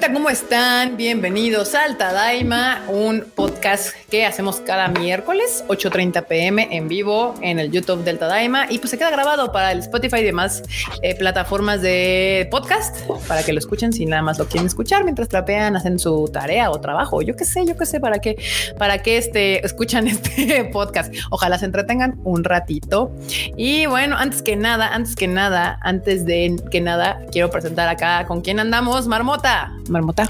[0.00, 0.96] ¿Cómo están?
[0.96, 7.70] Bienvenidos al Tadaima, un podcast que hacemos cada miércoles, 8.30 pm en vivo en el
[7.70, 10.62] YouTube del Tadaima y pues se queda grabado para el Spotify y demás
[11.02, 15.28] eh, plataformas de podcast para que lo escuchen si nada más lo quieren escuchar mientras
[15.28, 17.22] trapean, hacen su tarea o trabajo.
[17.22, 18.36] Yo qué sé, yo qué sé, para qué,
[18.78, 21.14] para qué este, escuchan este podcast.
[21.30, 23.12] Ojalá se entretengan un ratito.
[23.56, 28.26] Y bueno, antes que nada, antes que nada, antes de que nada, quiero presentar acá
[28.26, 29.72] con quién andamos, Marmota.
[29.90, 30.28] Marmota.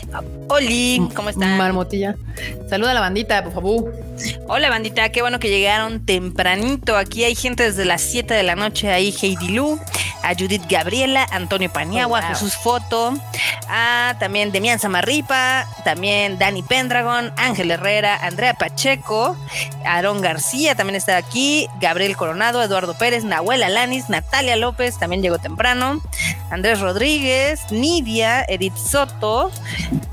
[0.49, 1.57] Oli, ¿cómo están?
[1.57, 2.17] Marmotilla.
[2.69, 3.93] Saluda a la bandita, por favor.
[4.49, 6.97] Hola bandita, qué bueno que llegaron tempranito.
[6.97, 8.91] Aquí hay gente desde las 7 de la noche.
[8.93, 9.79] Ahí Heidi Lu,
[10.23, 12.31] a Judith Gabriela, Antonio Paniagua, Oh, wow.
[12.31, 13.15] Jesús Foto,
[13.69, 19.37] a también Demian Samarripa, también Dani Pendragon, Ángel Herrera, Andrea Pacheco,
[19.85, 25.39] Aarón García también está aquí, Gabriel Coronado, Eduardo Pérez, Nahuel Alanis, Natalia López también llegó
[25.39, 26.01] temprano,
[26.51, 29.50] Andrés Rodríguez, Nidia, Edith Soto,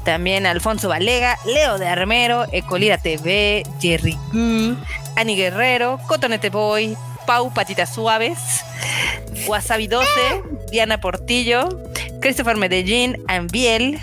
[0.04, 4.76] también Alfonso Valega, Leo de Armero, Ecolira TV, Jerry Gu,
[5.16, 8.40] Ani Guerrero, Cotonete Boy, Pau Patitas Suaves,
[9.48, 10.08] Wasabi 12,
[10.72, 11.68] Diana Portillo,
[12.22, 14.00] Christopher Medellín, Ambiel,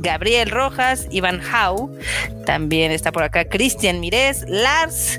[0.00, 1.90] Gabriel Rojas, Iván Hau,
[2.44, 5.18] también está por acá Cristian Mirés, Lars,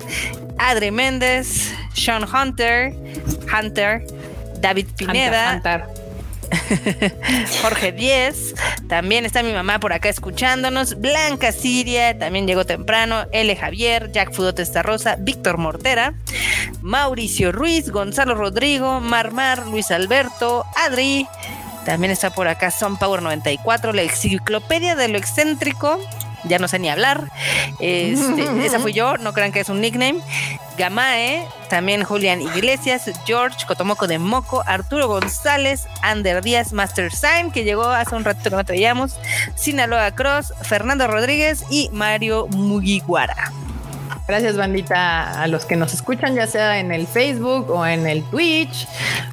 [0.57, 2.93] Adri Méndez, Sean Hunter,
[3.51, 4.05] Hunter,
[4.59, 5.94] David Pineda, Hunter, Hunter.
[7.61, 8.55] Jorge 10,
[8.87, 13.55] también está mi mamá por acá escuchándonos, Blanca Siria, también llegó temprano, L.
[13.55, 16.13] Javier, Jack Fudote Rosa, Víctor Mortera,
[16.81, 21.27] Mauricio Ruiz, Gonzalo Rodrigo, Marmar, Luis Alberto, Adri,
[21.85, 25.99] también está por acá Son Power 94, la enciclopedia de lo excéntrico,
[26.47, 27.31] ya no sé ni hablar,
[27.79, 30.19] este, esa fui yo, no crean que es un nickname,
[30.77, 37.63] Gamae, también Julián Iglesias, George, Cotomoco de Moco, Arturo González, Ander Díaz, Master Sign, que
[37.63, 39.17] llegó hace un ratito que no te veíamos,
[39.55, 43.51] Sinaloa Cross, Fernando Rodríguez y Mario Mugiwara.
[44.27, 48.23] Gracias, bandita, a los que nos escuchan, ya sea en el Facebook o en el
[48.23, 48.87] Twitch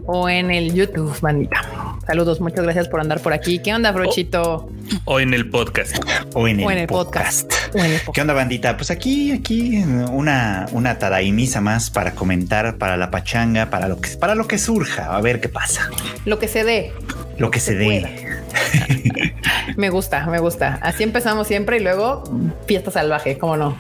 [0.05, 1.63] o en el YouTube, bandita.
[2.07, 3.59] Saludos, muchas gracias por andar por aquí.
[3.61, 4.69] ¿Qué onda, Brochito?
[5.07, 5.97] O en el podcast.
[6.35, 7.45] O en el, o en el podcast.
[7.51, 7.75] podcast.
[7.75, 8.15] O en el podcast.
[8.15, 8.77] ¿Qué onda, bandita?
[8.77, 14.11] Pues aquí, aquí, una, una tadaimisa más para comentar, para la pachanga, para lo que,
[14.11, 15.17] para lo que surja.
[15.17, 15.89] A ver qué pasa.
[16.27, 16.93] Lo que se dé.
[17.39, 18.43] Lo que se, se dé.
[19.77, 20.79] Me gusta, me gusta.
[20.83, 22.25] Así empezamos siempre y luego
[22.67, 23.79] fiesta salvaje, ¿cómo no?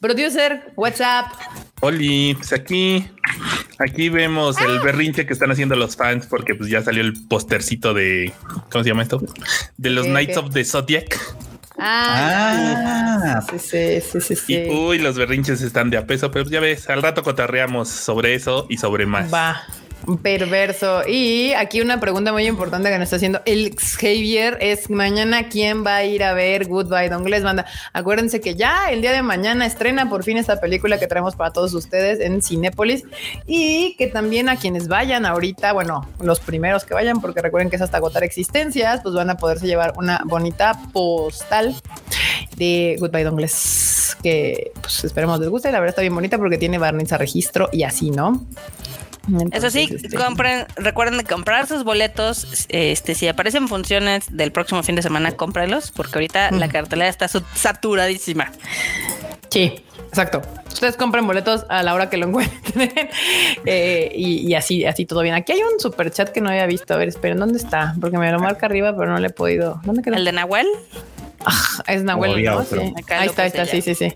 [0.00, 1.26] Producer, WhatsApp.
[1.80, 3.06] Oli, pues aquí,
[3.78, 7.94] aquí vemos el berrinche que están haciendo los fans porque pues ya salió el postercito
[7.94, 8.32] de,
[8.70, 9.22] ¿cómo se llama esto?
[9.76, 11.18] De los Ok, Knights of the Zodiac.
[11.78, 14.54] Ah, Ah, sí, sí, sí, sí, sí.
[14.54, 18.34] Y uy, los berrinches están de a peso, pero ya ves, al rato cotarreamos sobre
[18.34, 19.32] eso y sobre más.
[19.32, 19.62] Va.
[20.22, 21.02] Perverso.
[21.06, 25.84] Y aquí una pregunta muy importante que nos está haciendo el Javier es mañana quién
[25.84, 27.66] va a ir a ver Goodbye Dongles Banda.
[27.92, 31.52] Acuérdense que ya el día de mañana estrena por fin esta película que traemos para
[31.52, 33.04] todos ustedes en Cinépolis
[33.46, 37.76] y que también a quienes vayan ahorita, bueno, los primeros que vayan, porque recuerden que
[37.76, 41.74] es hasta agotar existencias, pues van a poderse llevar una bonita postal
[42.56, 45.70] de Goodbye Dongles que pues esperemos les guste.
[45.70, 48.46] La verdad está bien bonita porque tiene barniz a registro y así, ¿no?
[49.52, 52.66] Eso sí, este, compren, recuerden de comprar sus boletos.
[52.68, 57.28] Este, si aparecen funciones del próximo fin de semana, cómpralos, porque ahorita la cartelera está
[57.28, 58.50] saturadísima.
[59.50, 60.42] Sí, exacto.
[60.68, 62.90] Ustedes compren boletos a la hora que lo encuentren
[63.66, 65.34] Eh, y, y así, así todo bien.
[65.34, 66.92] Aquí hay un super chat que no había visto.
[66.92, 67.94] A ver, esperen, ¿dónde está?
[68.00, 69.80] Porque me lo marca arriba, pero no le he podido.
[69.84, 70.16] ¿Dónde quedó?
[70.16, 71.23] El de Nahuel, Ah,
[71.86, 72.64] es Nahuel, ¿no?
[72.64, 72.76] Sí.
[72.96, 74.12] Acá Ahí está, ahí está, sí, sí, sí.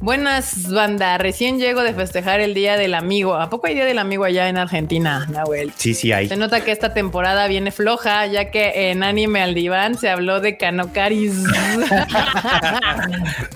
[0.00, 1.18] Buenas, banda.
[1.18, 3.34] Recién llego de festejar el Día del Amigo.
[3.36, 5.72] ¿A poco hay Día del Amigo allá en Argentina, Nahuel?
[5.76, 6.28] sí, sí hay.
[6.28, 10.40] Se nota que esta temporada viene floja, ya que en Anime al Diván se habló
[10.40, 11.34] de Canocaris.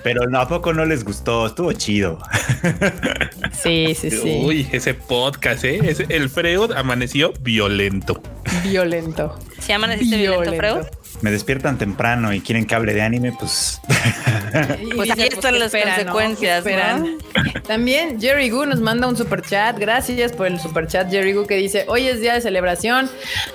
[0.02, 1.46] Pero no, a poco no les gustó.
[1.46, 2.18] Estuvo chido.
[3.52, 4.42] sí, sí, sí.
[4.44, 5.80] Uy, ese podcast, ¿eh?
[5.84, 8.22] Ese- el Freud amaneció violento.
[8.64, 9.38] Violento.
[9.60, 10.86] ¿se llaman así violento, Freud?
[11.22, 13.80] Me despiertan temprano y quieren que hable de anime, pues
[14.96, 17.18] Pues ahí están las consecuencias, ¿no?
[17.66, 19.78] También Jerry Gu nos manda un super chat.
[19.78, 23.10] Gracias por el super chat, Jerry Gu, que dice: Hoy es día de celebración.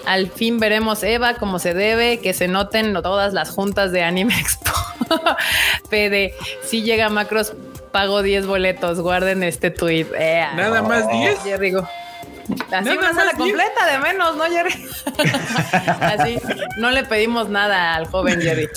[0.05, 4.39] Al fin veremos Eva como se debe, que se noten todas las juntas de Anime
[4.39, 4.71] Expo.
[5.89, 6.33] Pede,
[6.63, 7.53] si llega Macros,
[7.91, 8.99] pago 10 boletos.
[8.99, 10.07] Guarden este tweet.
[10.55, 11.43] Nada más 10.
[11.43, 11.81] Jerry Gu.
[12.71, 14.73] Así Nada una sala completa de menos, ¿no, Jerry?
[16.01, 16.39] Así,
[16.77, 18.67] no le pedimos nada al joven Jerry.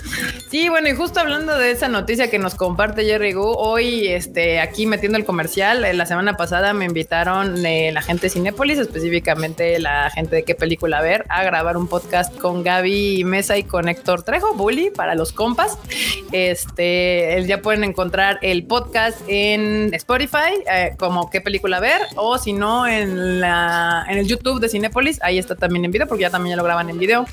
[0.51, 4.61] Sí, bueno, y justo hablando de esa noticia que nos comparte Jerry Gu, hoy este,
[4.61, 8.79] aquí metiendo el comercial, eh, la semana pasada me invitaron eh, la gente de Cinépolis,
[8.79, 13.65] específicamente la gente de qué película ver, a grabar un podcast con Gaby Mesa y
[13.65, 15.79] con Héctor Trejo, Bully, para los compas.
[16.33, 22.53] Este, ya pueden encontrar el podcast en Spotify, eh, como qué película ver, o si
[22.53, 23.58] no, en, la,
[24.09, 26.65] en el YouTube de Cinépolis, ahí está también en video, porque ya también ya lo
[26.65, 27.27] graban en video.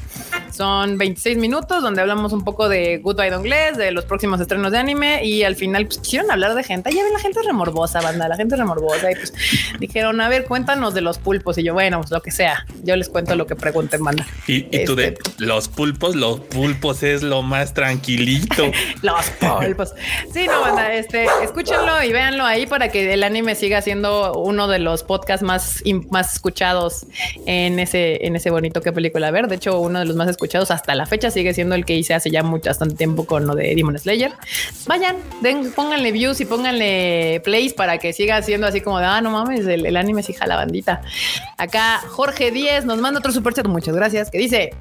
[0.52, 4.78] Son 26 minutos donde hablamos un poco de Goodbye Inglés, de los próximos estrenos de
[4.78, 6.92] anime y al final pues, quisieron hablar de gente.
[6.94, 9.34] Ya ven, la gente es remorbosa, banda, la gente es remorbosa y pues
[9.80, 12.96] dijeron, a ver, cuéntanos de los pulpos y yo, bueno, pues lo que sea, yo
[12.96, 14.26] les cuento lo que pregunten, banda.
[14.48, 18.72] Y, y tú de Este- los pulpos, los pulpos es lo más tranquilito.
[19.02, 19.94] Los pulpos.
[20.34, 24.68] Sí, no, banda, este, escúchenlo y véanlo ahí para que el anime siga siendo uno
[24.68, 25.82] de los podcasts más,
[26.16, 27.06] más escuchados
[27.46, 29.50] en ese, en ese bonito que película ver.
[29.50, 32.14] De hecho, uno de los más escuchados hasta la fecha sigue siendo el que hice
[32.14, 34.32] hace ya mucho, bastante tiempo con lo de Demon Slayer.
[34.88, 39.20] Vayan, den, pónganle views y pónganle plays para que siga siendo así como de, ah,
[39.20, 41.02] no mames, el, anime sí jala bandita.
[41.58, 44.74] Acá Jorge Díez nos manda otro superchat, muchas gracias, que dice,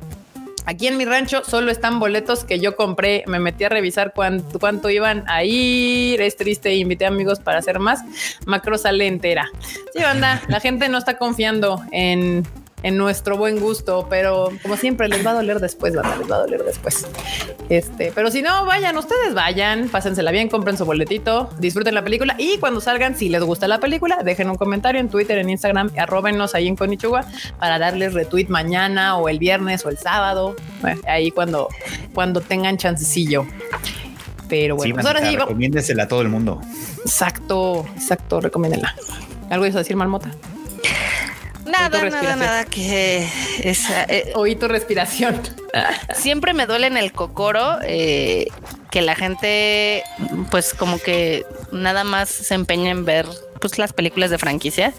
[0.66, 3.24] Aquí en mi rancho solo están boletos que yo compré.
[3.26, 6.20] Me metí a revisar cuánto, iban a ir.
[6.20, 6.74] Es triste.
[6.74, 8.00] Invité amigos para hacer más.
[8.46, 9.50] Macro sale entera.
[9.94, 10.42] Sí, banda.
[10.48, 12.44] La gente no está confiando en,
[12.84, 16.16] en nuestro buen gusto, pero como siempre les va a doler después, banda.
[16.18, 17.06] Les va a doler después.
[17.70, 22.36] Este, pero si no, vayan, ustedes vayan, pásensela bien, compren su boletito, disfruten la película
[22.38, 25.92] y cuando salgan, si les gusta la película, dejen un comentario en Twitter, en Instagram,
[25.96, 27.24] arróbenos ahí en Konichiwa
[27.58, 31.70] para darles retweet mañana o el viernes o el sábado, bueno, ahí cuando,
[32.12, 33.46] cuando tengan chancecillo.
[34.46, 36.60] Pero bueno, sí, pues ahora sí, recomiéndesela a todo el mundo.
[37.02, 38.94] exacto, exacto, recomiéndenla.
[39.48, 40.32] ¿Algo ibas a decir, Marmota?
[41.64, 43.28] Nada, nada, nada que
[43.62, 45.40] es, eh, Oí tu respiración.
[46.14, 48.46] siempre me duele en el cocoro eh,
[48.90, 50.04] que la gente,
[50.50, 53.26] pues como que nada más se empeña en ver
[53.60, 54.92] pues las películas de franquicia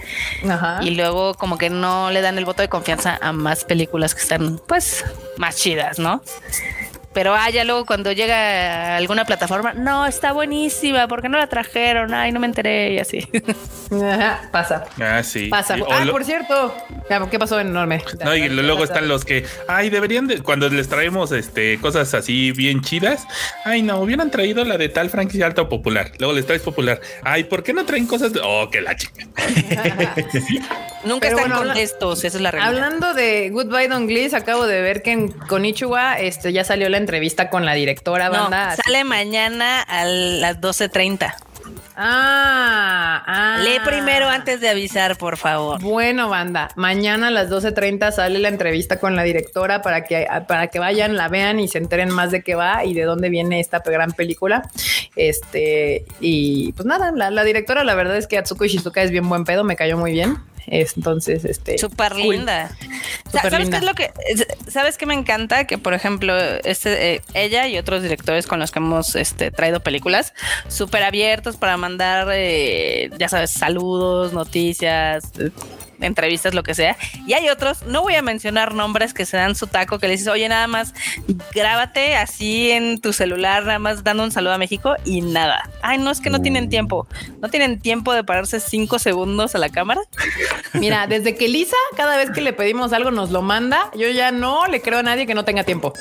[0.49, 0.79] Ajá.
[0.81, 4.21] y luego como que no le dan el voto de confianza a más películas que
[4.21, 5.05] están pues
[5.37, 6.23] más chidas, ¿no?
[7.15, 8.35] Pero ah, ya luego cuando llega
[8.93, 12.13] a alguna plataforma, no, está buenísima, ¿por qué no la trajeron?
[12.13, 13.25] Ay, no me enteré y así.
[13.91, 14.83] Ajá, pasa.
[15.01, 15.47] Ah, sí.
[15.47, 15.77] Pasa.
[15.77, 16.75] Y- Ah, lo- por cierto.
[17.31, 18.03] ¿Qué pasó en enorme?
[18.23, 22.51] No, y luego están los que, ay, deberían de, cuando les traemos este cosas así
[22.51, 23.25] bien chidas,
[23.63, 26.11] ay, no, hubieran traído la de tal franquicia alta o popular.
[26.19, 26.99] Luego les traes popular.
[27.23, 29.25] Ay, ¿por qué no traen cosas de, oh, que la chica?
[31.05, 32.73] Nunca Pero están bueno, honestos, esa es la realidad.
[32.83, 36.97] Hablando de Goodbye Don Gliss, acabo de ver que en Konichiwa este, ya salió la
[37.05, 38.75] entrevista con la directora No, banda.
[38.75, 41.33] sale mañana a las 12.30.
[41.97, 43.57] Ah, ah.
[43.63, 45.81] Lee primero antes de avisar, por favor.
[45.81, 50.67] Bueno, banda, mañana a las 12.30 sale la entrevista con la directora para que, para
[50.67, 53.59] que vayan, la vean y se enteren más de qué va y de dónde viene
[53.59, 54.69] esta gran película.
[55.15, 59.27] Este, y pues nada, la, la directora, la verdad es que Atsuko Ishizuka es bien
[59.29, 60.37] buen pedo, me cayó muy bien.
[60.67, 61.77] Es- Entonces, este.
[61.77, 62.35] Súper cool.
[62.37, 62.69] linda.
[63.25, 63.79] Súper ¿Sabes linda.
[63.79, 65.65] qué es lo que es- sabes qué me encanta?
[65.65, 69.79] Que por ejemplo, este, eh, ella y otros directores con los que hemos este, traído
[69.81, 70.33] películas,
[70.67, 75.31] súper abiertos para mandar, eh, ya sabes, saludos, noticias,
[76.01, 76.97] entrevistas, lo que sea.
[77.27, 80.13] Y hay otros, no voy a mencionar nombres que se dan su taco, que le
[80.13, 80.93] dices, oye, nada más
[81.53, 85.69] grábate así en tu celular, nada más dando un saludo a México y nada.
[85.81, 87.07] Ay, no es que no tienen tiempo.
[87.41, 90.01] No tienen tiempo de pararse cinco segundos a la cámara.
[90.73, 93.91] Mira, desde que Lisa, cada vez que le pedimos algo, nos lo manda.
[93.95, 95.93] Yo ya no le creo a nadie que no tenga tiempo.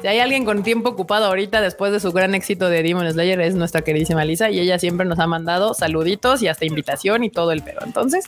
[0.00, 3.40] Si hay alguien con tiempo ocupado ahorita, después de su gran éxito de Demon Slayer,
[3.40, 7.30] es nuestra queridísima Lisa y ella siempre nos ha mandado saluditos y hasta invitación y
[7.30, 7.80] todo el pedo.
[7.84, 8.26] Entonces,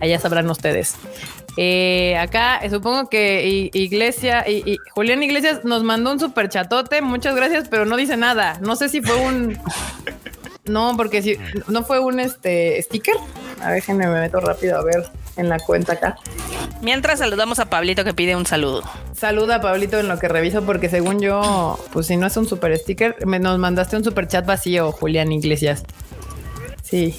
[0.00, 0.94] allá sabrán ustedes.
[1.56, 7.02] Eh, acá eh, supongo que Iglesia y, y Julián Iglesias nos mandó un super chatote.
[7.02, 8.58] Muchas gracias, pero no dice nada.
[8.60, 9.58] No sé si fue un.
[10.66, 11.36] No, porque si
[11.68, 13.16] no fue un este sticker.
[13.60, 15.04] A ver, déjenme me meto rápido a ver
[15.36, 16.16] en la cuenta acá.
[16.80, 18.82] Mientras saludamos a Pablito que pide un saludo.
[19.14, 22.48] Saluda a Pablito en lo que reviso, porque según yo, pues si no es un
[22.48, 25.84] super sticker, me nos mandaste un super chat vacío, Julián Iglesias.
[26.82, 27.14] Sí,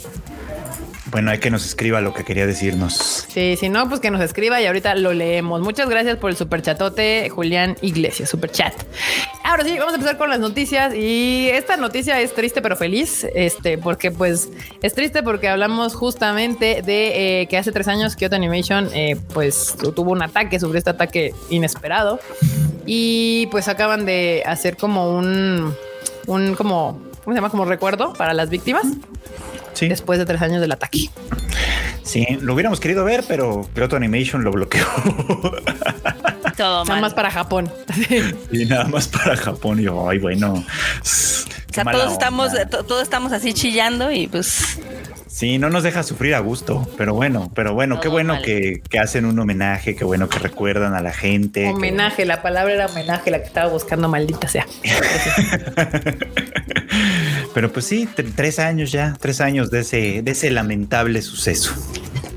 [1.07, 3.25] Bueno, hay que nos escriba lo que quería decirnos.
[3.27, 5.61] sí, si no, pues que nos escriba y ahorita lo leemos.
[5.61, 8.73] Muchas gracias por el super chatote, Julián Iglesias, super chat.
[9.43, 13.25] Ahora sí, vamos a empezar con las noticias y esta noticia es triste pero feliz,
[13.35, 14.49] este, porque pues
[14.81, 19.75] es triste porque hablamos justamente de eh, que hace tres años Kyoto Animation eh, pues
[19.95, 22.19] tuvo un ataque, sufrió este ataque inesperado
[22.87, 25.75] y pues acaban de hacer como un,
[26.25, 27.49] un como, ¿cómo se llama?
[27.49, 28.87] Como recuerdo para las víctimas
[29.75, 29.87] Sí.
[29.87, 31.09] después de tres años del ataque.
[32.03, 34.85] Sí, lo hubiéramos querido ver, pero Kyoto Animation lo bloqueó.
[36.57, 37.01] Todo Nada mal.
[37.01, 37.71] más para Japón.
[38.51, 39.79] y nada más para Japón.
[39.79, 40.53] Y yo, ay, bueno.
[40.53, 40.63] O
[41.03, 44.79] sea, todos estamos, to- todos estamos así chillando y pues
[45.27, 48.99] Sí, no nos deja sufrir a gusto, pero bueno, pero bueno, qué bueno que, que
[48.99, 51.63] hacen un homenaje, qué bueno que recuerdan a la gente.
[51.63, 54.65] que- homenaje, la palabra era homenaje, la que estaba buscando, maldita sea.
[57.55, 61.73] Pero pues sí, tre- tres años ya, tres años de ese, de ese lamentable suceso.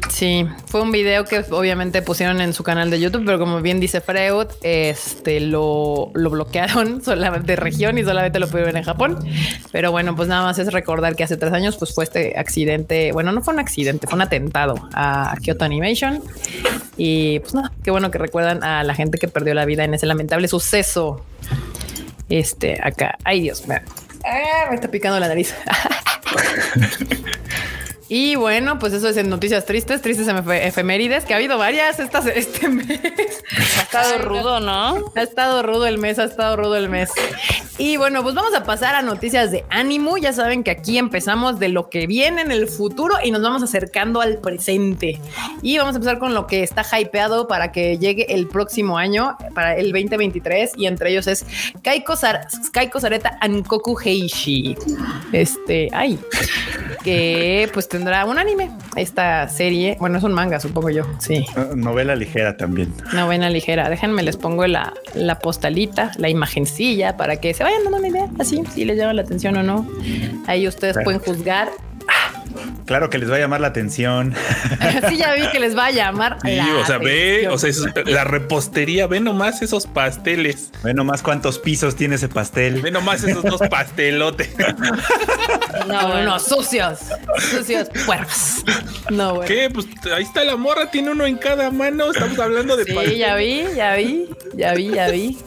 [0.09, 3.79] Sí, fue un video que obviamente pusieron en su canal de YouTube, pero como bien
[3.79, 9.19] dice Freud, este lo, lo bloquearon solamente de región y solamente lo pudieron en Japón.
[9.71, 13.13] Pero bueno, pues nada más es recordar que hace tres años pues fue este accidente,
[13.13, 16.21] bueno, no fue un accidente, fue un atentado a Kyoto Animation.
[16.97, 19.95] Y pues nada, qué bueno que recuerdan a la gente que perdió la vida en
[19.95, 21.25] ese lamentable suceso.
[22.29, 23.81] Este, acá, ay Dios, me,
[24.29, 25.55] ah, me está picando la nariz.
[28.11, 32.01] Y bueno, pues eso es en noticias tristes, tristes efe- efemérides, que ha habido varias
[32.01, 32.89] estas, este mes.
[33.77, 35.13] ha estado rudo, ¿no?
[35.15, 37.11] Ha estado rudo el mes, ha estado rudo el mes.
[37.81, 40.19] Y bueno, pues vamos a pasar a noticias de ánimo.
[40.19, 43.63] Ya saben que aquí empezamos de lo que viene en el futuro y nos vamos
[43.63, 45.21] acercando al presente.
[45.63, 49.37] Y vamos a empezar con lo que está hypeado para que llegue el próximo año,
[49.55, 50.73] para el 2023.
[50.77, 51.47] Y entre ellos es
[51.83, 54.77] Kaiko, Sar- Kaiko Sareta Ankoku Heishi.
[55.33, 56.19] Este, ay,
[57.05, 58.71] que pues tendrá un anime.
[58.97, 61.05] Esta serie, bueno, es un manga, supongo yo.
[61.21, 61.47] Sí.
[61.55, 62.93] No- Novela ligera también.
[63.13, 63.89] Novena ligera.
[63.89, 68.29] Déjenme, les pongo la, la postalita, la imagencilla para que se vayan dando una idea
[68.39, 69.89] así, si les llama la atención o no.
[70.47, 71.05] Ahí ustedes Claro.
[71.05, 71.69] pueden juzgar.
[72.87, 74.35] Claro que les va a llamar la atención.
[75.11, 76.39] sí, ya vi que les va a llamar.
[76.43, 77.53] Sí, la o sea, ve, atención.
[77.53, 82.29] o sea, es- la repostería, ve nomás esos pasteles, Ve nomás cuántos pisos tiene ese
[82.29, 82.81] pastel.
[82.81, 84.49] ve nomás esos dos pastelotes.
[85.87, 87.01] no, bueno, sucios,
[87.51, 88.65] sucios puercos.
[89.11, 89.47] No, bueno.
[89.49, 89.69] ¿Qué?
[89.71, 92.11] Pues ahí está la morra, tiene uno en cada mano.
[92.11, 93.17] Estamos hablando de Sí, pastel.
[93.19, 95.39] ya vi, ya vi, ya vi, ya vi.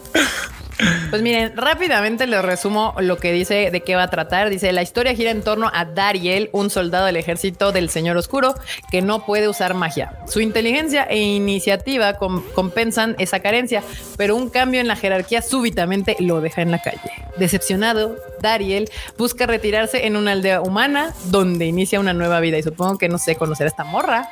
[1.09, 4.49] Pues miren, rápidamente les resumo lo que dice de qué va a tratar.
[4.49, 8.55] Dice, la historia gira en torno a Dariel, un soldado del ejército del Señor Oscuro
[8.91, 10.13] que no puede usar magia.
[10.27, 13.83] Su inteligencia e iniciativa com- compensan esa carencia,
[14.17, 16.99] pero un cambio en la jerarquía súbitamente lo deja en la calle.
[17.37, 22.97] Decepcionado, Dariel busca retirarse en una aldea humana donde inicia una nueva vida y supongo
[22.97, 24.29] que no sé conocer a esta morra.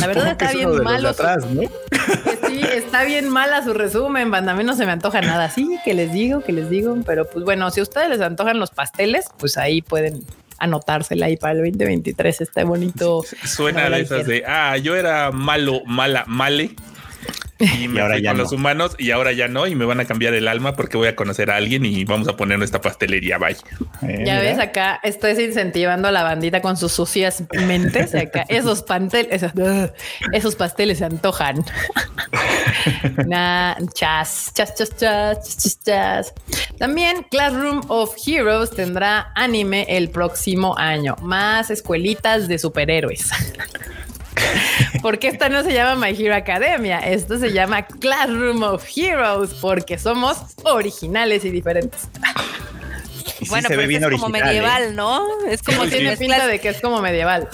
[0.00, 1.62] La verdad está es bien malo su- atrás, ¿no?
[2.24, 4.52] pues sí, está bien mala su resumen, banda.
[4.52, 5.50] A mí no se me antoja nada.
[5.50, 6.96] Sí, que les digo, que les digo.
[7.04, 10.24] Pero pues bueno, si a ustedes les antojan los pasteles, pues ahí pueden
[10.58, 12.40] anotársela ahí para el 2023.
[12.40, 13.22] Está bonito.
[13.44, 16.76] Suena de esas de, ah, yo era malo, mala, male.
[17.80, 18.42] Y me ahora fui ya con no.
[18.44, 19.66] los humanos y ahora ya no.
[19.66, 22.28] Y me van a cambiar el alma porque voy a conocer a alguien y vamos
[22.28, 23.38] a poner esta pastelería.
[23.38, 23.52] Bye.
[24.02, 24.40] Eh, Ya mira.
[24.40, 28.14] ves, acá estoy incentivando a la bandita con sus sucias mentes.
[28.14, 29.52] Acá esos pasteles, esos,
[30.32, 31.64] esos pasteles se antojan.
[33.26, 36.34] Nah, chas, chas, chas, chas, chas, chas, chas.
[36.78, 41.16] También Classroom of Heroes tendrá anime el próximo año.
[41.22, 43.30] Más escuelitas de superhéroes.
[45.02, 49.98] Porque esta no se llama My Hero Academia, esto se llama Classroom of Heroes, porque
[49.98, 52.02] somos originales y diferentes.
[53.40, 54.36] Y sí bueno, pero es como original.
[54.36, 54.44] ¿eh?
[54.44, 55.26] medieval, ¿no?
[55.48, 57.48] Es como Como si tiene mezclas, pinta de que es como medieval.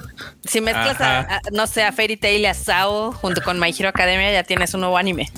[0.45, 3.89] si mezclas a- no sé, a Fairy Tail y a Sao junto con My Hero
[3.89, 5.31] Academia, ya tienes un nuevo anime.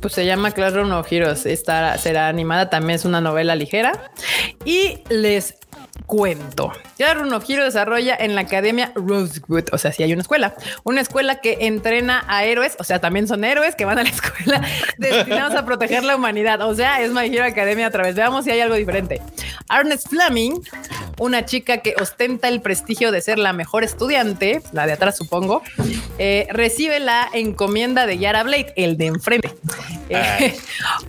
[0.00, 1.44] Pues se llama Classroom of Heroes.
[1.44, 4.10] Esta será animada, también es una novela ligera.
[4.64, 5.54] Y les
[6.06, 6.72] cuento.
[7.32, 10.54] Of Heroes desarrolla en la Academia Rosewood, o sea, si hay una escuela,
[10.84, 14.08] una escuela que entrena a héroes, o sea, también son héroes que van a la
[14.10, 14.62] escuela
[14.98, 16.60] destinados a proteger la humanidad.
[16.62, 18.14] O sea, es My Hero Academia otra vez.
[18.14, 19.20] Veamos si hay algo diferente.
[19.70, 20.60] Ernest Fleming,
[21.18, 25.62] una chica que ostenta el prestigio de ser la mejor estudiante, la de atrás supongo,
[26.18, 29.54] eh, recibe la encomienda de Yara Blade, el de enfrente.
[30.08, 30.56] Eh,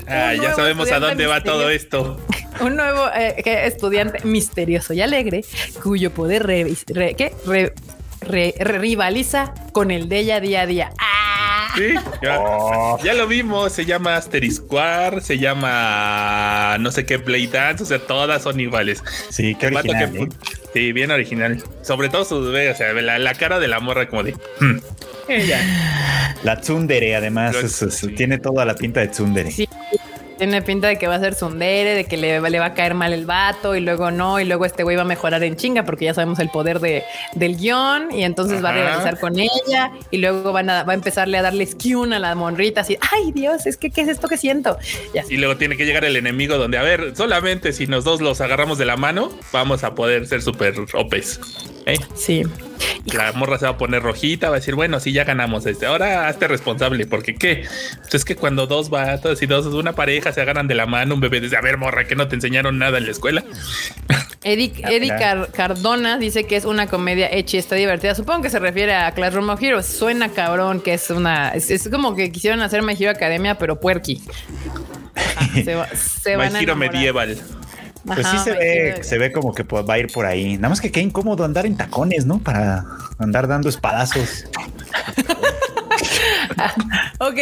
[0.08, 2.20] Ah, ya sabemos a dónde va todo esto.
[2.60, 5.44] Un nuevo eh, estudiante misterioso y alegre,
[5.82, 6.76] cuyo poder re-
[7.16, 7.34] ¿qué?
[7.46, 7.74] Re-
[8.22, 10.92] re- re- rivaliza con el de ella día a día.
[11.00, 11.74] ¡Ah!
[11.78, 13.00] Sí, ya, Oh.
[13.02, 13.72] ya lo vimos.
[13.72, 17.84] Se llama Asterisk War, se llama no sé qué Blade Dance.
[17.84, 19.02] O sea, todas son iguales.
[19.30, 20.12] Sí, qué original.
[20.12, 20.28] que- ¿eh?
[20.74, 21.64] Sí, bien original.
[21.82, 24.34] Sobre todo su o sea, la, la cara de la morra como de.
[24.60, 24.80] "Hmm".
[25.30, 26.36] Ella.
[26.44, 28.08] La tsundere, además, Lo- es- es- sí.
[28.10, 29.52] tiene toda la pinta de tsundere.
[29.52, 29.68] Sí.
[30.42, 32.96] Tiene pinta de que va a ser sundere, de que le, le va a caer
[32.96, 35.84] mal el vato y luego no, y luego este güey va a mejorar en chinga
[35.86, 37.04] porque ya sabemos el poder de,
[37.36, 40.96] del guion y entonces va a rivalizar con ella y luego van a, va a
[40.96, 44.28] empezarle a darle skiun a la monrita así, ay Dios, es que ¿qué es esto
[44.28, 44.80] que siento?
[45.14, 45.36] Y así.
[45.36, 48.42] Y luego tiene que llegar el enemigo donde, a ver, solamente si nos dos los
[48.42, 51.40] agarramos de la mano, vamos a poder ser super OPs.
[51.86, 51.96] ¿Eh?
[52.16, 52.44] Sí.
[53.06, 55.86] La morra se va a poner rojita, va a decir, bueno, sí, ya ganamos este.
[55.86, 57.66] Ahora hazte responsable, porque qué?
[58.02, 61.16] Pues es que cuando dos vatos y dos, una pareja se agarran de la mano,
[61.16, 63.44] un bebé dice, a ver, morra, que no te enseñaron nada en la escuela.
[64.44, 68.16] Eddie, Eddie Car- Cardona dice que es una comedia hecha y está divertida.
[68.16, 69.86] Supongo que se refiere a Classroom of Heroes.
[69.86, 71.50] Suena cabrón que es una.
[71.50, 74.24] Es, es como que quisieron hacer My Hero Academia, pero puerqui.
[75.16, 77.38] Ajá, se, va- se van a medieval.
[78.06, 80.56] Pues Ajá, sí se ve, se ve como que va a ir por ahí.
[80.56, 82.40] Nada más que qué incómodo andar en tacones, ¿no?
[82.40, 82.86] Para
[83.20, 84.46] andar dando espadazos.
[87.20, 87.38] Ok,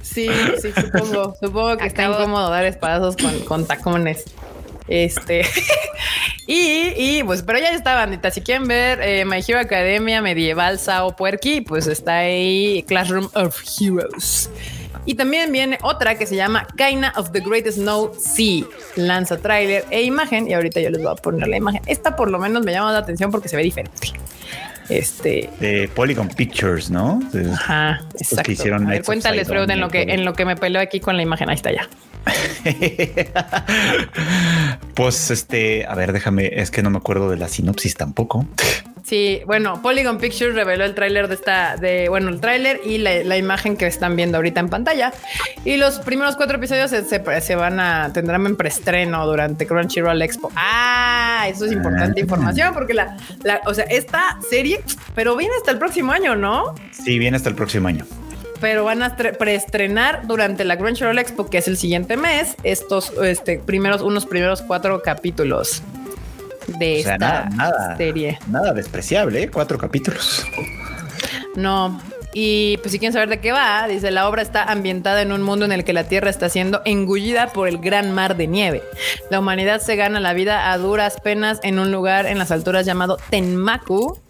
[0.00, 0.28] sí,
[0.60, 1.34] sí, supongo.
[1.40, 4.24] Supongo que está incómodo dar espadazos con, con tacones.
[4.86, 5.44] Este.
[6.46, 8.30] y, y, pues, pero ya está, bandita.
[8.30, 13.60] Si quieren ver eh, My Hero Academia medieval Sao Puerqui, pues está ahí Classroom of
[13.80, 14.50] Heroes.
[15.04, 18.64] Y también viene otra que se llama Kaina of the Great Snow Sea.
[18.96, 20.48] Lanza tráiler e imagen.
[20.48, 21.80] Y ahorita yo les voy a poner la imagen.
[21.86, 23.92] Esta por lo menos me llama la atención porque se ve diferente.
[24.90, 25.50] Este.
[25.60, 27.20] De Polygon Pictures, ¿no?
[27.32, 28.52] De- Ajá, Estos que exacto.
[28.52, 31.16] hicieron a ver, cuéntales, Freud, en lo que en lo que me peleo aquí con
[31.16, 31.48] la imagen.
[31.50, 31.88] Ahí está ya.
[34.94, 38.46] pues este, a ver, déjame, es que no me acuerdo de la sinopsis tampoco.
[39.08, 43.24] Sí, bueno, Polygon Pictures reveló el tráiler de esta, de, bueno, el tráiler y la,
[43.24, 45.14] la imagen que están viendo ahorita en pantalla.
[45.64, 50.20] Y los primeros cuatro episodios se, se- se van a, tendrán en preestreno durante Crunchyroll
[50.20, 50.52] Expo.
[50.56, 52.22] Ah, eso es importante Ah.
[52.22, 54.80] información porque la, la, o sea, esta serie,
[55.14, 56.74] pero viene hasta el próximo año, ¿no?
[56.92, 58.04] Sí, viene hasta el próximo año.
[58.60, 63.12] pero van a estre- preestrenar durante la Crunchyroll Expo, que es el siguiente mes, estos
[63.22, 65.80] este, primeros, unos primeros cuatro capítulos
[66.68, 68.38] de O sea, esta nada, nada, serie.
[68.48, 69.50] nada despreciable, ¿eh?
[69.50, 70.44] cuatro capítulos.
[71.56, 72.00] No.
[72.34, 75.42] Y pues si quieren saber de qué va, dice la obra está ambientada en un
[75.42, 78.82] mundo en el que la Tierra está siendo engullida por el gran mar de nieve.
[79.30, 82.84] La humanidad se gana la vida a duras penas en un lugar en las alturas
[82.84, 84.20] llamado Tenmaku,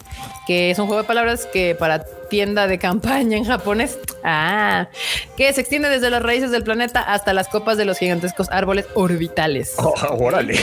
[0.46, 4.86] que es un juego de palabras que para tienda de campaña en japonés, ah,
[5.36, 8.86] que se extiende desde las raíces del planeta hasta las copas de los gigantescos árboles
[8.94, 9.74] orbitales.
[9.82, 10.54] Oh, órale.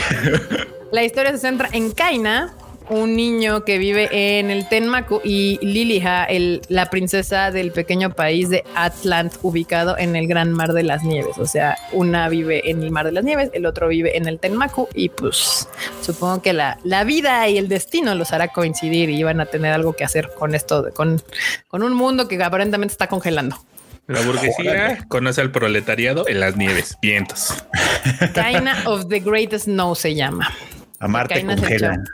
[0.96, 2.54] La historia se centra en Kaina,
[2.88, 8.48] un niño que vive en el Tenmaku, y Liliha, el, la princesa del pequeño país
[8.48, 11.36] de Atlant, ubicado en el Gran Mar de las Nieves.
[11.36, 14.38] O sea, una vive en el Mar de las Nieves, el otro vive en el
[14.38, 15.68] Tenmaku, y pues
[16.00, 19.74] supongo que la, la vida y el destino los hará coincidir y van a tener
[19.74, 21.22] algo que hacer con esto, con,
[21.68, 23.58] con un mundo que aparentemente está congelando.
[24.06, 27.52] La burguesía conoce al proletariado en las nieves, vientos.
[28.32, 30.50] Kaina of the Great Snow se llama.
[31.00, 32.04] Amarte congela.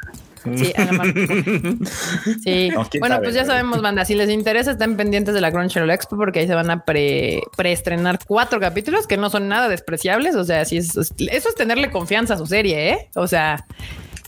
[0.56, 1.14] Sí, a la mar-
[2.42, 2.70] Sí.
[2.70, 4.04] No, bueno, sabe, pues ya sabemos, banda.
[4.04, 7.42] Si les interesa, estén pendientes de la Crunchyroll Expo porque ahí se van a pre
[7.56, 10.34] preestrenar cuatro capítulos que no son nada despreciables.
[10.34, 13.08] O sea, sí es, es- eso es tenerle confianza a su serie, ¿eh?
[13.14, 13.64] O sea,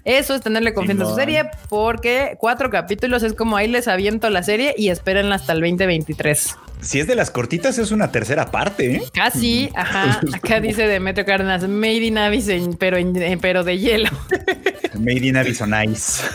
[0.04, 4.28] eso es tenerle confianza a su serie porque cuatro capítulos es como ahí les aviento
[4.30, 6.56] la serie y espérenla hasta el 2023.
[6.80, 9.02] Si es de las cortitas, es una tercera parte, ¿eh?
[9.14, 10.20] Casi, ajá.
[10.34, 14.10] Acá dice Demetrio Cárdenas, Made in Abyss, en- pero, en- pero de hielo.
[14.98, 16.22] Made in Arizona Ice.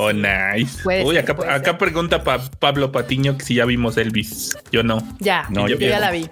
[0.00, 0.80] Oh, nice.
[0.84, 4.56] Puede Uy, ser, acá, pregunta pa- Pablo Patiño que si ya vimos Elvis.
[4.70, 4.98] Yo no.
[5.18, 6.28] Ya, No, yo, yo ya la vi.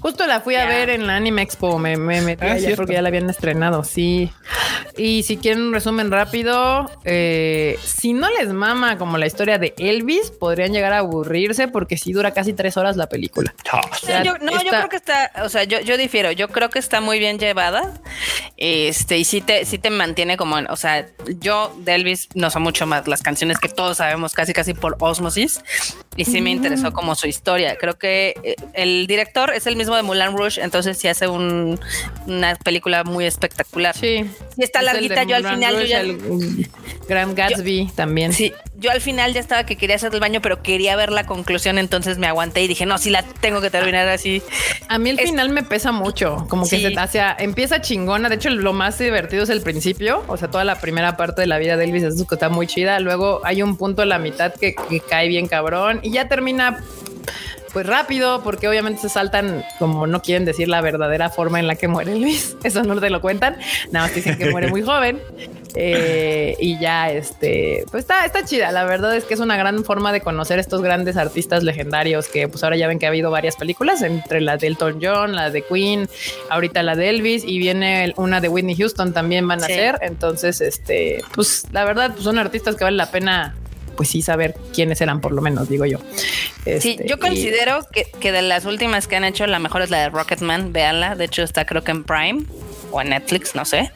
[0.00, 2.76] Justo la fui a ver en la Anime Expo, me, me metí Ah, allá cierto.
[2.78, 4.30] porque ya la habían estrenado, sí.
[4.96, 9.74] Y si quieren un resumen rápido, eh, si no les mama como la historia de
[9.78, 13.54] Elvis, podrían llegar a aburrirse porque sí dura casi tres horas la película.
[13.72, 16.68] O sea, yo, no, yo creo que está, o sea, yo, yo difiero, yo creo
[16.68, 17.94] que está muy bien llevada.
[18.56, 21.06] Este, y sí te, sí te mantiene como, en- o sea,
[21.40, 24.96] yo de Elvis no sé mucho más las canciones que todos sabemos casi casi por
[25.00, 25.60] osmosis.
[26.16, 27.76] Y sí me interesó como su historia.
[27.76, 31.80] Creo que eh, el director es el mismo de Mulan Rouge, entonces sí hace un-
[32.26, 33.96] una película muy espectacular.
[33.96, 34.24] Sí.
[34.54, 36.62] Sí está Es larguita, yo al final yo Rouge, ya- el, mm,
[37.08, 38.32] Grand Gatsby también.
[38.32, 41.24] Sí, yo al final ya estaba que quería hacer el baño, pero quería ver la
[41.24, 44.42] conclusión, entonces me aguanté y dije, no, sí la tengo que terminar así.
[44.88, 48.28] A mí el Es- final me pesa mucho, como que se, o sea, empieza chingona.
[48.28, 51.46] De hecho, lo más divertido es el principio, o sea, toda la primera parte de
[51.46, 53.00] la vida de Elvis es que está muy chida.
[53.00, 56.78] Luego hay un punto a la mitad que, que cae bien cabrón y ya termina
[57.72, 61.74] pues rápido, porque obviamente se saltan, como no quieren decir la verdadera forma en la
[61.74, 62.54] que muere Elvis.
[62.64, 63.56] Eso no te lo cuentan,
[63.90, 65.18] nada más dicen que muere muy joven.
[65.74, 68.70] Eh, y ya, este, pues está, está chida.
[68.72, 72.46] La verdad es que es una gran forma de conocer estos grandes artistas legendarios que,
[72.46, 75.48] pues ahora ya ven que ha habido varias películas, entre la de Elton John, la
[75.48, 76.10] de Queen,
[76.50, 79.72] ahorita la de Elvis y viene una de Whitney Houston también van a Sí.
[79.72, 79.98] ser.
[80.02, 83.54] Entonces, este, pues la verdad, pues son artistas que vale la pena.
[83.96, 85.98] Pues sí, saber quiénes eran, por lo menos, digo yo.
[86.64, 89.82] Sí, Este, yo y- considero que, que de las últimas que han hecho, la mejor
[89.82, 91.14] es la de Rocketman, véanla.
[91.16, 92.44] De hecho, está creo que en Prime
[92.90, 93.90] o en Netflix, no sé.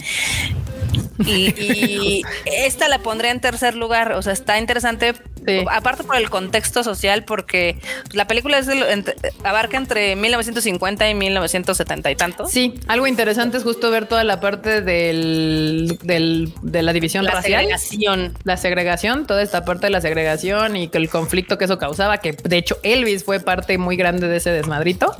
[1.24, 4.12] Y, y esta la pondré en tercer lugar.
[4.12, 5.14] O sea, está interesante
[5.46, 5.64] Sí.
[5.70, 7.76] Aparte por el contexto social, porque
[8.12, 12.46] la película es de entre- abarca entre 1950 y 1970 y tanto.
[12.46, 17.32] Sí, algo interesante es justo ver toda la parte del, del- de la división la
[17.32, 17.60] racial.
[17.62, 18.34] segregación.
[18.44, 22.18] La segregación, toda esta parte de la segregación y que el conflicto que eso causaba,
[22.18, 25.14] que de hecho Elvis fue parte muy grande de ese desmadrito.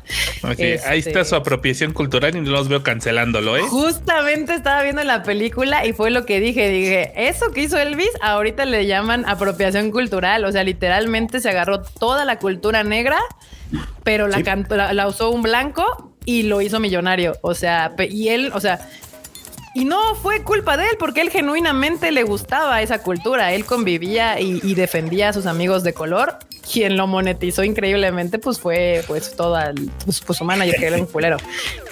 [0.48, 3.62] Este- Ahí está su apropiación cultural y no los veo cancelándolo, ¿eh?
[3.62, 6.68] Justamente estaba viendo la película y fue lo que dije.
[6.68, 10.15] Dije, eso que hizo Elvis, ahorita le llaman apropiación cultural.
[10.44, 13.18] O sea, literalmente se agarró toda la cultura negra,
[14.04, 14.42] pero la, Sí.
[14.76, 17.36] la, la usó un blanco y lo hizo millonario.
[17.42, 18.80] O sea, y él, o sea,
[19.80, 23.52] y no fue culpa de él, porque él genuinamente le gustaba esa cultura.
[23.52, 26.38] Él convivía y, y defendía a sus amigos de color.
[26.72, 30.96] Quien lo monetizó increíblemente, pues fue pues toda el- pues, pues, su manager, que era
[30.96, 31.36] un culero.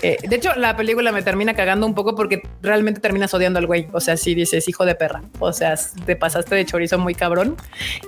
[0.03, 3.67] Eh, de hecho, la película me termina cagando un poco porque realmente terminas odiando al
[3.67, 3.87] güey.
[3.93, 5.23] O sea, si dices hijo de perra.
[5.39, 5.75] O sea,
[6.07, 7.57] te pasaste de chorizo muy cabrón.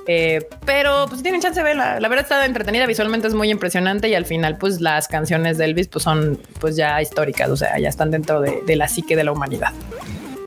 [0.08, 2.00] Eh, pero pues tienen chance de verla.
[2.00, 5.66] La verdad está entretenida, visualmente es muy impresionante y al final, pues las canciones de
[5.66, 7.48] Elvis pues son pues ya históricas.
[7.50, 9.65] O sea, ya están dentro de, de la psique de la humanidad.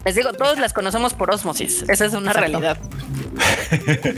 [0.06, 1.84] Les digo, todos las conocemos por osmosis.
[1.88, 2.40] Esa es una Exacto.
[2.60, 2.78] realidad.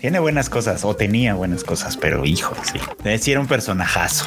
[0.00, 2.78] Tiene buenas cosas, o tenía buenas cosas, pero hijo, sí.
[3.04, 4.24] Eh, Sí, era un personajazo.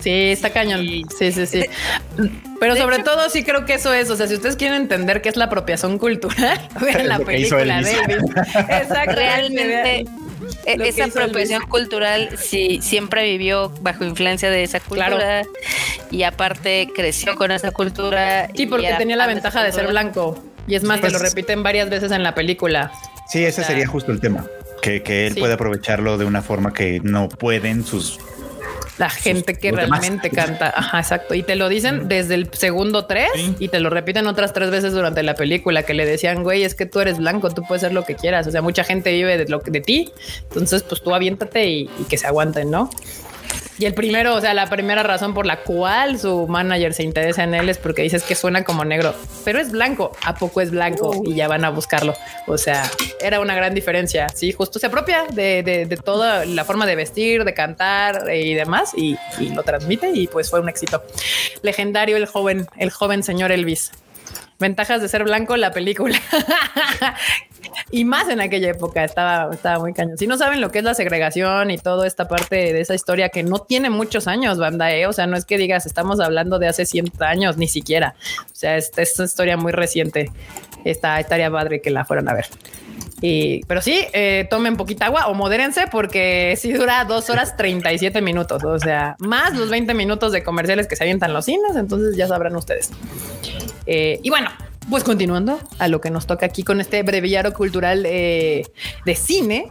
[0.00, 0.84] Sí, está cañón.
[1.16, 1.64] Sí, sí, sí.
[2.58, 4.10] Pero sobre todo sí creo que eso es.
[4.10, 7.92] O sea, si ustedes quieren entender qué es la apropiación cultural, vean la película de.
[7.92, 9.14] Exactamente.
[9.14, 10.04] Realmente,
[10.42, 15.12] Lo que esa apropiación cultural sí, siempre vivió bajo influencia de esa Claro.
[15.16, 15.42] cultura
[16.10, 18.48] y aparte creció con esa cultura.
[18.54, 20.42] Sí, porque tenía la ventaja de ser blanco.
[20.66, 22.92] Y es más, te lo Pues- repiten varias veces en la película.
[23.28, 24.44] Sí, ese sea, sería justo el tema.
[24.80, 25.40] Que, que él sí.
[25.40, 28.18] puede aprovecharlo de una forma que no pueden sus.
[29.02, 29.88] La gente que demás.
[29.88, 30.72] realmente canta.
[30.76, 31.34] Ajá, exacto.
[31.34, 33.56] Y te lo dicen desde el segundo tres Sí.
[33.58, 36.74] y te lo repiten otras tres veces durante la película que le decían, güey, es
[36.74, 38.46] que tú eres blanco, tú puedes ser lo que quieras.
[38.46, 40.12] O sea, mucha gente vive de lo de ti.
[40.48, 42.90] Entonces, pues tú aviéntate y, y que se aguanten, ¿no?
[43.78, 47.42] Y el primero, o sea, la primera razón por la cual su manager se interesa
[47.44, 50.12] en él es porque dices que suena como negro, pero es blanco.
[50.24, 51.22] ¿A poco es blanco?
[51.24, 52.14] Y ya van a buscarlo.
[52.46, 52.88] O sea,
[53.20, 54.28] era una gran diferencia.
[54.28, 58.42] Sí, justo se apropia de, de- de toda la forma de vestir, de cantar eh,
[58.42, 61.02] y demás y, y lo transmite y pues fue un éxito.
[61.62, 63.90] Legendario el joven, el joven señor Elvis.
[64.58, 66.20] Ventajas de ser blanco, la película.
[67.90, 70.18] y más en aquella época estaba, estaba muy cañón.
[70.18, 73.28] Si no saben lo que es la segregación y toda esta parte de esa historia
[73.28, 75.06] que no tiene muchos años, banda, ¿eh?
[75.06, 78.14] o sea, no es que digas estamos hablando de hace 100 años, ni siquiera.
[78.46, 80.30] O sea, esta es una historia muy reciente.
[80.84, 82.46] Esta estaría padre que la fueran a ver.
[83.20, 88.20] Y, pero sí, eh, tomen poquita agua o modérense porque sí dura dos horas 37
[88.20, 88.64] minutos.
[88.64, 91.76] O sea, más los 20 minutos de comerciales que se avientan los cines.
[91.76, 92.90] Entonces ya sabrán ustedes.
[93.86, 94.50] Eh, y bueno,
[94.90, 98.66] pues continuando a lo que nos toca aquí con este breviario cultural eh,
[99.04, 99.70] de cine.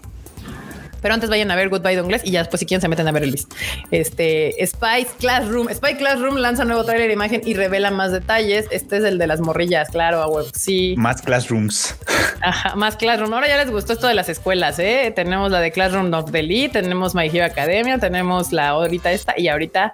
[1.01, 3.11] Pero antes vayan a ver Goodbye Inglés y ya después si quieren se meten a
[3.11, 3.47] ver Elvis.
[3.89, 5.67] Este Spy Classroom.
[5.73, 8.67] Spy Classroom lanza nuevo trailer de imagen y revela más detalles.
[8.69, 10.47] Este es el de las morrillas, claro, huevo.
[10.53, 10.93] Sí.
[10.97, 11.95] Más classrooms.
[12.41, 13.33] Ajá, más Classroom.
[13.33, 15.11] Ahora ya les gustó esto de las escuelas, ¿eh?
[15.15, 19.39] Tenemos la de Classroom of the Elite, tenemos My Hero Academia, tenemos la ahorita esta
[19.39, 19.93] y ahorita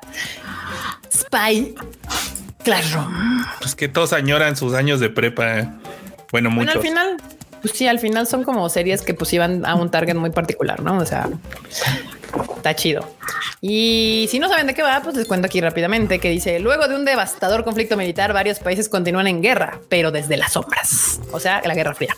[1.12, 1.76] Spy
[2.68, 3.46] Classroom.
[3.60, 5.60] Pues que todos añoran sus años de prepa.
[5.60, 5.70] ¿eh?
[6.32, 6.76] Bueno, Bueno, muchos.
[6.76, 7.18] al final,
[7.62, 10.82] pues sí, al final son como series que pues iban a un target muy particular,
[10.82, 10.98] ¿no?
[10.98, 11.30] O sea,
[12.58, 13.10] está chido.
[13.62, 16.88] Y si no saben de qué va, pues les cuento aquí rápidamente que dice, luego
[16.90, 21.22] de un devastador conflicto militar, varios países continúan en guerra, pero desde las sombras.
[21.32, 22.14] O sea, la Guerra Fría.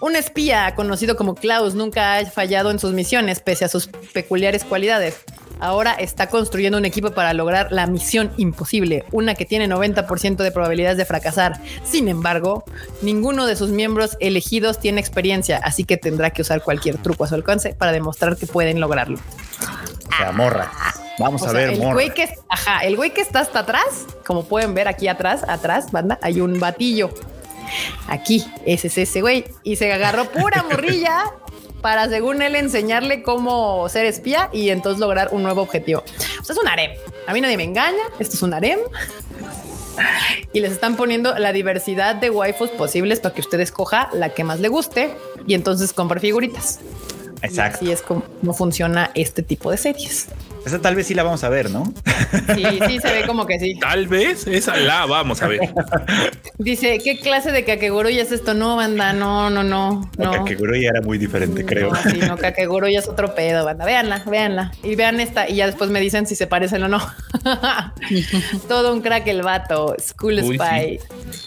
[0.00, 4.64] Un espía conocido como Klaus nunca ha fallado en sus misiones, pese a sus peculiares
[4.64, 5.20] cualidades.
[5.60, 10.50] Ahora está construyendo un equipo para lograr la misión imposible, una que tiene 90% de
[10.50, 11.60] probabilidades de fracasar.
[11.84, 12.64] Sin embargo,
[13.02, 17.28] ninguno de sus miembros elegidos tiene experiencia, así que tendrá que usar cualquier truco a
[17.28, 19.18] su alcance para demostrar que pueden lograrlo.
[19.18, 20.70] O sea, morra.
[21.18, 21.92] Vamos O a sea, ver, el morra.
[21.94, 25.92] güey que, ajá, el güey que está hasta atrás, como pueden ver aquí atrás, atrás,
[25.92, 27.10] banda, hay un batillo.
[28.08, 29.44] Aquí, ese es ese güey.
[29.62, 31.24] Y se agarró pura morrilla
[31.84, 36.02] para, según él, enseñarle cómo ser espía y entonces lograr un nuevo objetivo.
[36.40, 36.92] O sea, es un harem.
[37.26, 38.04] A mí nadie me engaña.
[38.18, 38.78] Esto es un harem.
[40.54, 44.44] Y les están poniendo la diversidad de waifus posibles para que usted escoja la que
[44.44, 45.10] más le guste
[45.46, 46.80] y entonces compre figuritas.
[47.42, 47.76] Y Exacto.
[47.76, 50.28] así es como funciona este tipo de series.
[50.64, 51.92] Esa tal vez sí la vamos a ver, ¿no?
[52.54, 53.78] Sí, sí, se ve como que sí.
[53.78, 55.60] Tal vez esa la vamos a ver.
[56.58, 58.54] Dice, ¿qué clase de Kakegurui es esto?
[58.54, 60.30] No, banda, no, no, no, no.
[60.30, 61.90] Kakegurui era muy diferente, creo.
[61.90, 63.84] No, sí, no, Kakegurui es otro pedo, banda.
[63.84, 64.72] Véanla, véanla.
[64.82, 67.00] Y vean esta y ya después me dicen si se parecen o no.
[68.68, 69.94] Todo un crack el vato.
[70.00, 71.00] School Uy, Spy.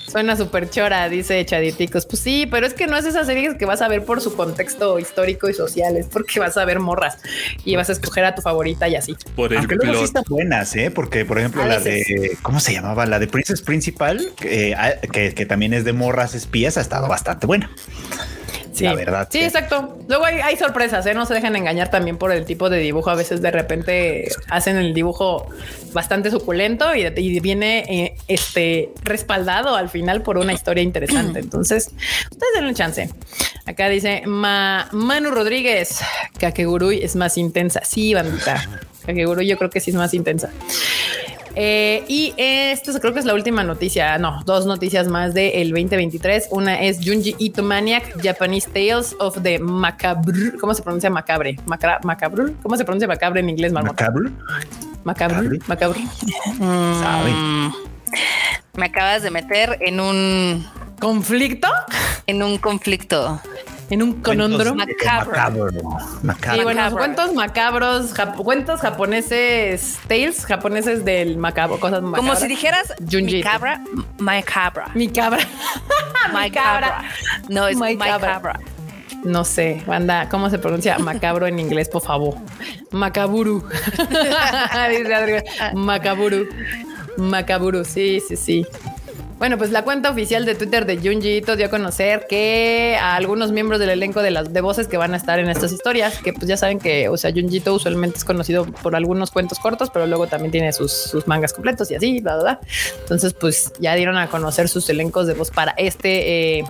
[0.07, 2.05] Suena súper chora, dice Chaditicos.
[2.05, 4.35] Pues sí, pero es que no es esa serie que vas a ver por su
[4.35, 7.17] contexto histórico y social, es porque vas a ver morras
[7.65, 9.06] y vas a escoger a tu favorita y así.
[9.35, 10.91] Por el Aunque luego sí están buenas, ¿eh?
[10.91, 12.07] Porque, por ejemplo, A la veces.
[12.07, 13.05] de, ¿cómo se llamaba?
[13.05, 14.75] La de Princess Principal, que, eh,
[15.11, 17.69] que, que también es de morras espías, ha estado bastante buena.
[18.73, 19.97] Sí, La verdad Sí, que- exacto.
[20.07, 21.15] Luego hay, hay sorpresas, ¿eh?
[21.15, 23.09] no se dejen engañar también por el tipo de dibujo.
[23.09, 25.49] A veces de repente hacen el dibujo
[25.93, 31.39] bastante suculento y, y viene eh, este respaldado al final por una historia interesante.
[31.47, 31.89] Entonces,
[32.29, 33.09] ustedes denle chance.
[33.65, 35.99] Acá dice Ma- Manu Rodríguez,
[36.39, 37.81] Kakegurui es más intensa.
[37.83, 38.63] Sí, bandita.
[39.07, 40.51] Kakegurui yo creo que sí es más intensa.
[41.59, 44.19] Eh, y esto creo que es la última noticia.
[44.19, 46.49] No, dos noticias más del 2023.
[46.51, 50.51] Una es Junji Ito Maniac, Japanese Tales of the Macabre.
[50.61, 51.57] ¿Cómo se pronuncia macabre?
[51.65, 52.53] Macra macabre.
[52.61, 54.03] ¿Cómo se pronuncia macabre en inglés, Marmota?
[54.03, 54.29] Macabre.
[55.03, 55.59] Macabre.
[55.65, 55.99] Macabre.
[56.59, 57.31] Sabe.
[57.31, 57.73] Mm,
[58.75, 60.67] me acabas de meter en un
[60.99, 61.69] ¿Conflicto?
[62.27, 63.41] en un conflicto.
[63.89, 64.75] En un conondro.
[64.75, 65.31] Macabro.
[65.31, 65.69] Macabro.
[65.71, 65.77] Sí,
[66.23, 66.63] Macabro.
[66.63, 66.97] bueno, Macabro.
[66.97, 72.19] cuentos macabros, jap- cuentos japoneses, tales japoneses del macabro, cosas macabras.
[72.19, 73.81] Como si dijeras Junji mi cabra,
[74.19, 74.89] my cabra.
[74.93, 75.39] Mi cabra.
[76.33, 77.03] My cabra.
[77.47, 78.33] No, es My my, cabra.
[78.33, 78.59] cabra.
[79.23, 82.35] No sé, banda, ¿cómo se pronuncia macabro en inglés, por favor?
[82.91, 83.63] Macaburu.
[84.89, 86.47] Dice Macaburu.
[87.17, 88.65] Macaburu, sí, sí, sí.
[89.39, 93.51] Bueno, pues la cuenta oficial de Twitter de Junji dio a conocer que a algunos
[93.51, 96.33] miembros del elenco de las de voces que van a estar en estas historias, que
[96.33, 100.07] pues ya saben que, o sea, Junji usualmente es conocido por algunos cuentos cortos, pero
[100.07, 102.59] luego también tiene sus, sus mangas completos y así, bla, bla, bla.
[103.01, 106.63] Entonces, pues ya dieron a conocer sus elencos de voz para este, eh,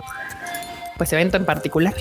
[0.97, 1.95] pues evento en particular.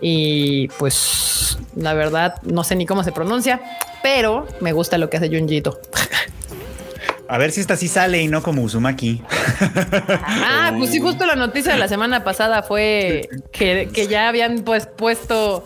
[0.00, 3.60] Y pues la verdad no sé ni cómo se pronuncia,
[4.00, 5.80] pero me gusta lo que hace Junjito.
[7.30, 9.22] A ver si esta sí sale y no como Uzumaki.
[10.44, 14.62] Ah, pues sí, justo la noticia de la semana pasada fue que, que ya habían
[14.62, 15.64] pues puesto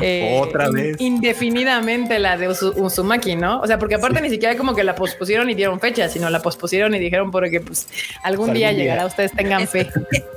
[0.00, 0.96] eh, Otra vez.
[1.00, 3.60] indefinidamente la de Uzu- Uzumaki, ¿no?
[3.60, 6.40] O sea, porque aparte ni siquiera como que la pospusieron y dieron fecha, sino la
[6.42, 7.86] pospusieron y dijeron porque pues
[8.24, 8.78] algún Algún día día.
[8.78, 9.88] llegará, ustedes tengan fe.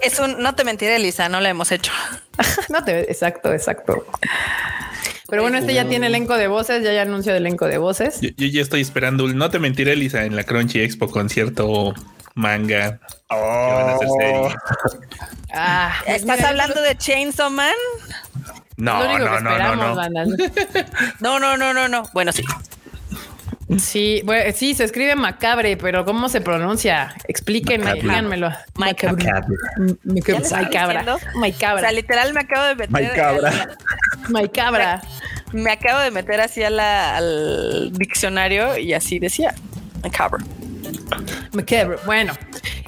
[0.02, 1.92] Es un, no te mentiré, Lisa, no la hemos hecho.
[2.70, 4.06] no te exacto, exacto.
[5.32, 8.20] Pero bueno, este ya tiene elenco de voces, ya hay anuncio de elenco de voces.
[8.20, 11.94] Yo, yo ya estoy esperando no te mentiré, Lisa, en la Crunchy Expo concierto
[12.36, 13.00] manga.
[13.30, 14.56] que van a hacer serie.
[15.54, 17.74] Ah, ¿Estás mira, hablando de Chainsaw Man?
[18.76, 19.96] No, no, no, no, no.
[21.22, 22.04] No, no, no, no, no.
[22.12, 22.44] Bueno, sí.
[23.80, 27.14] Sí, bueno, sí, se escribe macabre, pero ¿cómo se pronuncia?
[27.28, 28.02] Explíquenme, Macabre.
[28.02, 28.50] díganmelo.
[28.76, 29.24] Macabre.
[29.26, 29.56] Macabre.
[30.04, 31.12] Macabre.
[31.36, 31.82] O Macabra.
[31.82, 32.92] sea, literal me acabo de meter.
[32.92, 33.70] My cabra.
[34.30, 35.02] Macabra.
[35.54, 39.54] Me acabo de meter así a la- al diccionario y así decía.
[40.04, 40.44] Macabre.
[41.54, 41.98] Macabre.
[42.06, 42.34] Bueno.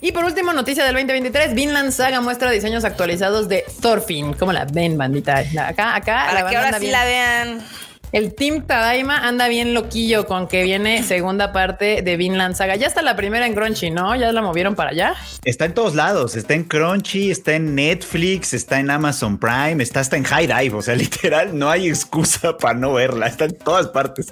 [0.02, 4.34] Y por último, noticia del 2023, Vinland Saga muestra diseños actualizados de Thorfinn.
[4.34, 5.38] ¿Cómo la ven, bandita?
[5.38, 6.26] Acá, acá.
[6.28, 6.92] Para la que ahora sí bien.
[6.92, 7.62] la vean.
[8.14, 12.76] El Team Tadaima anda bien loquillo con que viene segunda parte de Vinland Saga.
[12.76, 14.16] Ya está la primera en Crunchy, ¿no?
[14.16, 15.16] Ya la movieron para allá.
[15.44, 16.36] Está en todos lados.
[16.36, 20.76] Está en Crunchy, está en Netflix, está en Amazon Prime, está hasta en High Dive.
[20.76, 23.26] O sea, literal, no hay excusa para no verla.
[23.26, 24.32] Está en todas partes.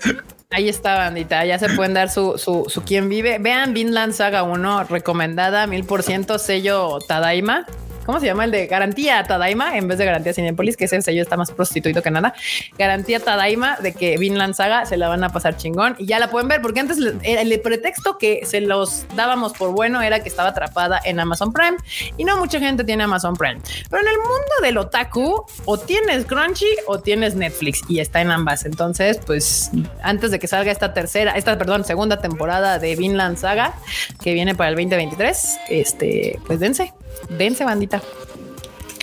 [0.52, 1.44] Ahí está, bandita.
[1.44, 3.40] Ya se pueden dar su, su, su quien vive.
[3.40, 7.66] Vean Vinland Saga 1, recomendada mil por ciento, sello Tadaima.
[8.06, 10.76] ¿Cómo se llama el de garantía Tadaima en vez de garantía Cinepolis?
[10.76, 12.34] Que ese sello está más prostituido que nada.
[12.78, 16.30] Garantía Tadaima de que Vinland Saga se la van a pasar chingón y ya la
[16.30, 20.50] pueden ver porque antes el pretexto que se los dábamos por bueno era que estaba
[20.50, 21.78] atrapada en Amazon Prime
[22.18, 23.60] y no mucha gente tiene Amazon Prime.
[23.90, 28.32] Pero en el mundo del otaku o tienes Crunchy o tienes Netflix y está en
[28.32, 28.66] ambas.
[28.66, 33.74] Entonces, pues antes de que salga esta tercera, esta, perdón, segunda temporada de Vinland Saga
[34.22, 36.94] que viene para el 2023, este, pues dense,
[37.30, 38.02] dense bandita.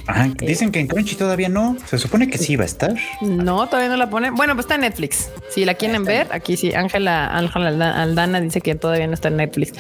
[0.07, 1.77] Ajá, dicen que en Crunchy todavía no.
[1.87, 2.95] Se supone que sí va a estar.
[3.21, 4.35] No, todavía no la ponen.
[4.37, 5.29] Bueno, pues está en Netflix.
[5.51, 6.73] Si la quieren ver, aquí sí.
[6.73, 9.73] Ángela Ángela Alda- Aldana dice que todavía no está en Netflix.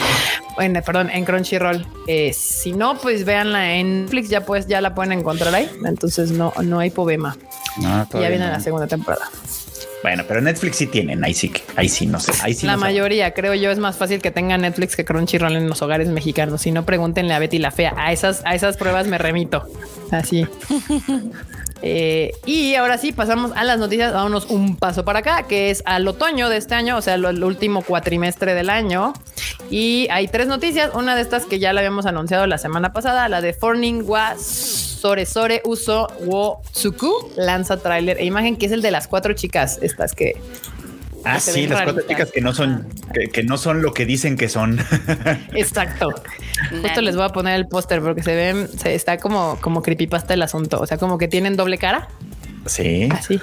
[0.56, 1.86] Bueno, perdón, en Crunchyroll.
[2.06, 4.28] Eh, si no, pues véanla en Netflix.
[4.28, 5.70] Ya pues ya la pueden encontrar ahí.
[5.86, 7.34] Entonces no, no hay problema.
[7.80, 8.50] No, Ya viene no.
[8.52, 9.30] la segunda temporada.
[10.02, 11.24] Bueno, pero Netflix sí tienen.
[11.24, 12.32] Ahí sí, que- ahí sí no sé.
[12.42, 12.84] Ahí sí la no sé.
[12.84, 16.62] mayoría, creo yo, es más fácil que tenga Netflix que Crunchyroll en los hogares mexicanos.
[16.62, 17.94] Si no, pregúntenle a Betty la Fea.
[17.96, 19.64] A esas, a esas pruebas me remito.
[20.10, 20.46] Así.
[21.82, 24.12] Eh, y ahora sí, pasamos a las noticias.
[24.12, 27.44] Vámonos un paso para acá, que es al otoño de este año, o sea, el
[27.44, 29.14] último cuatrimestre del año.
[29.70, 30.90] Y hay tres noticias.
[30.94, 34.34] Una de estas que ya la habíamos anunciado la semana pasada, la de Forning wa
[34.38, 39.78] Soresore Uso wo Tsuku, lanza tráiler e imagen, que es el de las cuatro chicas,
[39.82, 40.36] estas que
[41.24, 44.06] Ah, se sí, las cuatro chicas que no son, que, que no son lo que
[44.06, 44.78] dicen que son.
[45.54, 46.14] Exacto.
[46.82, 50.34] Justo les voy a poner el póster porque se ven, se está como, como creepypasta
[50.34, 50.80] el asunto.
[50.80, 52.08] O sea, como que tienen doble cara.
[52.66, 53.40] Sí, Así.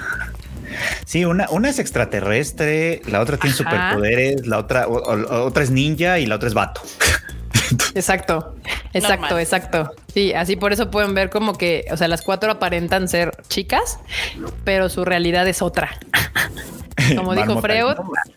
[1.05, 3.63] sí, una, una es extraterrestre, la otra tiene Ajá.
[3.63, 6.81] superpoderes, la otra, o- o- otra es ninja y la otra es vato.
[7.95, 8.55] Exacto.
[8.93, 9.41] Exacto, Normal.
[9.41, 9.91] exacto.
[10.13, 13.99] Sí, así por eso pueden ver como que, o sea, las cuatro aparentan ser chicas,
[14.63, 15.97] pero su realidad es otra.
[17.15, 17.61] Como dijo.
[17.61, 17.95] Freud,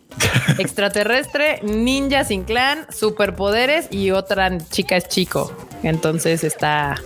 [0.59, 5.53] extraterrestre, ninja sin clan, superpoderes y otra chica es chico.
[5.83, 6.97] Entonces está.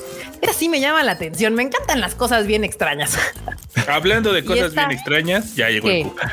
[0.41, 1.55] Era así me llama la atención.
[1.55, 3.19] Me encantan las cosas bien extrañas.
[3.89, 4.87] Hablando de cosas esta?
[4.87, 6.05] bien extrañas, ya llegó el.
[6.05, 6.33] Cuca.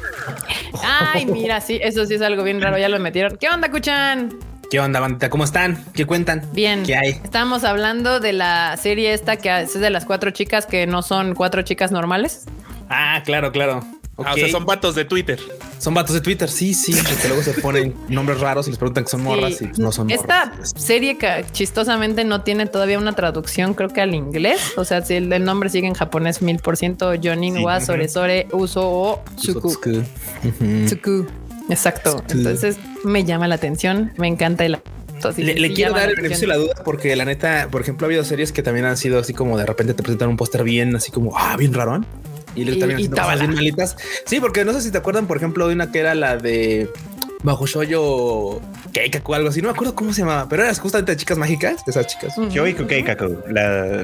[0.83, 2.77] Ay, mira, sí, eso sí es algo bien raro.
[2.77, 3.37] Ya lo metieron.
[3.37, 4.37] ¿Qué onda, Cuchan?
[4.69, 5.29] ¿Qué onda, bandita?
[5.29, 5.83] ¿Cómo están?
[5.93, 6.47] ¿Qué cuentan?
[6.53, 6.83] Bien.
[6.83, 7.09] ¿Qué hay?
[7.23, 11.33] Estamos hablando de la serie esta que es de las cuatro chicas que no son
[11.33, 12.45] cuatro chicas normales.
[12.87, 13.83] Ah, claro, claro.
[14.25, 15.39] Ah, o sea, son patos de Twitter.
[15.77, 19.03] Son vatos de Twitter, sí, sí, que luego se ponen nombres raros y les preguntan
[19.05, 19.69] que son morras Sí.
[19.75, 20.73] y no son Esta morras.
[20.77, 24.59] serie que chistosamente no tiene todavía una traducción, creo que al inglés.
[24.77, 27.63] O sea, si el, el nombre sigue en japonés mil por ciento, Jonin Sí.
[27.63, 29.67] wa Sore Sore Uso o Tsuku.
[29.69, 30.85] Ujú.
[30.85, 31.25] Tsuku.
[31.69, 32.15] Exacto.
[32.27, 32.37] Tsuku.
[32.39, 34.79] Entonces me llama la atención, me encanta el
[35.23, 38.05] así Le, le quiero dar el beneficio de la duda porque la neta, por ejemplo,
[38.05, 40.63] ha habido series que también han sido así como de repente te presentan un póster
[40.63, 42.01] bien, así como, ah, bien raro.
[42.55, 43.43] Y luego también y haciendo cosas tabala.
[43.43, 43.95] bien malitas.
[44.25, 46.89] Sí, porque no sé si te acuerdan, por ejemplo, de una que era la de
[47.43, 48.59] Bajo Shoyo
[48.91, 49.61] Keikaku, algo así.
[49.61, 52.33] No me acuerdo cómo se llamaba, pero eran justamente de chicas mágicas, esas chicas.
[52.37, 54.03] Y Kukeikaku, la,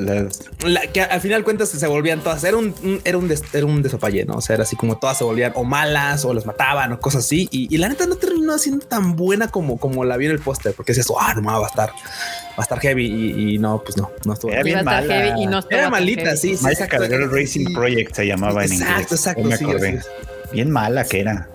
[0.93, 2.43] que al final cuentas se volvían todas.
[2.43, 4.35] Era un, un- era un, des- era un desopalle, ¿no?
[4.35, 7.25] O sea, era así como todas se volvían o malas o las mataban o cosas
[7.25, 7.47] así.
[7.51, 10.39] Y, y la neta no terminó siendo tan buena como, como la vi en el
[10.39, 11.93] póster, porque decías, ah, no, va a estar, va
[12.57, 13.05] a estar heavy.
[13.05, 14.51] Y, y no, pues no, no estuvo.
[14.51, 15.01] Era bien mala.
[15.13, 16.37] heavy y no estaba Era malita, heavy.
[16.37, 16.65] sí, sí.
[16.67, 17.03] Exacto.
[17.07, 17.73] Girl Racing Sí.
[17.73, 19.11] Project se llamaba en Exacto, inglés.
[19.11, 19.89] exacto, me acordé.
[19.95, 20.07] es.
[20.51, 21.49] Bien mala que era.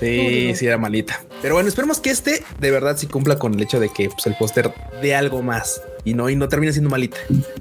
[0.00, 1.20] Sí, sí, era malita.
[1.42, 4.26] Pero bueno, esperemos que este de verdad sí cumpla con el hecho de que pues,
[4.26, 7.18] el póster de algo más y no, y no termine siendo malita.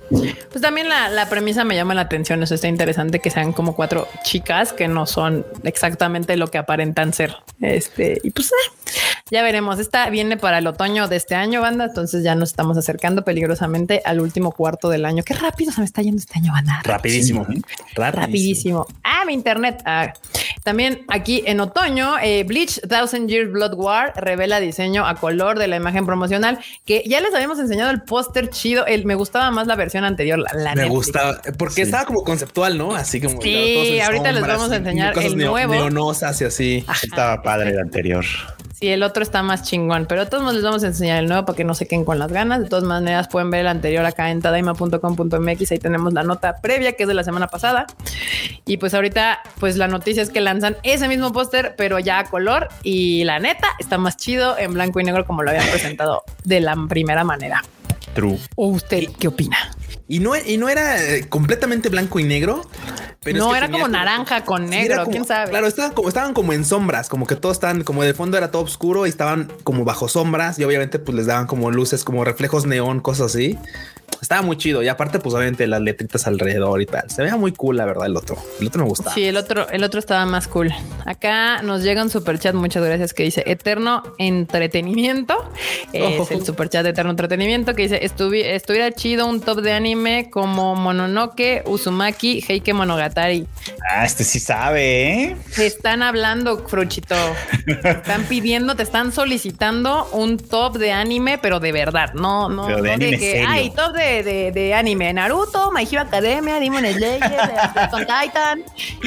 [0.09, 2.43] Pues también la, la premisa me llama la atención.
[2.43, 7.11] Eso está interesante que sean como cuatro chicas que no son exactamente lo que aparentan
[7.11, 7.35] ser.
[7.59, 8.91] Este, y pues eh,
[9.31, 9.79] ya veremos.
[9.79, 11.85] Esta viene para el otoño de este año, banda.
[11.85, 15.23] Entonces ya nos estamos acercando peligrosamente al último cuarto del año.
[15.23, 16.79] Qué rápido se me está yendo este año, banda.
[16.83, 17.43] Rapidísimo.
[17.49, 17.59] Sí.
[17.95, 18.85] Rapidísimo.
[19.03, 19.81] Ah, mi internet.
[19.83, 20.13] Ah,
[20.63, 25.67] también aquí en otoño, eh, Bleach Thousand Years Blood War revela diseño a color de
[25.69, 28.85] la imagen promocional que ya les habíamos enseñado el póster chido.
[28.85, 30.89] El, me gustaba más la versión anterior, la, la Me Netflix.
[30.93, 31.81] gusta porque Sí.
[31.81, 32.95] estaba como conceptual, ¿no?
[32.95, 35.73] Así como Sí, ahorita les vamos a enseñar cosas el neo- nuevo.
[35.73, 36.85] neonosas y así.
[37.01, 38.23] Estaba padre el anterior.
[38.77, 41.29] Sí, el otro está más chingón, pero de todos modos les vamos a enseñar el
[41.29, 42.59] nuevo para que no se queden con las ganas.
[42.59, 45.71] De todas maneras, pueden ver el anterior acá en tadaima.com.mx.
[45.71, 47.87] Ahí tenemos la nota previa que es de la semana pasada.
[48.65, 52.25] Y pues ahorita, pues la noticia es que lanzan ese mismo póster, pero ya a
[52.25, 52.67] color.
[52.83, 56.59] Y la neta está más chido en blanco y negro como lo habían presentado de
[56.59, 57.63] la primera manera.
[58.13, 58.37] True.
[58.55, 59.57] ¿O usted qué opina?
[60.09, 62.61] Y no, y no era eh, completamente blanco y negro.
[63.23, 65.49] Pero es no, que era como naranja con negro, como- quién sabe.
[65.49, 68.51] Claro, estaban como, estaban como en sombras, como que todos estaban, como de fondo era
[68.51, 72.23] todo oscuro y estaban como bajo sombras y obviamente pues les daban como luces, como
[72.23, 73.57] reflejos neón, cosas así.
[74.21, 77.09] Estaba muy chido y aparte pues obviamente las letritas alrededor y tal.
[77.09, 78.37] Se veía muy cool la verdad el otro.
[78.59, 79.13] El otro me gustaba.
[79.13, 80.71] Sí, el otro, el otro estaba más cool.
[81.05, 85.35] Acá nos llega un super chat, muchas gracias, que dice Eterno Entretenimiento.
[85.93, 86.27] Es Oh.
[86.31, 90.29] el super chat de Eterno Entretenimiento que dice "Estuvi- estuviera chido un top de anime
[90.31, 93.14] como Mononoke, Uzumaki, Heike Monogatari.
[93.89, 95.37] Ah, este sí sabe, ¿eh?
[95.55, 97.15] Te están hablando, Fruchito.
[97.65, 102.65] Te están pidiendo, te están solicitando un top de anime, pero de verdad, no, no,
[102.67, 103.47] Pero de no anime que serio.
[103.49, 107.19] hay top de, de, de anime, Naruto, My Hero Academia, Demon Slayer,
[107.91, 108.63] Titan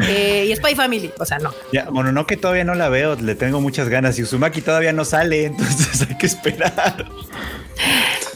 [0.07, 1.11] eh, y Spy Family.
[1.19, 1.53] O sea, no.
[1.73, 5.45] Ya, Mononoke todavía no la veo, le tengo muchas ganas y Uzumaki todavía no sale,
[5.47, 7.07] entonces hay que esperar.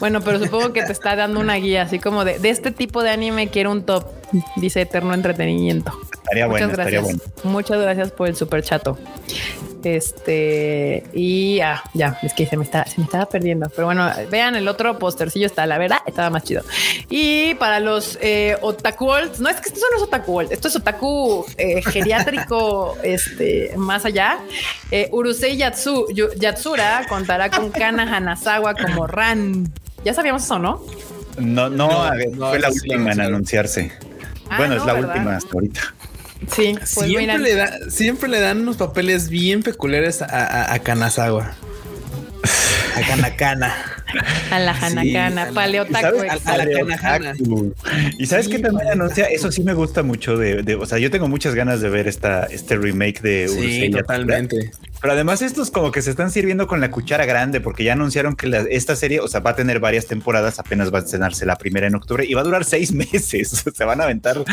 [0.03, 3.03] Bueno, pero supongo que te está dando una guía, así como de, de este tipo
[3.03, 4.05] de anime quiero un top,
[4.57, 5.97] dice Eterno Entretenimiento.
[6.11, 7.21] Estaría bueno, Muchas estaría gracias.
[7.21, 7.53] bueno.
[7.53, 8.97] Muchas gracias por el super chato.
[9.81, 13.69] Este y ah, ya es que se me está, se me estaba perdiendo.
[13.69, 15.45] Pero bueno, vean el otro postercillo.
[15.45, 16.63] Está la verdad, estaba más chido.
[17.09, 19.07] Y para los eh, otaku,
[19.39, 22.97] no es que esto no es otaku, world, esto es otaku eh, geriátrico.
[23.03, 24.39] este más allá,
[24.91, 29.71] eh, Urusei Yatsu, Yatsura contará con Kana Hanazawa como Ran.
[30.03, 30.81] Ya sabíamos eso, ¿no?
[31.37, 33.91] No, no, No, a ver, no, fue la sí, última en anunciarse.
[34.49, 35.09] Ah, bueno, no, es la ¿verdad?
[35.09, 35.81] última hasta ahorita.
[36.53, 40.79] Sí, pues siempre, le da, siempre le dan unos papeles bien peculiares a, a, a
[40.79, 41.53] Kanazawa.
[42.95, 43.73] A Kanakana.
[44.51, 46.19] A la Sí, Hanakana, a la- paleotaco.
[46.45, 46.65] A la.
[46.69, 47.33] Kanahana.
[48.19, 50.99] Y sabes Sí, que también anuncia, eso sí me gusta mucho de, de- o sea,
[50.99, 54.71] yo tengo muchas ganas de ver esta, este remake de Sí, Urusei totalmente.
[55.01, 58.35] Pero además estos como que se están sirviendo con la cuchara grande porque ya anunciaron
[58.35, 61.45] que la- esta serie, o sea, va a tener varias temporadas, apenas va a estrenarse
[61.45, 63.63] la primera en octubre y va a durar seis meses.
[63.73, 64.43] Se van a aventar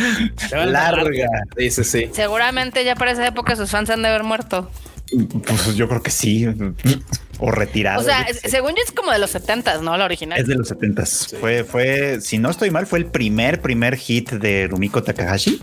[0.49, 1.26] Se van a larga.
[1.59, 2.11] Sí, sí, sí.
[2.12, 4.70] Seguramente ya para esa época sus fans han de haber muerto.
[5.46, 6.46] Pues yo creo que sí.
[7.38, 8.00] O retirado.
[8.00, 9.96] O sea, según yo es como de los 70s, ¿no?
[9.96, 10.38] La original.
[10.38, 11.34] es de los setentas.
[11.40, 15.61] Fue, fue, si no estoy mal, fue el primer, primer hit de Rumiko Takahashi.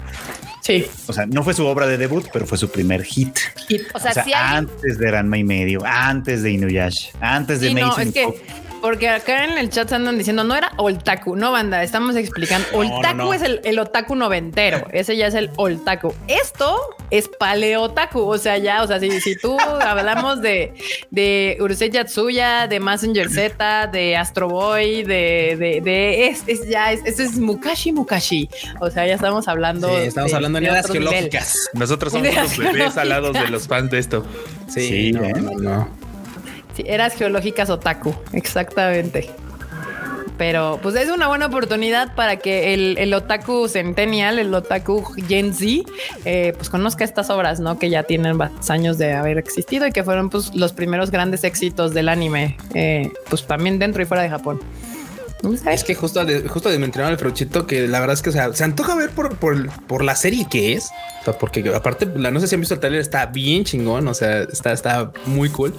[0.61, 0.85] Sí.
[1.07, 3.37] O sea, no fue su obra de debut, pero fue su primer hit.
[3.67, 3.83] Hit.
[3.93, 4.69] O sea, o sea, si alguien...
[4.69, 8.23] antes de Ranma y medio, antes de Inuyasha, antes de Sí, no, Mason es que
[8.23, 8.35] Cook.
[8.81, 12.67] Porque acá en el chat se andan diciendo no era Oltaku, no banda, estamos explicando.
[12.73, 13.33] Oltaku no, no.
[13.33, 16.13] es el, el otaku noventero, ese ya es el Oltaku.
[16.27, 20.73] Esto es paleotaku, o sea, ya, o sea, si, si tú hablamos de,
[21.11, 26.91] de Urusei Yatsuya, de Messenger Z, de Astro Boy, de, de, de es, es ya,
[26.91, 28.49] es, eso es Mukashi Mukashi.
[28.79, 29.87] O sea, ya estamos hablando.
[29.89, 30.85] Sí, estamos de- hablando en de nivel.
[30.91, 31.69] geológicas.
[31.73, 34.25] Nosotros somos los bebés alados de los fans de esto.
[34.67, 35.33] Sí, Sí, no, ¿eh?
[35.35, 36.06] no, no.
[36.85, 39.29] Eras geológicas otaku, exactamente.
[40.37, 45.53] Pero pues es una buena oportunidad para que el, el otaku centennial, el otaku Gen
[45.53, 45.89] Z,
[46.25, 47.79] eh, pues conozca estas obras, ¿no?
[47.79, 48.37] Que ya tienen
[48.69, 53.11] años de haber existido y que fueron pues los primeros grandes éxitos del anime, eh,
[53.29, 54.59] pues también dentro y fuera de Japón.
[55.71, 58.33] Es que justo, de- justo de mencionar al Fruchito, que la verdad es que o
[58.33, 60.89] sea, se antoja ver por, por, por la serie que es.
[61.21, 64.07] O sea, porque aparte, la, no sé si han visto el trailer, está bien chingón.
[64.07, 65.73] O sea, está, está muy cool.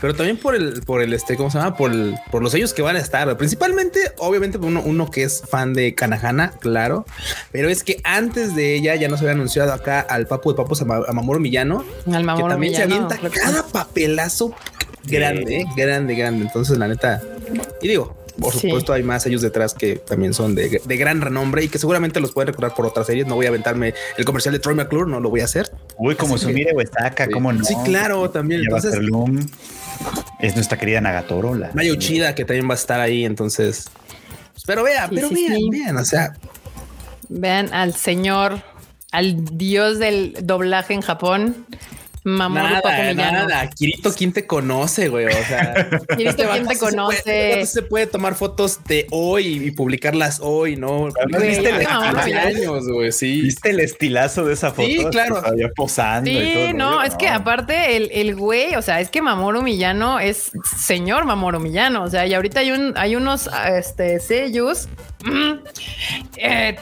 [0.00, 1.76] Pero también por el, por el este, ¿cómo se llama?
[1.76, 3.36] Por, el- por los sellos que van a estar.
[3.36, 7.04] Principalmente, obviamente, uno, uno que es fan de Kanahana, claro.
[7.52, 10.80] Pero es que antes de ella ya nos había anunciado acá al Papu de Papus
[10.82, 11.84] a, Ma- a Mamoru Millano.
[12.06, 13.44] Al que Mamoru también se Millano, avienta que sí.
[13.44, 14.54] cada papelazo
[15.04, 16.46] grande, eh, grande, grande.
[16.46, 17.20] Entonces, la neta,
[17.82, 18.60] y digo, por Sí.
[18.60, 22.20] supuesto, hay más ellos detrás que también son de, de gran renombre y que seguramente
[22.20, 23.26] los pueden recordar por otras series.
[23.26, 25.70] No voy a aventarme el comercial de Troy McClure, no lo voy a hacer.
[25.98, 27.64] Uy, como Así que- Sumire Uesaka, cómo no.
[27.64, 28.62] Sí, claro, también.
[28.62, 28.94] Entonces.
[30.40, 31.54] Es nuestra querida Nagatoro.
[31.54, 33.24] La, Maya Uchida, que también va a estar ahí.
[33.24, 33.86] Entonces,
[34.66, 35.68] pero vean, Sí, pero sí, vean, sí.
[35.70, 36.34] vean, o sea,
[37.30, 38.62] Vean al señor,
[39.10, 41.66] al dios del doblaje en Japón,
[42.24, 43.70] Mamoru nada, nada.
[43.70, 45.26] Kirito, ¿quién te conoce, güey?
[45.26, 47.66] O sea, ¿Quién este te vato sí se puede- este conoce?
[47.66, 51.08] se puede tomar fotos de hoy y publicarlas hoy, ¿no?
[51.30, 52.42] Güey, ¿Viste el, te Hace ya.
[52.42, 53.42] años, güey, sí.
[53.42, 54.88] ¿Viste el estilazo de esa foto?
[54.88, 55.36] Sí, claro.
[55.42, 56.30] Todavía posando.
[56.30, 59.60] y todo Sí, no, es que aparte el, el güey, o sea, es que Mamoru
[59.62, 64.88] Millano es señor Mamoru Millano, o sea, y ahorita hay un, hay unos este sellos,
[66.36, 66.76] eh,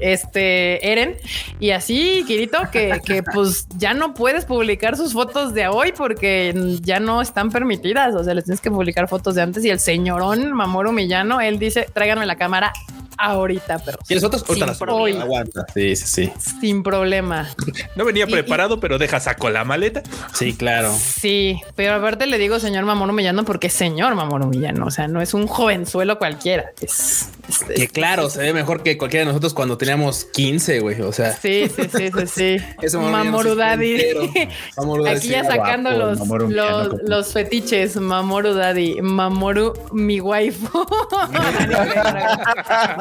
[0.00, 1.16] este Eren,
[1.58, 6.54] y así, Kirito, que, que pues ya no puedes publicar sus fotos de hoy porque
[6.82, 9.80] ya no están permitidas, o sea, les tienes que publicar fotos de antes y el
[9.80, 12.72] señorón Mamoru Millano, él dice, tráiganme la cámara
[13.20, 14.42] ahorita, pero ¿Quieres fotos?
[14.42, 15.02] Ahorita Sin las problema.
[15.02, 15.12] hoy.
[15.16, 15.66] Aguanta.
[15.74, 16.32] Sí, sí, sí.
[16.60, 17.48] sin problema.
[17.96, 20.02] No venía Y- preparado, pero deja saco la maleta.
[20.34, 20.92] Sí, claro.
[20.96, 25.08] Sí, pero aparte le digo señor Mamoru Millano porque es señor Mamoru Millano, o sea,
[25.08, 26.72] no es un jovenzuelo cualquiera.
[26.80, 30.80] Es, es- Que es- claro, se ve mejor que cualquiera de nosotros cuando teníamos 15,
[30.80, 31.00] güey.
[31.02, 32.56] O sea, Sí, sí, sí, sí, sí.
[32.82, 33.86] Eso Mamoru Mamoru Millano Daddy.
[33.86, 34.50] sí está entero.
[34.76, 37.96] Mamoru Daddy Aquí ya guapo, sacando los, Mamoru los, como- los fetiches.
[37.96, 40.68] Mamoru Daddy, Mamoru mi waifu.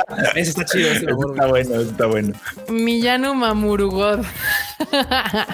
[0.36, 0.92] Ese está chido.
[0.92, 2.34] ese está bueno, está bueno.
[2.70, 4.20] Millano Mamoru God.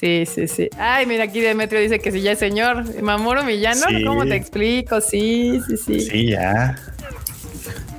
[0.00, 0.68] Sí, sí, sí.
[0.78, 3.00] Ay, mira, aquí Demetrio dice que si ya es señor.
[3.00, 4.04] Mamoru Millano, Sí.
[4.04, 5.00] ¿cómo te explico?
[5.00, 6.00] Sí, sí, sí.
[6.00, 6.74] Sí, ya.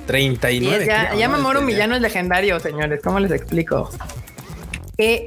[0.06, 0.80] 39.
[0.84, 1.38] Sí, ya, ya ¿no?
[1.38, 3.00] Mamoru Este, Millano es legendario, señores.
[3.02, 3.88] ¿Cómo les explico?
[4.96, 5.26] Que,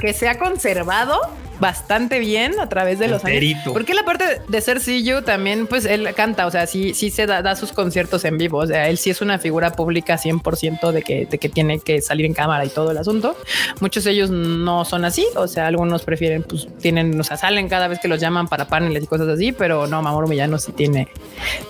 [0.00, 1.18] que se ha conservado
[1.60, 3.36] bastante bien a través de los años.
[3.36, 3.72] Enterito.
[3.72, 7.26] Porque la parte de ser Siyu también, pues él canta, o sea, sí, sí se
[7.26, 8.58] da, da sus conciertos en vivo.
[8.58, 12.00] O sea, él sí es una figura pública 100% de que, de que tiene que
[12.00, 13.36] salir en cámara y todo el asunto.
[13.80, 15.26] Muchos de ellos no son así.
[15.36, 18.66] O sea, algunos prefieren, pues tienen, o sea, salen cada vez que los llaman para
[18.66, 21.08] paneles y cosas así, pero no, Mamoru Millano sí tiene,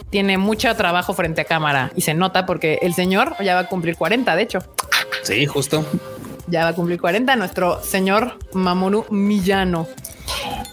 [0.09, 3.66] tiene mucho trabajo frente a cámara y se nota porque el señor ya va a
[3.66, 4.61] cumplir 40, de hecho
[5.22, 5.84] Sí, justo.
[6.47, 9.86] Ya va a cumplir 40, nuestro señor Mamoru Millano.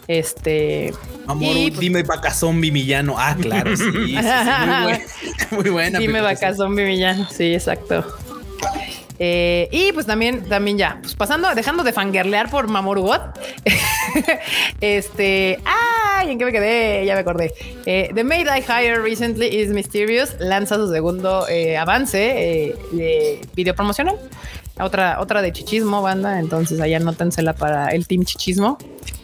[0.08, 0.94] Este.
[1.26, 3.16] Mamoru, y, pues, dime vaca zombie Millano.
[3.18, 3.84] Ah, claro, sí.
[3.84, 4.16] sí, sí, muy,
[4.84, 5.00] buena,
[5.52, 6.00] muy buena.
[6.00, 7.28] Dime vaca zombie Millano.
[7.30, 8.06] Sí, exacto.
[9.20, 13.22] Eh, y pues también, también ya, pues pasando, dejando de fangirlear por Mamoru God.
[14.82, 17.06] este, ay, ¿en qué me quedé?
[17.06, 17.54] Ya me acordé.
[17.86, 23.42] Eh, The Maid I Hired Recently is Mysterious lanza su segundo eh, avance eh, de
[23.56, 24.18] video promocional.
[24.80, 26.40] Otra, otra de chichismo, banda.
[26.40, 28.78] Entonces, ahí anótensela para el team chichismo.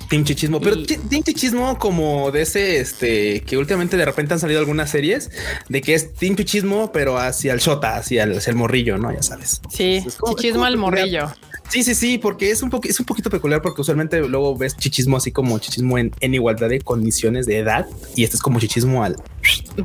[0.09, 4.39] Team Chichismo, pero Y- Team Chichismo como de ese, este, que últimamente de repente han
[4.39, 5.31] salido algunas series
[5.69, 9.11] de que es Team Chichismo, pero hacia el Shota, hacia el, hacia el morrillo, ¿no?
[9.11, 9.59] Ya sabes.
[9.71, 11.31] Sí, como- chichismo al morrillo.
[11.69, 14.77] Sí, sí, sí, porque es un poco, es un poquito peculiar porque usualmente luego ves
[14.77, 18.59] chichismo así como chichismo en, en igualdad de condiciones de edad y este es como
[18.59, 19.15] chichismo al.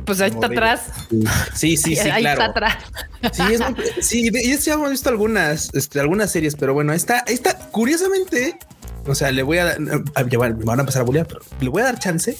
[0.05, 0.61] Pues ahí está Morrillo.
[0.63, 0.81] atrás.
[1.55, 2.41] Sí, sí, sí, ahí claro.
[2.41, 2.75] está atrás.
[3.33, 6.93] Sí, es muy- sí, de- y sí hemos visto algunas, este, algunas series, pero bueno,
[6.93, 8.57] esta, esta, curiosamente,
[9.05, 9.77] o sea, le voy a dar,
[10.15, 12.37] a- ya van- me van a empezar a bullear, pero le voy a dar chance.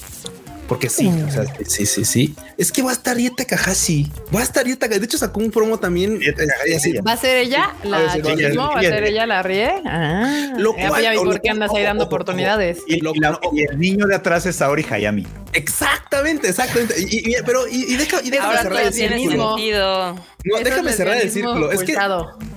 [0.68, 2.36] Porque sí, o sea, sí, sí, sí.
[2.56, 4.08] Es que va a estar Yeta Kahashi.
[4.32, 4.86] Va a estar Yeta.
[4.86, 6.20] De hecho, sacó un promo también.
[6.22, 6.32] Eh.
[7.04, 8.20] ¿Va a ser ella la sí?
[8.20, 9.68] ¿Va a ser ella la rie?
[9.84, 12.78] Ah, Lo ya, cual- ya vi por qué andas ahí dando oportunidades.
[12.86, 15.26] Y, Lo- y la- y el niño de atrás es Saori Hayami.
[15.54, 16.94] Exactamente, exactamente.
[17.00, 19.48] Y, y- pero y, deja, y déjame Ahora cerrar todo el tiene círculo.
[19.56, 20.16] sentido.
[20.44, 21.70] No, Eso déjame cerrar el círculo.
[21.70, 21.96] Es que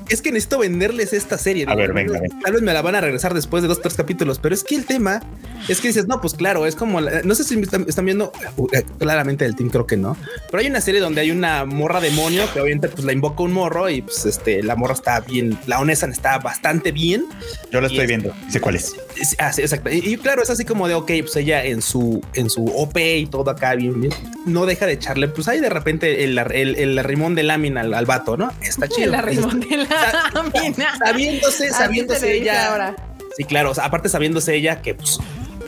[0.09, 1.65] es que necesito venderles esta serie.
[1.67, 2.35] A ver, venga, venga.
[2.43, 4.75] Tal vez me la van a regresar después de dos, tres capítulos, pero es que
[4.75, 5.21] el tema
[5.69, 8.03] es que dices, no, pues claro, es como, la- no sé si me están, están
[8.05, 10.17] viendo uh, eh, claramente el team, creo que no,
[10.51, 13.53] pero hay una serie donde hay una morra demonio que obviamente pues la invoca un
[13.53, 17.25] morro y pues este, la morra está bien, la Onesan está bastante bien.
[17.71, 18.33] Yo Y estoy es- viendo.
[18.49, 18.93] Sé cuál es.
[19.39, 19.89] Ah, sí, exacto.
[19.89, 22.97] Y, y claro, es así como de, ok, pues ella en su, en su OP
[22.97, 24.13] y todo acá bien, bien,
[24.45, 27.93] no deja de echarle, pues ahí de repente el, el, el arrimón de lámina al,
[27.93, 28.51] al vato, ¿no?
[28.61, 29.11] Está chido.
[29.11, 30.97] La mina.
[30.97, 32.69] Sabiéndose, Así sabiéndose ella.
[32.71, 32.95] ahora.
[33.37, 33.71] Sí, claro.
[33.71, 35.19] o sea, aparte sabiéndose ella que pues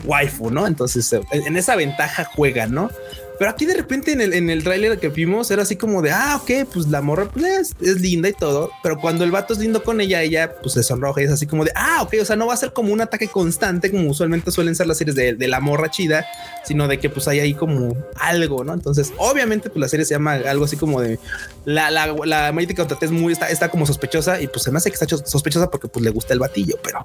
[0.04, 0.66] waifu, ¿no?
[0.66, 2.90] Entonces eh, en esa ventaja juega, ¿no?
[3.38, 6.10] Pero aquí de repente en el, en el tráiler que vimos era así como de,
[6.10, 9.58] ah, ok, pues la morra pues, es, linda y todo, pero cuando el vato es
[9.58, 12.24] lindo con ella, ella pues se sonroja y es así como de, ah, ok, o
[12.24, 15.16] sea, no va a ser como un ataque constante como usualmente suelen ser las series
[15.16, 16.26] de, de la morra chida,
[16.64, 18.74] sino de que pues hay ahí como algo, ¿no?
[18.74, 21.18] Entonces, obviamente pues la serie se llama algo así como de,
[21.64, 24.90] la, la, la Contra es muy, está, está como sospechosa y pues se me hace
[24.90, 27.04] que está cho- sospechosa porque pues le gusta el batillo, pero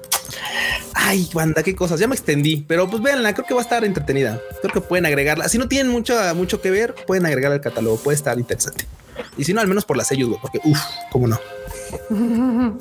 [0.94, 2.00] ay, banda, qué cosas.
[2.00, 4.40] Ya me extendí, pero pues véanla, creo que va a estar entretenida.
[4.62, 5.50] Creo que pueden agregarla.
[5.50, 8.86] Si no tienen mucho, mucho que ver, pueden agregarla al catálogo, puede estar interesante.
[9.38, 10.80] Y si no, al menos por las sellos, porque uff,
[11.12, 11.40] cómo no.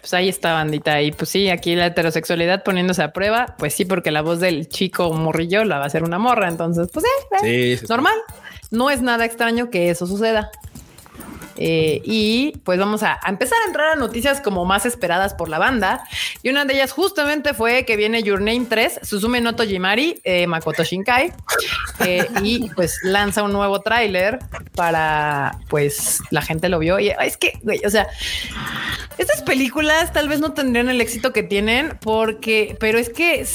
[0.00, 1.00] Pues ahí está, bandita.
[1.00, 3.56] Y pues sí, aquí la heterosexualidad poniéndose a prueba.
[3.58, 6.48] Pues sí, porque la voz del chico morrillo la va a hacer una morra.
[6.48, 8.14] Entonces, pues eh, eh, normal.
[8.70, 10.50] No es nada extraño que eso suceda.
[11.56, 15.48] Eh, y pues vamos a, a empezar a entrar a noticias como más esperadas por
[15.48, 16.02] la banda.
[16.42, 20.46] Y una de ellas justamente fue que viene Your Name 3, Suzume no Tojimari, eh,
[20.46, 21.32] Makoto Shinkai.
[22.00, 24.38] eh, y pues lanza un nuevo tráiler
[24.74, 26.98] para pues la gente lo vio.
[26.98, 28.06] Y es que, güey, o sea,
[29.18, 33.46] estas películas tal vez no tendrían el éxito que tienen porque, pero es que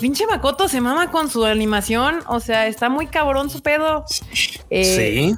[0.00, 2.20] pinche Makoto se mama con su animación.
[2.28, 4.04] O sea, está muy cabrón su pedo.
[4.70, 5.34] Sí.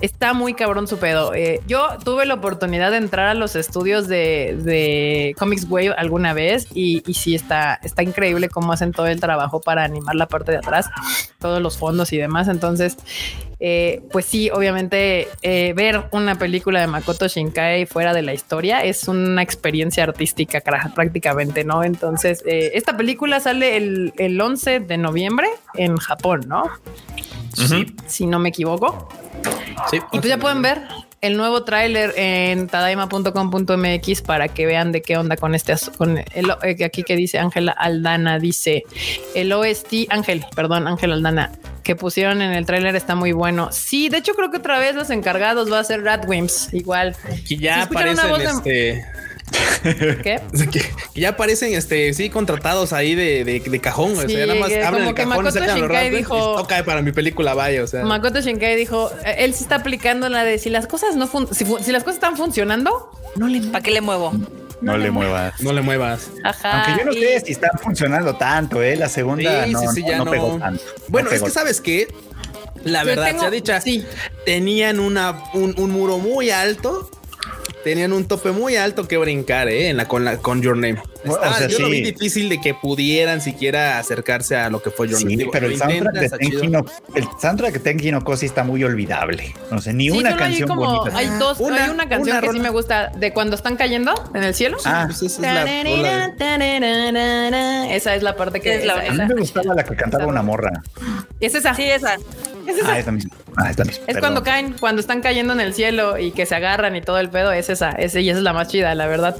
[0.00, 1.34] Está muy cabrón su pedo.
[1.34, 6.32] Eh, yo tuve la oportunidad de entrar a los estudios de, de Comics Wave alguna
[6.34, 10.26] vez y, y sí está, está increíble cómo hacen todo el trabajo para animar la
[10.26, 10.86] parte de atrás,
[11.40, 12.46] todos los fondos y demás.
[12.46, 12.96] Entonces,
[13.58, 18.84] eh, pues sí, obviamente eh, ver una película de Makoto Shinkai fuera de la historia
[18.84, 20.60] es una experiencia artística
[20.94, 21.82] prácticamente, ¿no?
[21.82, 26.70] Entonces, esta película sale el, el 11 de noviembre en Japón, ¿no?
[28.06, 29.08] Si no me equivoco.
[29.90, 29.96] Sí.
[30.12, 30.82] Y pues ya pueden ver
[31.20, 36.18] el nuevo tráiler en tadaima.com.mx para que vean de qué onda con este asu- con
[36.18, 38.84] el eh, aquí que dice Ángela Aldana dice
[39.34, 41.50] el OST Ángel, perdón, Ángel Aldana
[41.82, 43.70] que pusieron en el tráiler está muy bueno.
[43.72, 47.16] Sí, de hecho creo que otra vez los encargados va a ser Radwimps igual.
[47.46, 49.04] ¿Se ya aparecen este.
[50.22, 50.40] ¿Qué?
[50.70, 50.80] Que,
[51.12, 54.12] que ya aparecen este sí contratados ahí de, de, de cajón.
[54.18, 56.06] o Sí, sea, nada más que abren como el que cajón, Makoto sacan los Shinkai
[56.06, 57.82] y dijo- toca para mi película, vaya.
[57.82, 61.16] O sea, Makoto Shinkai dijo, eh, él sí está aplicando la de si las cosas
[61.16, 64.32] no fun- si, fu- si las cosas están funcionando, no le ¿Para qué le muevo?
[64.80, 65.60] No, le muevas.
[65.60, 66.28] no le muevas.
[66.44, 66.84] Ajá.
[66.84, 68.94] Aunque yo no y- sé si está funcionando tanto, ¿eh?
[68.96, 70.30] La segunda Sí, no, sí, sí, no- ya no no.
[70.30, 70.82] pegó tanto.
[71.08, 72.06] Bueno, No es que sabes que
[72.84, 74.04] la verdad tengo- sea dicha, sí.
[74.46, 77.10] tenían una, un, un muro muy alto.
[77.88, 79.88] Tenían un tope muy alto que brincar ¿eh?
[79.88, 81.00] en la, con, la, con Your Name.
[81.24, 82.12] Bueno, Estaba- o sea, yo lo vi sí.
[82.12, 85.36] difícil de que pudieran siquiera acercarse a lo que fue Your Sí, Name.
[85.38, 86.28] Digo, pero el soundtrack de.
[86.28, 86.84] Tenki no,
[87.14, 89.54] el soundtrack de Tenki no Kosi está muy olvidable.
[89.70, 91.16] No sé, ni Sí, una canción como, bonita.
[91.16, 94.12] hay dos, Una- hay una canción una que sí me gusta de cuando están cayendo
[94.34, 94.76] en el cielo.
[94.84, 99.24] Ah, Pues esa es la rola de- Esa es la parte que Es la- esa,
[99.24, 100.82] a mí me gustaba la que cantaba una morra.
[101.40, 101.74] es esa.
[101.74, 102.16] Sí, esa.
[102.68, 102.92] Es esa.
[102.92, 103.30] Ah, es la misma.
[103.56, 104.00] Ah, es la misma.
[104.00, 104.20] Es Perdón.
[104.20, 107.30] cuando caen, cuando están cayendo en el cielo y que se agarran y todo el
[107.30, 109.36] pedo, es esa, ese y esa es la más chida, la verdad.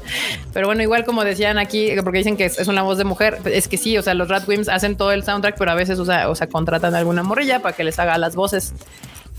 [0.54, 3.38] Pero bueno, igual como decían aquí, porque dicen que es, es una voz de mujer,
[3.44, 6.04] es que sí, o sea, los Radwimps hacen todo el soundtrack, pero a veces, o
[6.04, 8.72] sea, o sea contratan a alguna morrilla para que les haga las voces.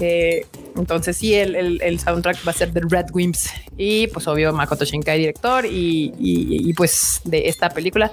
[0.02, 0.46] Eh,
[0.78, 4.86] entonces sí, el, el- el soundtrack va a ser de Radwimps y pues obvio Makoto
[4.86, 8.10] Shinkai director y, y- y, pues de esta película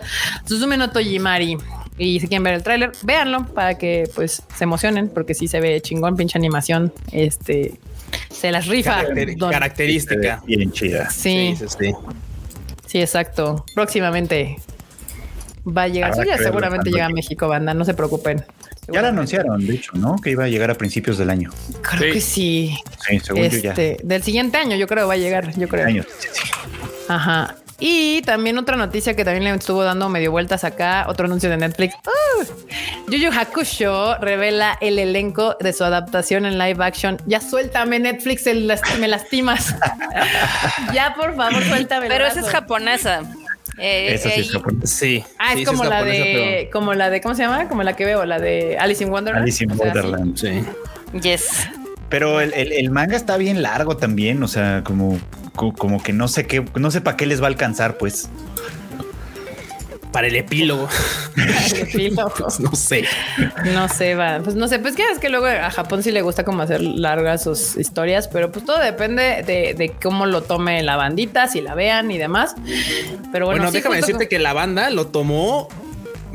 [0.48, 1.56] Suzume no Tojimari.
[1.98, 5.60] Y si quieren ver el tráiler, véanlo para que pues se emocionen, porque sí se
[5.60, 6.92] ve chingón, pinche animación.
[7.12, 7.74] Este
[8.30, 9.02] se las rifa.
[9.02, 10.42] Caracter- don- característica.
[10.46, 11.08] Bien chida.
[11.10, 11.92] Sí, sí, sí.
[12.86, 13.64] sí, exacto.
[13.74, 14.56] Próximamente
[15.66, 16.12] va a llegar.
[16.26, 17.10] Ya seguramente llega a.
[17.10, 17.72] México, banda.
[17.72, 18.44] No se preocupen.
[18.92, 20.16] Ya lo anunciaron, de hecho, ¿no?
[20.16, 21.50] Que iba a llegar a principios del año.
[21.82, 22.12] Creo Sí.
[22.12, 22.76] que sí.
[23.08, 23.70] Sí, según yo ya.
[23.70, 25.52] Este, del siguiente año, yo creo va a llegar.
[25.58, 25.86] Yo creo.
[25.86, 26.06] Años.
[26.20, 26.40] Sí, sí.
[27.08, 27.56] Ajá.
[27.78, 31.58] Y también otra noticia que también le estuvo dando medio vueltas acá, otro anuncio de
[31.58, 31.94] Netflix.
[32.06, 33.10] ¡Uh!
[33.10, 37.18] Yu Yu Hakusho revela el elenco de su adaptación en live action.
[37.26, 39.74] Ya suéltame Netflix, el me lastimas.
[40.94, 42.08] ya por favor, suéltame.
[42.08, 43.22] Pero esa es japonesa.
[43.78, 44.88] Eh, Esa sí es japonés.
[44.90, 45.22] Sí.
[45.38, 47.68] Ah, sí, es sí como la japonesa, de, como la de, ¿cómo se llama?
[47.68, 49.42] Como la que veo, la de Alice in Wonderland.
[49.42, 49.98] Alice in O sea, sí.
[49.98, 50.40] Wonderland.
[50.40, 51.20] pero- Sí.
[51.20, 51.68] Yes.
[52.08, 55.18] Pero el, el- el manga está bien largo también, o sea, como,
[55.54, 58.28] co- como que no sé qué, no sé para qué les va a alcanzar, pues.
[60.12, 60.88] Para el epílogo.
[61.90, 62.28] Sí, no.
[62.38, 63.04] Pues no sé.
[63.74, 64.40] No sé, va.
[64.42, 66.80] Pues no sé, pues que es que luego a Japón sí le gusta como hacer
[66.80, 71.60] largas sus historias, pero pues todo depende de, de cómo lo tome la bandita, si
[71.60, 72.54] la vean y demás.
[73.32, 75.68] Pero bueno, Bueno, sí, déjame decirte que la banda lo tomó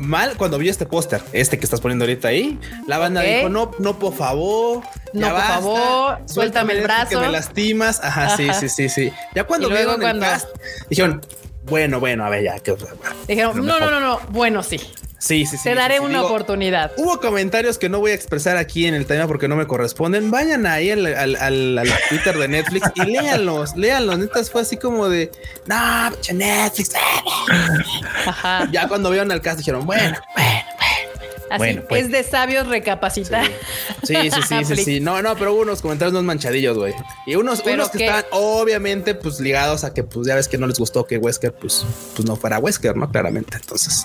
[0.02, 2.58] mal cuando vio este póster, este que estás poniendo ahorita ahí.
[2.86, 4.82] La banda dijo, no, no, por favor.
[5.12, 7.08] No, por basta, favor, suéltame el brazo.
[7.10, 8.00] Que me lastimas.
[8.02, 8.58] Ajá, sí, Ajá.
[8.60, 9.12] sí, sí, sí.
[9.34, 10.48] Ya cuando vieron cuando- el cast,
[10.88, 11.20] dijeron,
[11.64, 12.58] bueno, bueno, a ver, ya.
[12.58, 12.74] Que,
[13.28, 14.78] dijeron, no, no, no, no, bueno, sí,
[15.18, 15.62] sí, sí, sí.
[15.62, 16.92] te daré sí, una Digo, oportunidad.
[16.96, 20.30] Hubo comentarios que no voy a expresar aquí en el tema porque no me corresponden.
[20.30, 24.18] Vayan ahí al, al- al- al Twitter de Netflix y léanlos, léanlos.
[24.18, 25.30] Neta fue así como de,
[25.66, 26.92] no, Netflix.
[28.26, 28.68] Ajá.
[28.70, 30.60] Ya cuando vieron el cast dijeron, bueno, bueno.
[31.52, 32.04] Así Bueno, pues.
[32.06, 33.46] es de sabios recapacitar.
[34.02, 35.00] Sí, sí, sí, sí, sí.
[35.02, 36.94] No, no, pero hubo unos comentarios unos manchadillos, güey.
[37.26, 38.04] Y unos, ¿Pero unos que qué?
[38.04, 41.52] estaban obviamente pues ligados a que pues ya ves que no les gustó que Wesker
[41.52, 41.84] pues,
[42.16, 43.10] pues no fuera Wesker, ¿no?
[43.10, 43.56] Claramente.
[43.56, 44.04] Entonces,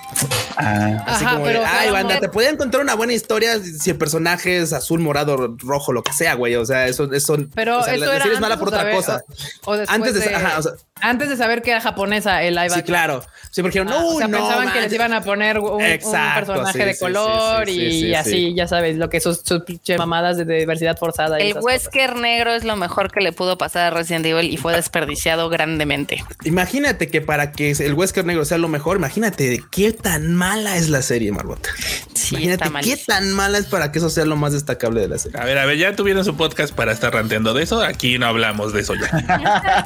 [0.57, 3.97] Ah, así Ajá, como pero, ay, banda, te podían contar una buena historia si el
[3.97, 6.55] personaje es azul, morado, rojo, lo que sea, güey.
[6.55, 9.21] O sea, eso, eso, Pero o sea, eso la era mala por otra saber- cosa.
[9.65, 12.55] O, o Antes de- de, ajá, o sea- antes de saber que era japonesa el
[12.55, 13.23] live Sí, claro.
[13.51, 14.83] Sí, porque Ah, no, o sea, no, pensaban que manches".
[14.85, 16.99] les iban a poner un, personaje sí, de sí,
[17.37, 18.53] color sí, sí, y sí, sí, así, sí.
[18.55, 21.37] ya sabes, lo que sus, sus pinche mamadas de diversidad forzada.
[21.37, 21.65] El cosas.
[21.65, 25.49] Wesker negro es lo mejor que le pudo pasar a Resident Evil y fue desperdiciado
[25.49, 26.23] grandemente.
[26.43, 30.89] Imagínate que para que el Wesker negro sea lo mejor, imagínate qué tan mala es
[30.89, 31.69] la serie, Marbota.
[32.13, 35.17] Sí, imagínate qué tan mala es para que eso sea lo más destacable de la
[35.17, 35.39] serie.
[35.39, 37.81] A ver, a ver, ya tuvieron su podcast para estar ranteando de eso.
[37.81, 39.07] Aquí no hablamos de eso ya.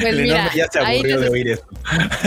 [0.00, 1.66] Pues mira, ya se aburrió les, de oír esto.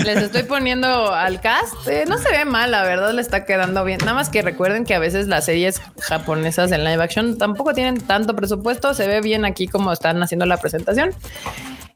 [0.04, 1.88] les estoy poniendo al cast.
[1.88, 4.00] Eh, no se ve mal, la verdad le está quedando bien.
[4.00, 8.02] Nada más que recuerden que a veces las series japonesas en live action tampoco tienen
[8.02, 8.94] tanto presupuesto.
[8.94, 11.12] Se ve bien aquí como están haciendo la presentación.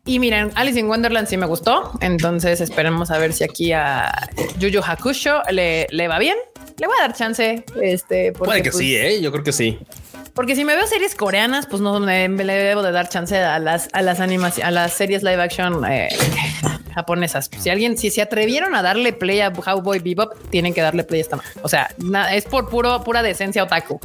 [0.05, 1.91] Y miren, Alice in Wonderland sí me gustó.
[1.99, 6.37] Entonces esperemos a ver si aquí a Yu Yu Hakusho le, le va bien.
[6.79, 7.65] Le voy a dar chance.
[7.81, 9.21] Este, porque, Puede que pues, sí, ¿eh?
[9.21, 9.77] Yo creo que sí.
[10.33, 13.37] Porque si me veo series coreanas, pues no me, me le debo de dar chance
[13.37, 16.07] a las a las animaciones, a las series live action eh,
[16.95, 17.49] japonesas.
[17.59, 21.19] Si alguien, si se atrevieron a darle play a Cowboy Bebop, tienen que darle play
[21.19, 21.39] a esta.
[21.63, 23.99] O sea, na- es por puro pura decencia otaku.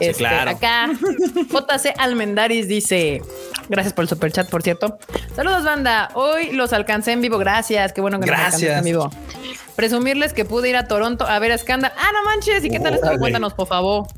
[0.00, 0.50] Este, claro.
[0.50, 3.22] Acá JC Almendaris dice,
[3.68, 4.98] gracias por el super chat, por cierto.
[5.36, 6.10] Saludos banda.
[6.14, 7.38] Hoy los alcancé en vivo.
[7.38, 7.92] Gracias.
[7.92, 8.78] Qué bueno que nos alcanzaste Gracias.
[8.78, 9.10] en vivo.
[9.78, 11.92] Presumirles que pude ir a Toronto a ver a Scandal.
[11.96, 12.64] Ah, no manches.
[12.64, 13.16] ¿Y qué tal estuvo?
[13.16, 14.08] Cuéntanos, por favor.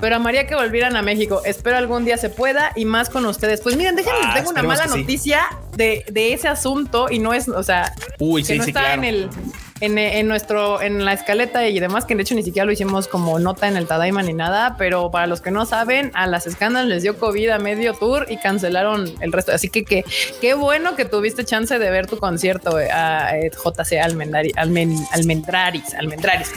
[0.00, 1.42] Pero amaría que volvieran a México.
[1.44, 3.60] Espero algún día se pueda y más con ustedes.
[3.60, 4.98] Pues miren, déjenme, Ah, tengo una mala sí.
[4.98, 5.42] noticia
[5.76, 8.80] de, de ese asunto y no es, o sea, Uy, que sí, no sí, está
[8.80, 9.02] claro.
[9.02, 9.28] en el
[9.80, 13.08] en, en nuestro en la escaleta y demás que de hecho ni siquiera lo hicimos
[13.08, 16.46] como nota en el Tadaima ni nada pero para los que no saben a las
[16.46, 19.52] escándalos les dio covid a medio tour y cancelaron el resto.
[19.52, 20.04] Así que que-
[20.40, 25.06] qué bueno que tuviste chance de ver tu concierto eh, a eh, JC Almendari, Almen-
[25.12, 26.50] Almendraris Almendraris.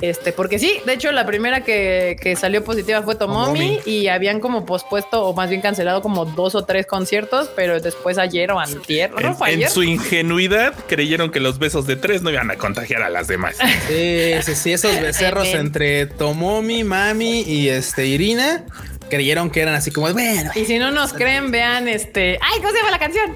[0.00, 3.80] Este porque sí de hecho la primera que, que salió positiva fue Tomomi Tomomi.
[3.86, 8.18] y habían como pospuesto o más bien cancelado como dos o tres conciertos pero después
[8.18, 12.22] ayer o antier ¿no En, fue en su ingenuidad creyeron que los besos de tres
[12.22, 13.56] no iban a contagiar a las demás.
[13.88, 18.64] Sí, sí, sí, esos becerros entre Tomomi, Mami y este Irina
[19.08, 22.38] creyeron que eran así como, bueno, Y si no nos creen, vean este.
[22.40, 22.60] ¡Ay!
[22.60, 23.32] ¿Cómo se llama la canción?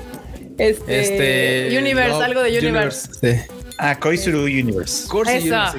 [0.58, 1.00] Este.
[1.00, 3.08] este Universe, Love algo de Universe.
[3.20, 3.59] Sí.
[3.82, 5.08] Ah, Koizuru Universe.
[5.26, 5.74] Esa.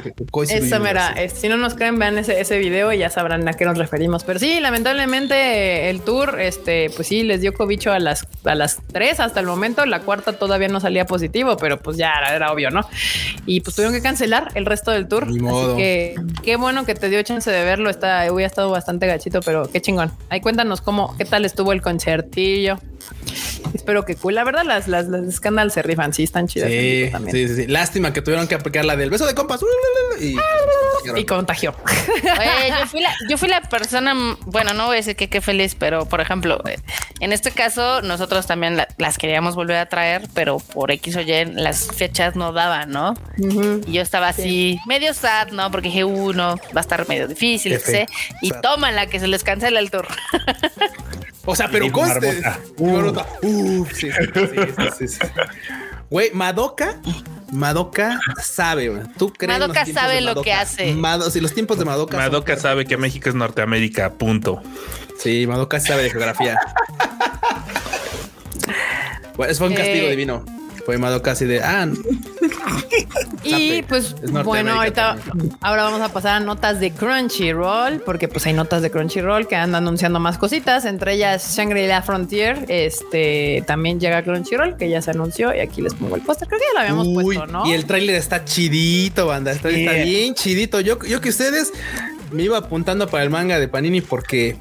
[0.50, 1.14] Esa mera.
[1.32, 4.24] Si no nos creen, vean ese, ese video y ya sabrán a qué nos referimos.
[4.24, 8.80] Pero sí, lamentablemente el tour, este, pues sí, les dio cobicho a las, a las
[8.92, 9.86] tres hasta el momento.
[9.86, 12.82] La cuarta todavía no salía positivo, pero pues ya era, era obvio, ¿no?
[13.46, 15.28] Y pues tuvieron que cancelar el resto del tour.
[15.28, 15.74] Ni modo.
[15.74, 17.92] Así que qué bueno que te dio chance de verlo.
[17.92, 20.12] Está, hubiera estado bastante gachito, pero qué chingón.
[20.30, 22.80] Ahí cuéntanos cómo, qué tal estuvo el concertillo.
[23.74, 24.36] Espero que cool.
[24.36, 26.14] La verdad, las, las, las Scandal se rifan.
[26.14, 26.70] Sí, están chidas.
[26.70, 27.36] Sí, también.
[27.48, 27.68] sí, sí.
[27.68, 29.62] Lástima que tuvieron que aplicar la del beso de compas.
[30.20, 30.36] Y,
[31.16, 31.74] Y contagió.
[31.86, 34.14] Oye, yo fui, la, yo fui la persona,
[34.46, 36.78] bueno, no voy a decir que qué feliz, pero por ejemplo, eh,
[37.22, 41.22] en este caso, nosotros también la- las queríamos volver a traer, pero por X o
[41.22, 43.16] Y las fechas no daban, ¿no?
[43.38, 45.72] Y yo estaba así, medio sad, ¿no?
[45.72, 48.08] Porque dije, uno, va a estar medio difícil, etc.
[48.42, 50.08] Y tómala, que se les cancela el tour.
[51.46, 52.42] O sea, pero conste.
[52.78, 55.20] Uh, sí, sí, sí, sí, sí.
[56.12, 56.98] Güey, Madoka,
[57.54, 59.02] Madoka sabe, güey.
[59.18, 59.58] ¿Tú crees?
[59.60, 60.62] Madoka sabe lo que Madoka?
[60.62, 60.94] hace.
[60.94, 62.18] Mado, sí, los tiempos de Madoka.
[62.18, 64.62] son- Madoka sabe que México es Norteamérica, punto.
[65.18, 66.60] Sí, Madoka sabe de geografía.
[69.38, 70.10] Bueno, eso fue un castigo Eh.
[70.12, 70.46] divino.
[70.86, 71.88] Fue Madoka así de, ah,
[73.44, 75.18] Y pues Es bueno, ahorita
[75.62, 79.56] ahora vamos a pasar a notas de Crunchyroll, porque pues hay notas de Crunchyroll que
[79.56, 85.12] andan anunciando más cositas, entre ellas Shangri-La Frontier, este también llega Crunchyroll, que ya se
[85.12, 87.66] anunció, y aquí les pongo el póster, creo que ya lo habíamos uy, puesto, ¿no?
[87.66, 89.52] y el tráiler está chidito, banda.
[89.52, 90.04] Está Yeah.
[90.04, 90.80] bien chidito.
[90.82, 91.72] Yo, yo que ustedes
[92.32, 94.58] me iba apuntando para el manga de Panini porque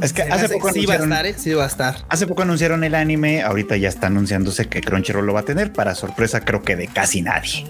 [0.00, 1.42] Es que hace poco sí va a anunciaron, estar.
[1.42, 1.96] Sí va a estar.
[2.08, 5.72] hace poco anunciaron el anime, ahorita ya está anunciándose que Crunchyroll lo va a tener
[5.72, 7.66] para sorpresa creo que de casi nadie.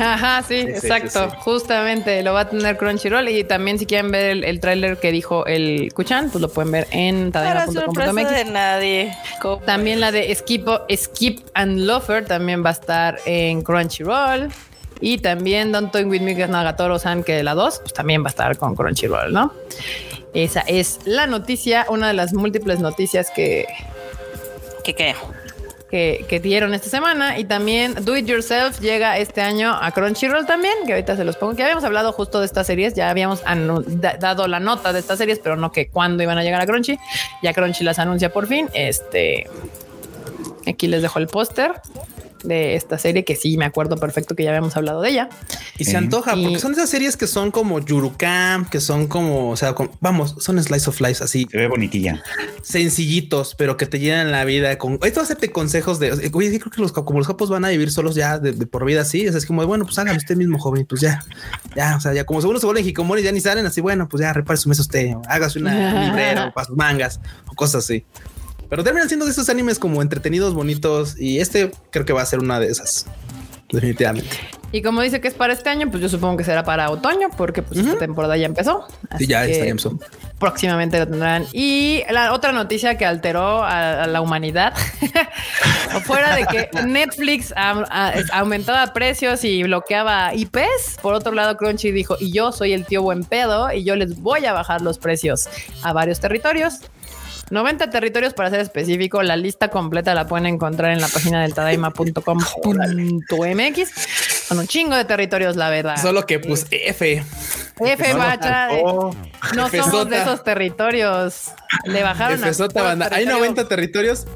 [0.00, 1.30] Ajá, sí, sí, exacto.
[1.30, 1.36] sí.
[1.40, 5.12] Justamente lo va a tener Crunchyroll y también si quieren ver el, el tráiler que
[5.12, 8.30] dijo el Kuchan, pues lo pueden ver en Para sorpresa tadaima.com.mx.
[8.30, 9.12] de nadie.
[9.40, 14.48] ¿Cómo También la de Skip, Skip and Lofer también va a estar en Crunchyroll.
[15.00, 18.22] Y también Don't Toy With Me, que es Nagatoro-san, que de la 2, pues también
[18.22, 19.52] va a estar con Crunchyroll, ¿no?
[20.34, 23.66] Esa es la noticia, una de las múltiples noticias que,
[24.84, 25.14] ¿Qué qué?
[25.90, 27.38] que, que dieron esta semana.
[27.38, 31.36] Y también Do It Yourself llega este año a Crunchyroll también, que ahorita se los
[31.36, 31.54] pongo.
[31.56, 33.42] Que habíamos hablado justo de estas series, ya habíamos
[34.20, 36.98] dado la nota de estas series, pero no que cuándo iban a llegar a Crunchy.
[37.42, 38.68] Ya Crunchy las anuncia por fin.
[38.74, 39.48] Este,
[40.66, 41.72] aquí les dejo el póster
[42.44, 45.28] de esta serie que sí me acuerdo perfecto que ya habíamos hablado de ella.
[45.78, 49.50] Y se antoja Y- porque son esas series que son como Yurukam, que son como,
[49.50, 52.22] o sea, como- vamos, son slice of life así Se ve bonitilla.
[52.62, 56.80] sencillitos, pero que te llenan la vida con esto hacerte consejos de oye, creo que
[56.80, 59.26] los como los capos van a vivir solos ya de, de por vida así.
[59.26, 61.24] O sea, es como bueno, pues hágalo usted mismo, joven, y pues ya,
[61.76, 64.20] ya, o sea, ya como seguro se vuelven hikikomori, ya ni salen así, bueno, pues
[64.20, 65.72] ya repare su mesa usted, hágase una
[66.06, 68.04] librera o para sus mangas o cosas así.
[68.68, 72.26] Pero terminan siendo de esos animes como entretenidos, bonitos, y este creo que va a
[72.26, 73.06] ser una de esas.
[73.70, 74.28] Definitivamente.
[74.72, 77.28] Y como dice que es para este año, pues yo supongo que será para otoño,
[77.36, 78.86] porque pues esta temporada ya empezó.
[79.10, 79.98] Así Sí, ya que está, ya empezó.
[80.38, 81.46] próximamente lo tendrán.
[81.52, 84.72] Y la otra noticia que alteró a, a la humanidad,
[86.04, 91.56] fuera de que Netflix a- a- es- aumentaba precios y bloqueaba IPs, por otro lado
[91.56, 94.80] Crunchy dijo, y yo soy el tío buen pedo y yo les voy a bajar
[94.82, 95.48] los precios
[95.82, 96.80] a varios territorios.
[97.50, 99.22] 90 territorios para ser específico.
[99.22, 103.90] La lista completa la pueden encontrar en la página del tadaima.com.mx.
[104.48, 105.96] Son un chingo de territorios, la verdad.
[106.00, 107.22] Solo que pues F.
[107.80, 109.14] F bacha, Oh,
[109.54, 110.10] no F somos sota.
[110.16, 111.52] de esos territorios.
[111.84, 113.06] Le bajaron a Efesota, puro banda.
[113.06, 113.38] Hay territorio.
[113.38, 114.26] 90 territorios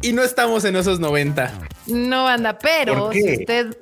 [0.00, 1.52] y no estamos en esos 90.
[1.86, 3.76] No, banda, pero si usted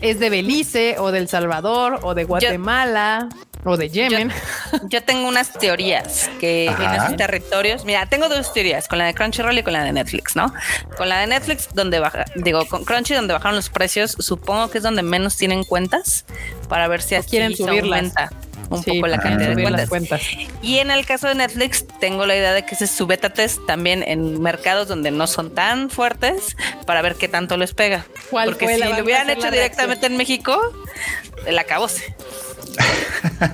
[0.00, 3.28] es de Belice o del Salvador o de Guatemala
[3.64, 4.30] o de Yemen,
[4.88, 6.96] Yo tengo unas teorías que en Ajá.
[7.06, 7.84] esos territorios.
[7.84, 10.52] Mira, tengo dos teorías, con la de Crunchyroll y con la de Netflix, ¿no?
[10.96, 14.78] Con la de Netflix, donde baja, digo, con Crunchy, donde bajaron los precios, supongo que
[14.78, 16.24] es donde menos tienen cuentas
[16.68, 17.98] para ver si así quieren se subirlas.
[18.16, 18.30] aumenta
[18.70, 19.88] un Sí, poco la cantidad de cuentas.
[19.88, 20.22] cuentas.
[20.62, 23.60] Y en el caso de Netflix, tengo la idea de que es su beta test
[23.66, 26.56] también en mercados donde no son tan fuertes
[26.86, 28.06] para ver qué tanto les pega.
[28.30, 30.58] ¿Cuál Porque si lo hubieran hecho directamente en México,
[31.46, 32.14] el acabose.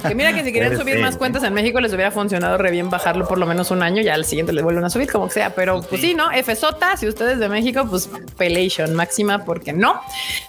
[0.06, 2.90] Que mira que si querían subir más cuentas en México les hubiera funcionado re bien
[2.90, 5.54] bajarlo por lo menos un año, ya al siguiente les vuelven a subir como sea,
[5.54, 6.30] pero pues sí, ¿no?
[6.30, 10.00] F sota, si ustedes de México, pues pelation máxima, porque no.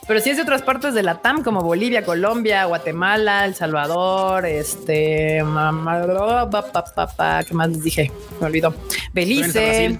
[0.08, 4.46] Pero si es de otras partes de la TAM como Bolivia, Colombia, Guatemala, El Salvador,
[4.46, 8.12] este, mamá, pa, pa, pa, pa, ¿qué más les dije?
[8.40, 8.74] Me olvidó.
[9.14, 9.98] Belice.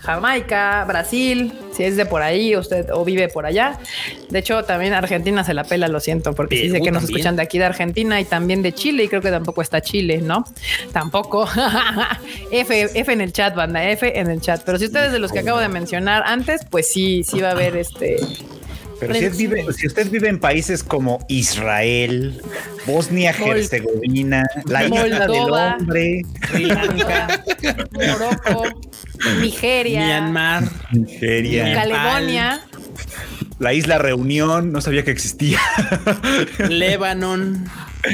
[0.00, 3.78] Jamaica, Brasil, si es de por ahí usted o vive por allá.
[4.30, 7.02] De hecho, también Argentina se la pela, lo siento, porque sí sé Perú que nos
[7.02, 7.16] también.
[7.18, 10.20] escuchan de aquí de Argentina y también de Chile, y creo que tampoco está Chile,
[10.22, 10.44] ¿no?
[10.92, 11.48] Tampoco.
[12.50, 14.62] F, F en el chat, banda, F en el chat.
[14.64, 17.52] Pero si ustedes de los que acabo de mencionar antes, pues sí, sí va a
[17.52, 18.16] haber este.
[19.00, 22.40] Pero si, usted vive, si usted vive en países como Israel,
[22.86, 27.42] Bosnia, Herzegovina, la isla del hombre, Sri Lanka,
[27.92, 28.64] Morocco,
[29.40, 32.60] Nigeria, Myanmar, Nigeria, Caledonia.
[33.60, 35.60] la isla Reunión, no sabía que existía.
[36.68, 37.66] Lebanon,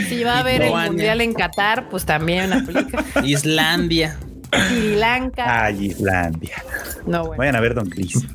[0.09, 3.05] Si va a haber el mundial en Qatar, pues también aplica.
[3.24, 4.18] Islandia.
[4.68, 5.64] Sri Lanka.
[5.64, 6.62] Ay, Islandia.
[7.07, 7.38] No, bueno.
[7.38, 8.26] Vayan a ver Don Chris.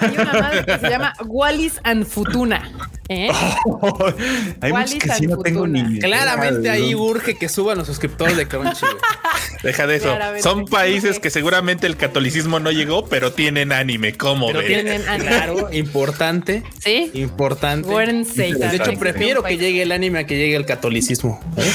[0.00, 2.62] Hay una madre que se llama Wallis and Futuna.
[3.08, 3.30] ¿Eh?
[4.60, 5.98] Hay muchos Wallis que sí no tengo ni.
[5.98, 8.86] Claramente ahí urge que suban los suscriptores de Crunchy.
[9.62, 10.06] Deja de eso.
[10.06, 10.42] Claramente.
[10.42, 14.14] Son países que seguramente el catolicismo no llegó, pero tienen anime.
[14.14, 15.28] ¿Cómo Pero tienen anime.
[15.28, 16.62] Claro, importante.
[16.78, 17.10] Sí.
[17.14, 17.88] Importante.
[17.88, 21.40] De hecho, prefiero que llegue el anime a que llegue el catolicismo.
[21.56, 21.72] ¿eh?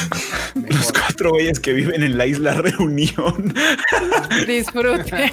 [0.68, 3.54] Los cuatro güeyes que viven en la isla Reunión.
[4.48, 5.32] Disfrute.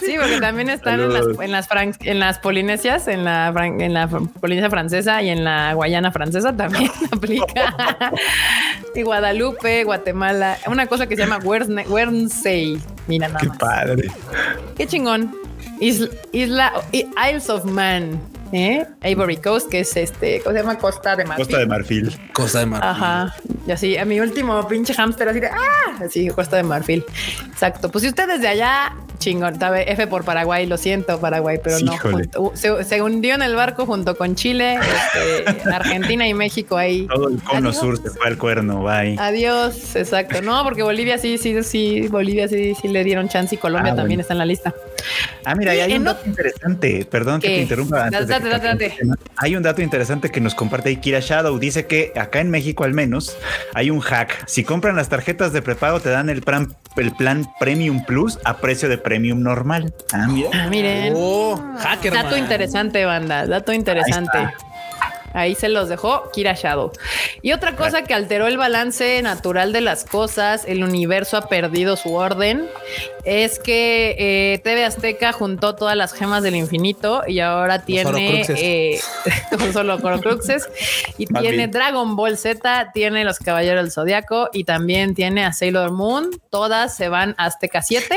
[0.00, 1.68] sí, porque también están en las, en las,
[2.00, 4.81] en las Polinesias, en la, en la Polinesia francesa
[5.22, 8.12] y en la Guayana francesa también aplica.
[8.94, 12.80] y Guadalupe, Guatemala, una cosa que se llama Guernsey.
[13.06, 13.58] Mira nada Qué más.
[13.58, 14.10] padre.
[14.76, 15.34] Qué chingón.
[15.80, 18.20] Isla, Isles of Man,
[18.52, 18.86] ¿eh?
[19.04, 20.78] Ivory Coast, que es este, ¿cómo se llama?
[20.78, 21.44] Costa de Marfil.
[21.44, 22.20] Costa de Marfil.
[22.32, 22.80] Cosa de mar.
[22.84, 23.34] Ajá.
[23.66, 25.98] Y así, a mi último pinche hámster así de ¡ah!
[26.04, 27.04] Así, Costa de Marfil.
[27.50, 27.90] Exacto.
[27.90, 28.92] Pues si usted desde allá,
[29.22, 31.96] chingón, F por Paraguay, lo siento, Paraguay, pero no.
[31.98, 37.06] Junto- se, se hundió en el barco junto con Chile, este, Argentina y México ahí.
[37.06, 37.76] Todo el cono Adiós.
[37.78, 38.82] sur se fue al cuerno.
[38.82, 39.16] Bye.
[39.18, 40.42] Adiós, exacto.
[40.42, 43.96] No, porque Bolivia sí, sí, sí, Bolivia sí, sí le dieron chance y Colombia Ah,
[43.96, 44.20] también bueno.
[44.22, 44.74] está en la lista.
[45.44, 47.06] Ah, mira, y hay un no- dato interesante.
[47.10, 48.04] Perdón que te interrumpa.
[48.06, 48.96] Antes Date, date, date.
[49.36, 51.58] Hay un dato interesante que nos comparte Kira Shadow.
[51.58, 53.36] Dice que acá en México, al menos,
[53.74, 54.46] hay un hack.
[54.48, 58.56] Si compran las tarjetas de prepago, te dan el plan, el plan Premium Plus a
[58.58, 59.92] precio de Premium normal.
[60.10, 60.48] Ah, mira.
[60.54, 61.12] Ah, miren.
[61.14, 62.14] Oh, hacker.
[62.14, 62.38] Dato man.
[62.38, 63.46] interesante, banda.
[63.46, 64.38] Dato interesante.
[64.38, 64.48] Ahí
[65.34, 66.92] Ahí se los dejó Kira Shadow.
[67.40, 71.96] Y otra cosa que alteró el balance natural de las cosas, el universo ha perdido
[71.96, 72.66] su orden,
[73.24, 79.00] es que eh, TV Azteca juntó todas las gemas del infinito y ahora tiene eh,
[79.58, 80.68] no solo Horocruxes
[81.16, 81.70] y Más tiene bien.
[81.70, 86.30] Dragon Ball Z, tiene los Caballeros del Zodiaco y también tiene a Sailor Moon.
[86.50, 88.16] Todas se van a Azteca 7.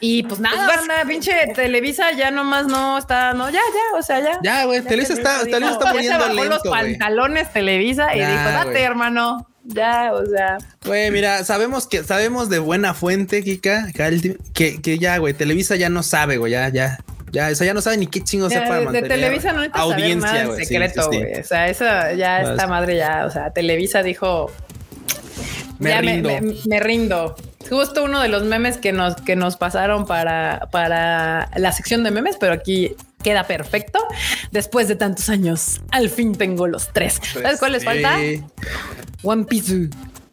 [0.00, 4.02] Y pues nada, vas- banda, pinche Televisa ya nomás no está, no, ya, ya, o
[4.02, 4.38] sea, ya.
[4.42, 4.82] Ya, güey.
[4.82, 8.18] Televisa está, Televisa Televisa dijo, está ya muriendo se bajó los lento, pantalones Televisa y
[8.18, 9.46] Ya, dijo, date, hermano.
[9.64, 13.88] Ya, o sea, Güey, mira, sabemos que sabemos de buena fuente, Kika,
[14.54, 16.98] que, que, ya, güey, Televisa ya no sabe, güey, ya, ya.
[17.32, 19.08] Ya, o sea, ya no sabe ni qué chingo ya, sea para de, de mantener
[19.10, 20.58] Televisa no necesitas saber audiencia, nada en güey.
[20.60, 21.18] Sí, secreto, sí.
[21.40, 21.84] O sea, eso
[22.16, 24.52] ya No, esta es- madre ya, o sea, Televisa dijo,
[25.80, 26.28] Me ya rindo.
[26.28, 27.34] Me, me rindo.
[27.68, 32.10] Justo uno de los memes que nos, que nos pasaron para, para la sección de
[32.10, 33.98] memes, pero aquí queda perfecto.
[34.52, 37.20] Después de tantos años, al fin tengo los tres.
[37.32, 38.18] ¿Sabes cuál les falta?
[39.22, 39.90] One Piece.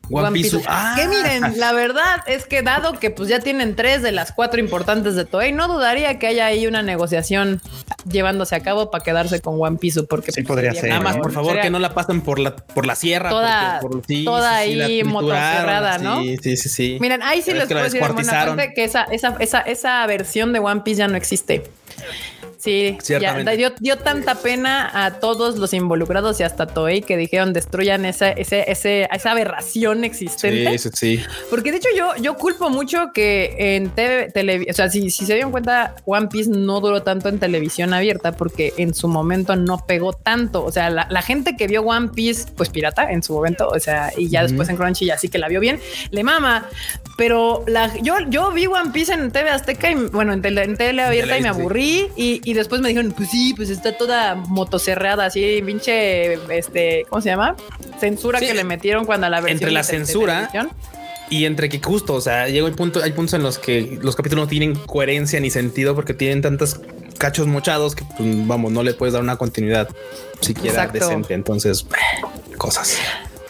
[0.10, 0.62] One Piece.
[0.68, 0.96] Ah.
[0.98, 4.60] Que miren, la verdad es que dado que pues ya tienen tres de las cuatro
[4.60, 7.62] importantes de Toei, no dudaría que haya ahí una negociación
[8.10, 11.02] llevándose a cabo para quedarse con One Piece porque Sí, pues, podría sería ser, Nada
[11.02, 13.30] más, por favor, sería que no la pasen por la, por la sierra.
[13.30, 16.22] Toda- porque por- sí, toda sí, ahí motocerrada, ¿no?
[16.22, 16.98] Sí, sí, sí, sí.
[17.00, 20.82] Miren, ahí sí Pero les puedo decir que esa, esa, esa, esa versión de One
[20.82, 21.64] Piece ya no existe.
[22.64, 23.58] Sí, ya Ciertamente.
[23.58, 28.30] dio, dio tanta pena a todos los involucrados y hasta Toei que dijeron destruyan esa,
[28.30, 30.78] ese, ese, esa aberración existente.
[30.78, 31.24] Sí, sí, sí.
[31.50, 35.34] Porque de hecho yo, yo culpo mucho que en TV, o sea, si, si se
[35.34, 39.86] dieron cuenta, One Piece no duró tanto en televisión abierta porque en su momento no
[39.86, 40.64] pegó tanto.
[40.64, 43.80] O sea, la, la gente que vio One Piece, pues pirata en su momento, o
[43.82, 46.70] sea, y ya después en Crunchy, así que la vio bien, le mama.
[47.18, 50.78] Pero la, yo, yo vi One Piece en TV Azteca y bueno, en tele, en
[50.78, 52.08] tele abierta y me aburrí.
[52.16, 57.22] Y, y después me dijeron, pues sí, pues está toda motocerrada, así, pinche, este, ¿cómo
[57.22, 57.56] se llama?
[58.00, 60.50] Censura Sí, que le metieron cuando la versión entre la de te- de censura.
[61.30, 64.16] Y entre que justo, o sea, llega el punto, hay puntos en los que los
[64.16, 66.80] capítulos no tienen coherencia ni sentido porque tienen tantos
[67.18, 69.90] cachos mochados que, pues, vamos, no le puedes dar una continuidad
[70.42, 71.00] siquiera Exacto.
[71.00, 71.34] decente.
[71.34, 71.86] Entonces,
[72.58, 72.98] cosas.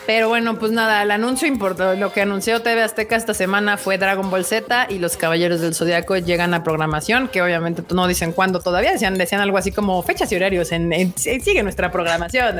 [0.05, 3.97] Pero bueno, pues nada, el anuncio importante, lo que anunció TV Azteca esta semana fue
[3.97, 8.33] Dragon Ball Z y los Caballeros del Zodiaco llegan a programación, que obviamente no dicen
[8.33, 12.57] cuándo todavía, decían, decían algo así como fechas y horarios en, en- sigue nuestra programación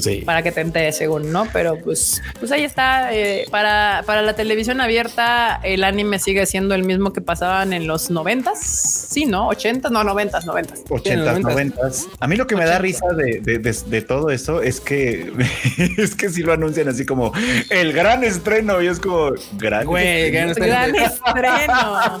[0.00, 0.22] Sí.
[0.24, 1.46] para que te enteres según, ¿no?
[1.52, 3.12] Pero pues, pues ahí está.
[3.14, 7.86] eh, para, para la televisión abierta, el anime sigue siendo el mismo que pasaban en
[7.86, 8.58] los noventas.
[8.60, 9.48] Sí, ¿no?
[9.50, 9.90] ¿80?
[9.90, 10.80] No, noventas, noventas.
[10.88, 11.42] 80, 90s.
[11.42, 11.80] 90.
[12.20, 15.30] A mí lo que me da risa de, de- de- de todo eso es que
[15.98, 17.32] es que si lo anuncian así como
[17.70, 20.74] el gran estreno y es como gran Güey, gran estreno.
[20.74, 22.18] Gran estreno.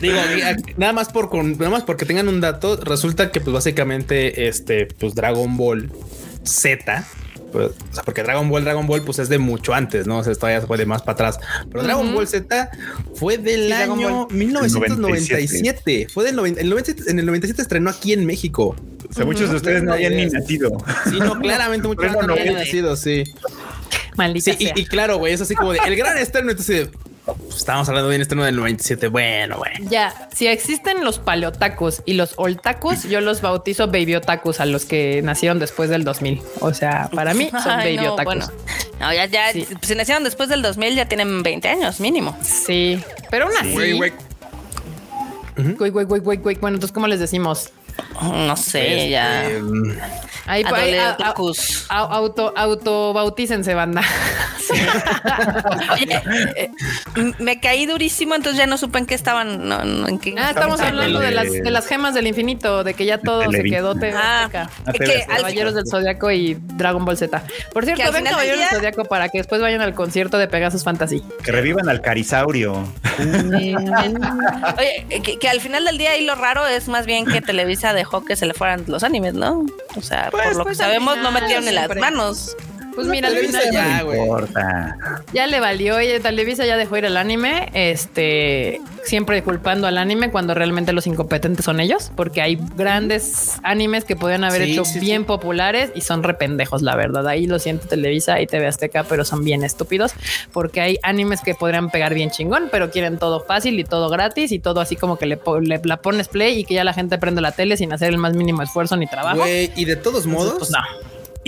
[0.00, 3.52] Digo, y- nada más por con- nada más porque tengan un dato, resulta que pues
[3.52, 5.90] básicamente este pues Dragon Ball
[6.44, 7.04] Z
[7.50, 10.18] pues, o sea, porque Dragon Ball, Dragon Ball, pues es de mucho antes, ¿no?
[10.18, 11.40] O sea, esto ya fue de más para atrás.
[11.70, 12.14] Pero Dragon.
[12.14, 12.70] Ball Z
[13.14, 14.34] fue del año Ball.
[14.36, 16.08] 1997.
[16.12, 18.76] Fue del noven- el 97, en el 97 estrenó aquí en México.
[19.10, 20.70] O sea, muchos de ustedes no habían ni nacido.
[21.10, 22.60] Sí, no, claramente mucho Estreno antes no había 90.
[22.64, 23.24] nacido, sí.
[24.16, 24.72] Maldita Sí, sea.
[24.76, 26.88] y, y claro, güey, es así como de el gran estreno, entonces
[27.56, 29.08] estábamos hablando bien este uno del 97.
[29.08, 29.88] Bueno, bueno.
[29.90, 34.84] Ya, si existen los paleotacos y los oltacos, yo los bautizo baby otakus a los
[34.84, 36.40] que nacieron después del 2000.
[36.60, 38.34] O sea, para mí son Ay, baby no, otakus.
[38.34, 38.52] bueno.
[39.00, 39.66] No, ya, ya, Sí.
[39.82, 42.36] si nacieron después del 2000 ya tienen 20 años mínimo.
[42.42, 43.00] Sí,
[43.30, 43.72] pero aún así.
[43.72, 44.12] Güey, güey.
[45.76, 46.56] Güey, güey, güey, güey, güey.
[46.56, 47.70] Bueno, entonces, ¿cómo les decimos?
[48.20, 49.44] No sé, ya.
[49.44, 49.62] Este,
[50.46, 51.86] Ahí, ahí, a- a- otakus.
[51.90, 54.02] a- auto, auto bautícense, banda.
[55.92, 56.22] Oye,
[56.56, 56.70] eh,
[57.38, 59.68] me caí durísimo, entonces ya no supe en qué estaban.
[59.68, 62.82] No, no, en qué Ah, estamos hablando de las, de- de las gemas del infinito,
[62.82, 64.48] de que ya todo se quedó Ah,
[64.92, 67.42] que Caballeros del Zodiaco y Dragon Ball Z.
[67.72, 71.22] Por cierto, ven Caballeros del Zodiaco para que después vayan al concierto de Pegasus Fantasy.
[71.44, 72.88] Que revivan al Carisaurio.
[74.78, 77.87] Oye, que, que al final del día ahí lo raro es más bien que Televisa
[77.94, 79.64] dejó que se le fueran los animes, ¿no?
[79.96, 82.56] O sea, Pues, por lo pues, que al sabemos, no metieron en las manos.
[82.98, 84.18] Pues mira, al Televisa final ya, güey.
[84.18, 84.96] No importa.
[85.32, 86.00] ya le valió.
[86.00, 87.68] y Televisa ya dejó ir el anime.
[87.74, 94.04] Este siempre culpando al anime cuando realmente los incompetentes son ellos, porque hay grandes animes
[94.04, 97.26] que podrían haber Sí, hecho sí, bien populares y son rependejos, la verdad.
[97.26, 100.12] Ahí lo siento Televisa y TV Azteca, pero son bien estúpidos
[100.52, 104.52] porque hay animes que podrían pegar bien chingón, pero quieren todo fácil y todo gratis
[104.52, 106.92] y todo así como que le, po- le- la pones play y que ya la
[106.92, 109.38] gente prende la tele sin hacer el más mínimo esfuerzo ni trabajo.
[109.38, 110.78] Güey, y de todos modos, Pues no.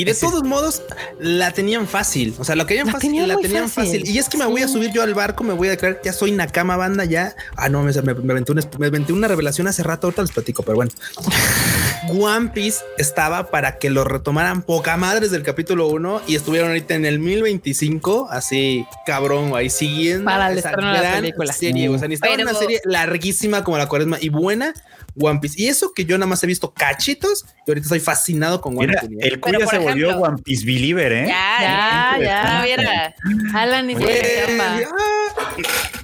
[0.00, 0.82] Y de todos modos
[1.18, 2.34] la tenían fácil.
[2.38, 4.00] O sea, lo que La fácil, la tenían fácil.
[4.00, 4.08] fácil.
[4.14, 6.12] Y es que me voy a subir yo al barco, me voy a declarar, ya
[6.12, 7.34] soy Nakama banda, ya.
[7.56, 10.30] Ah, no, me, me, me aventé una, me aventé una revelación hace rato, ahorita les
[10.32, 10.90] platico, pero bueno.
[12.08, 16.94] One Piece estaba para que lo retomaran poca madres del capítulo 1 y estuvieron ahorita
[16.94, 20.24] en el 1025, así cabrón, ahí siguiendo.
[20.24, 21.52] Para el esa la gran película.
[21.52, 24.72] Serie, o sea, necesitaban Pero- una serie larguísima como la cuaresma y buena.
[25.18, 25.54] One Piece.
[25.60, 28.88] Y eso que yo nada más he visto cachitos y ahorita estoy fascinado con One
[28.88, 29.28] Mira, Piece.
[29.28, 31.24] el Cuya se volvió One Piece Believer, ¿eh?
[31.28, 32.64] Ya, Ya, ya.
[32.64, 33.14] viera.
[33.54, 34.80] Alan y ah,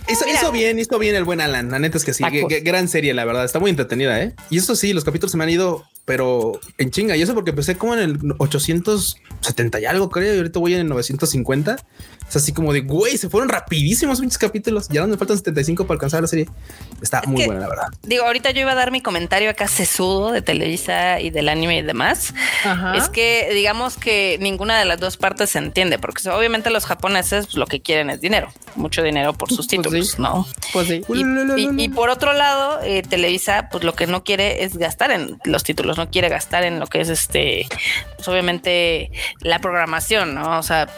[0.09, 0.39] hizo, Mira.
[0.41, 1.71] hizo bien, hizo bien el buen Alan.
[1.71, 2.25] La neta es que sí,
[2.63, 3.45] gran serie, la verdad.
[3.45, 4.35] Está muy entretenida, ¿eh?
[4.51, 7.17] Y eso sí, los capítulos se me han ido, pero en chinga.
[7.17, 10.35] Y eso porque empecé como en el 870 y algo, creo.
[10.35, 11.77] Y ahorita voy en el 950.
[12.29, 14.89] Es así como de, güey, se fueron rapidísimos muchos capítulos.
[14.89, 16.49] Ya no me faltan 75 para alcanzar la serie.
[17.01, 17.87] Está Es muy que- buena, la verdad.
[18.03, 21.79] Digo, ahorita yo iba a dar mi comentario acá sesudo de Televisa y del anime
[21.79, 22.35] y demás.
[22.65, 22.97] Ajá.
[22.97, 27.47] Es que digamos que ninguna de las dos partes se entiende, porque obviamente los japoneses
[27.47, 29.69] pues, lo que quieren es dinero, mucho dinero por sus Pues
[30.05, 30.17] sí.
[30.23, 30.47] ¿no?
[30.73, 31.03] Pues sí.
[31.09, 31.23] Y,
[31.61, 35.39] y- y por otro lado, eh, Televisa, pues lo que no quiere es gastar en
[35.45, 37.67] los títulos, no quiere gastar en lo que es este,
[38.17, 40.59] pues obviamente la programación, ¿no?
[40.59, 40.89] O sea,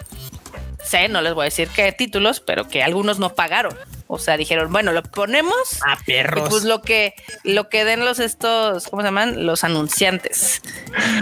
[0.83, 3.77] sé, no les voy a decir qué títulos, pero que algunos no pagaron.
[4.11, 5.55] O sea, dijeron, bueno, lo ponemos
[5.87, 6.49] Ah, y perros.
[6.49, 9.45] pues lo que lo que den los estos, ¿cómo se llaman?
[9.47, 10.63] Los anunciantes.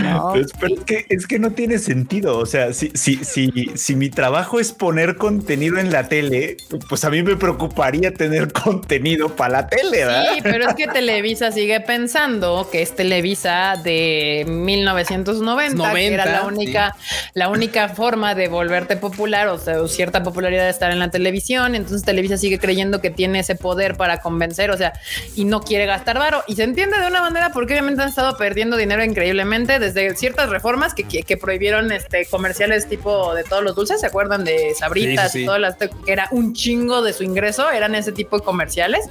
[0.00, 0.32] ¿no?
[0.36, 2.38] Pues, pero es que, es que no tiene sentido.
[2.38, 6.56] O sea, si, si, si, si mi trabajo es poner contenido en la tele,
[6.88, 10.24] pues a mí me preocuparía tener contenido para la tele, ¿verdad?
[10.34, 16.42] Sí, pero es que Televisa sigue pensando que es Televisa de 1990, que era la
[16.42, 16.96] 90, única,
[17.34, 21.10] la única forma de volverte popular, o sea, o cierta popularidad de estar en la
[21.10, 21.74] televisión.
[21.74, 24.92] Entonces Televisa sigue creyendo que tiene ese poder para convencer, o sea,
[25.34, 26.42] y no quiere gastar varo.
[26.46, 30.50] Y se entiende de una manera porque obviamente han estado perdiendo dinero increíblemente desde ciertas
[30.50, 34.00] reformas que, que, que prohibieron este comerciales tipo de todos los dulces.
[34.00, 35.42] ¿Se acuerdan de Sabritas sí, sí.
[35.42, 37.70] y todas las que era un chingo de su ingreso?
[37.70, 39.08] Eran ese tipo de comerciales.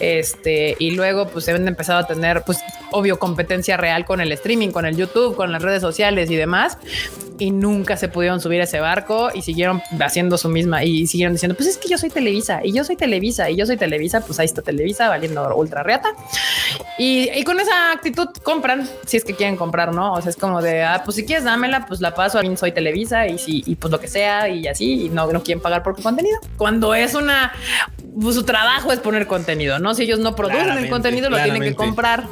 [0.00, 2.58] Este, y luego pues se han empezado a tener, pues,
[2.90, 6.78] obvio, competencia real con el streaming, con el YouTube, con las redes sociales y demás.
[7.38, 11.34] Y nunca se pudieron subir a ese barco y siguieron haciendo su misma y siguieron
[11.34, 14.20] diciendo, pues es que yo soy Televisa y yo soy Televisa y yo soy Televisa,
[14.20, 16.10] pues ahí está Televisa valiendo ultra reata.
[16.98, 20.12] Y, y con esa actitud compran, si es que quieren comprar, ¿no?
[20.14, 22.56] O sea, es como de, ah, pues si quieres dámela, pues la paso a mí,
[22.56, 25.62] soy Televisa y si, y pues lo que sea y así, y no, no quieren
[25.62, 26.38] pagar por contenido.
[26.56, 27.52] Cuando es una,
[28.20, 29.94] pues su trabajo es poner contenido, ¿no?
[29.94, 32.26] Si ellos no producen el contenido, lo tienen que comprar.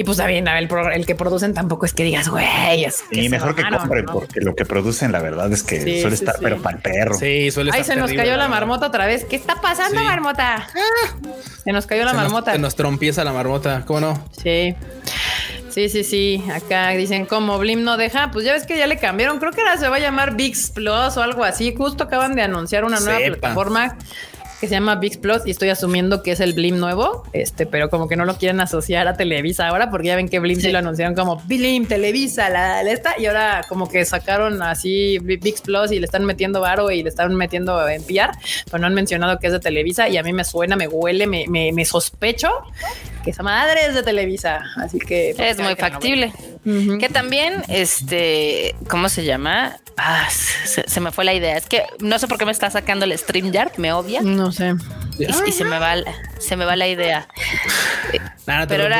[0.00, 2.46] Y pues también el, pro- el que producen tampoco es que digas, güey,
[2.84, 4.12] es Y mejor que mamaron, compren, ¿no?
[4.14, 6.40] porque lo que producen, la verdad es que Sí, suele sí, estar, sí.
[6.42, 7.14] pero para el perro.
[7.18, 9.26] Sí, suele Ay, estar se nos cayó la marmota otra vez.
[9.26, 10.06] ¿Qué está pasando, Sí.
[10.06, 10.66] marmota?
[11.62, 12.52] Se nos cayó la Se nos- marmota.
[12.52, 13.82] Se nos trompieza la marmota.
[13.86, 14.24] ¿Cómo no?
[14.42, 14.74] Sí.
[15.68, 16.42] Sí, sí, sí.
[16.52, 18.30] Acá dicen como Blim no deja.
[18.32, 19.38] Pues ya ves que ya le cambiaron.
[19.38, 21.74] Creo que ahora se va a llamar VIX Plus o algo así.
[21.76, 23.36] Justo acaban de anunciar una nueva Sepa.
[23.38, 23.96] plataforma
[24.60, 27.24] que se llama VIX Plus y estoy asumiendo que es el Blim nuevo.
[27.32, 30.38] Este, pero como que no lo quieren asociar a Televisa ahora porque ya ven que
[30.38, 33.18] Blim sí, lo anunciaron como Blim, Televisa, la, la esta.
[33.18, 37.08] Y ahora como que sacaron así VIX Plus y le están metiendo varo y le
[37.08, 38.32] están metiendo en PR,
[38.66, 41.26] pero no han mencionado que es de Televisa y a mí me suena, me huele,
[41.26, 42.50] me, me, me sospecho
[43.22, 44.62] que esa madre es de Televisa.
[44.76, 46.32] Así que Es muy factible.
[46.64, 49.76] Que también, este, ¿cómo se llama?
[49.96, 51.56] Ah, se, se me fue la idea.
[51.56, 54.20] Es que no sé por qué me está sacando el StreamYard, me odia.
[54.22, 54.74] No sé.
[55.18, 57.28] Y, y se me va, la- se me va la idea.
[58.46, 58.96] Nada, Pero lo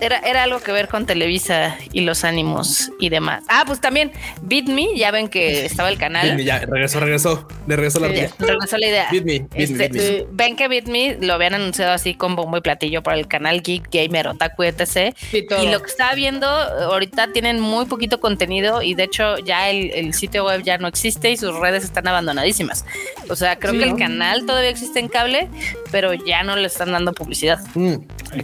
[0.00, 3.44] era, era, algo que ver con Televisa y los ánimos y demás.
[3.48, 6.26] Ah, pues también Beat Me, ya ven que estaba el canal.
[6.26, 7.48] Beat Me, ya, regresó, regresó.
[7.66, 8.08] Le regresó la.
[8.12, 9.08] Ya, regresó la idea.
[9.10, 10.00] Beat Me, Beat Me, Este, Beat Me.
[10.00, 10.24] Sí.
[10.30, 13.62] Ven que Beat Me lo habían anunciado así con bombo y platillo por el canal
[13.62, 15.14] Geek Gamer Otaku etc.
[15.32, 19.90] Y lo que estaba viendo, ahorita tienen muy poquito contenido y de hecho ya el,
[19.92, 22.84] el sitio web ya no existe y sus redes están abandonadísimas.
[23.28, 23.92] O sea, creo Sí, que ¿no?
[23.92, 25.48] el canal todavía existe en cable,
[25.90, 27.60] pero ya no le están dando publicidad.
[27.74, 27.94] Mm.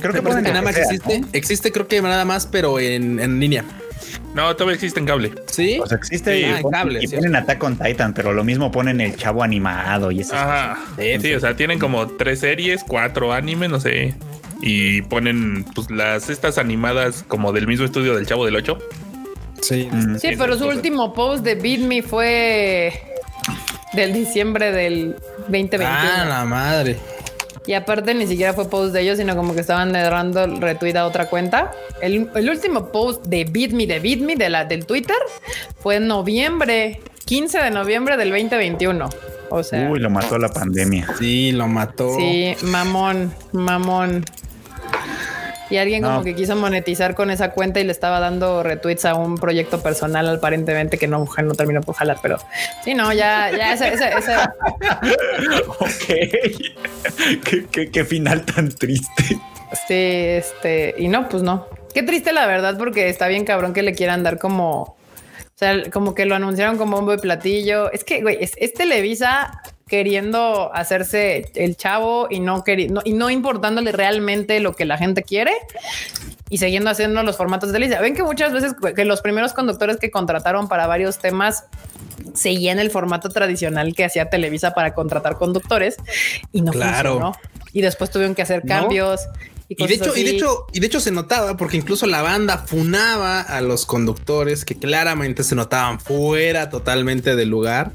[0.01, 1.20] Creo que nada más sea, existe.
[1.20, 1.28] ¿no?
[1.32, 3.64] Existe, creo que nada más, pero en, en línea.
[4.34, 5.32] No, todavía existe en cable.
[5.47, 5.78] Sí.
[5.82, 7.16] O sea, existe Sí, y, ah, en ponen- cable, y sí.
[7.16, 10.78] ponen Attack on Titan, pero lo mismo ponen el chavo animado y esas Ajá.
[10.99, 14.14] Sí, Sí, o sea, tienen como tres series, cuatro animes, no sé.
[14.62, 18.78] Y ponen pues las estas animadas como del mismo estudio del Chavo del 8.
[19.61, 19.88] sí.
[19.90, 20.18] Mm.
[20.18, 20.76] Sí, Esas pero su cosas.
[20.76, 22.93] último post de Beat Me fue
[23.93, 25.16] del diciembre del
[25.49, 25.84] 2021.
[25.88, 26.97] Ah, la madre.
[27.67, 31.07] Y aparte ni siquiera fue post de ellos, sino como que estaban dando retweet a
[31.07, 31.71] otra cuenta.
[32.01, 35.17] El, el último post de Beat Me, de Beat Me, de la, del Twitter,
[35.79, 39.09] fue en noviembre, 15 de noviembre del 2021.
[39.51, 41.07] O sea, Uy, lo mató la pandemia.
[41.19, 42.17] Sí, lo mató.
[42.17, 44.25] sí, mamón, mamón.
[45.73, 49.14] Y alguien como que quiso monetizar con esa cuenta y le estaba dando retweets a
[49.14, 52.39] un proyecto personal aparentemente que no, no terminó por jalar, pero
[52.85, 54.55] sí, no, ya, ya esa, esa, esa-
[55.79, 56.07] Ok.
[57.45, 59.25] ¿Qué, qué, qué final tan triste.
[59.89, 61.66] Sí, este, y no, pues no.
[61.95, 64.97] Qué triste la verdad, porque está bien cabrón que le quieran dar como, o
[65.55, 67.91] sea, como que lo anunciaron como bombo y platillo.
[67.93, 69.62] Es que, güey, es, es Televisa
[69.97, 74.97] queriendo hacerse el chavo y no, queri- no- y no importándole realmente lo que la
[74.97, 75.53] gente quiere
[76.49, 78.01] y siguiendo haciendo los formatos de Televisa.
[78.01, 81.64] Ven que muchas veces que los primeros conductores que contrataron para varios temas
[82.32, 85.97] seguían el formato tradicional que hacía Televisa para contratar conductores
[86.53, 87.11] y no Claro.
[87.20, 87.36] funcionó.
[87.74, 88.72] Y después tuvieron que hacer ¿No?
[89.77, 92.59] Y de hecho, y de hecho, y de hecho se notaba porque incluso la banda
[92.59, 97.93] funaba a los conductores que claramente se notaban fuera totalmente del lugar.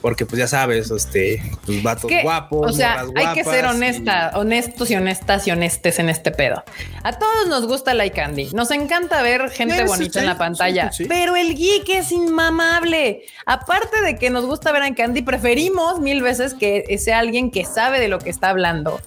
[0.00, 2.72] Porque pues ya sabes, este, los vatos que, guapos.
[2.72, 6.62] o sea, hay que ser honesta, honestos y honestas y honestes en este pedo.
[7.02, 8.50] A todos nos gusta la Candy.
[8.52, 11.06] Nos encanta ver gente Sí, sí, bonita en la pantalla, sí.
[11.08, 13.22] pero el geek es inmamable.
[13.46, 17.64] Aparte de que nos gusta ver a Candy, preferimos mil veces que sea alguien que
[17.64, 19.00] sabe de lo que está hablando.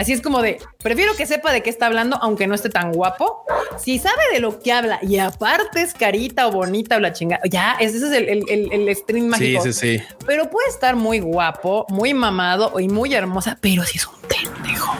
[0.00, 2.90] Así es como de, prefiero que sepa de qué está hablando, aunque no esté tan
[2.90, 3.44] guapo.
[3.78, 7.42] Si sabe de lo que habla y aparte es carita o bonita o la chingada,
[7.50, 9.62] ya, ese es el, el, el, el stream Sí, mágico.
[9.64, 10.02] sí, sí.
[10.26, 14.96] Pero puede estar muy guapo, muy mamado y muy hermosa, pero si es un pendejo.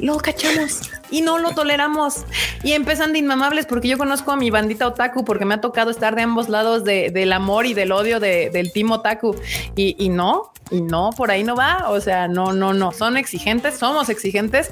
[0.00, 0.80] Lo cachamos
[1.10, 2.24] y no lo toleramos.
[2.62, 5.90] Y empiezan de inmamables porque yo conozco a mi bandita otaku porque me ha tocado
[5.90, 9.36] estar de ambos lados de- del amor y del odio de- del team otaku.
[9.76, 11.86] Y, y no, y no, por ahí no va.
[11.90, 12.90] O sea, no, no, no.
[12.92, 14.70] Son exigentes, somos exigentes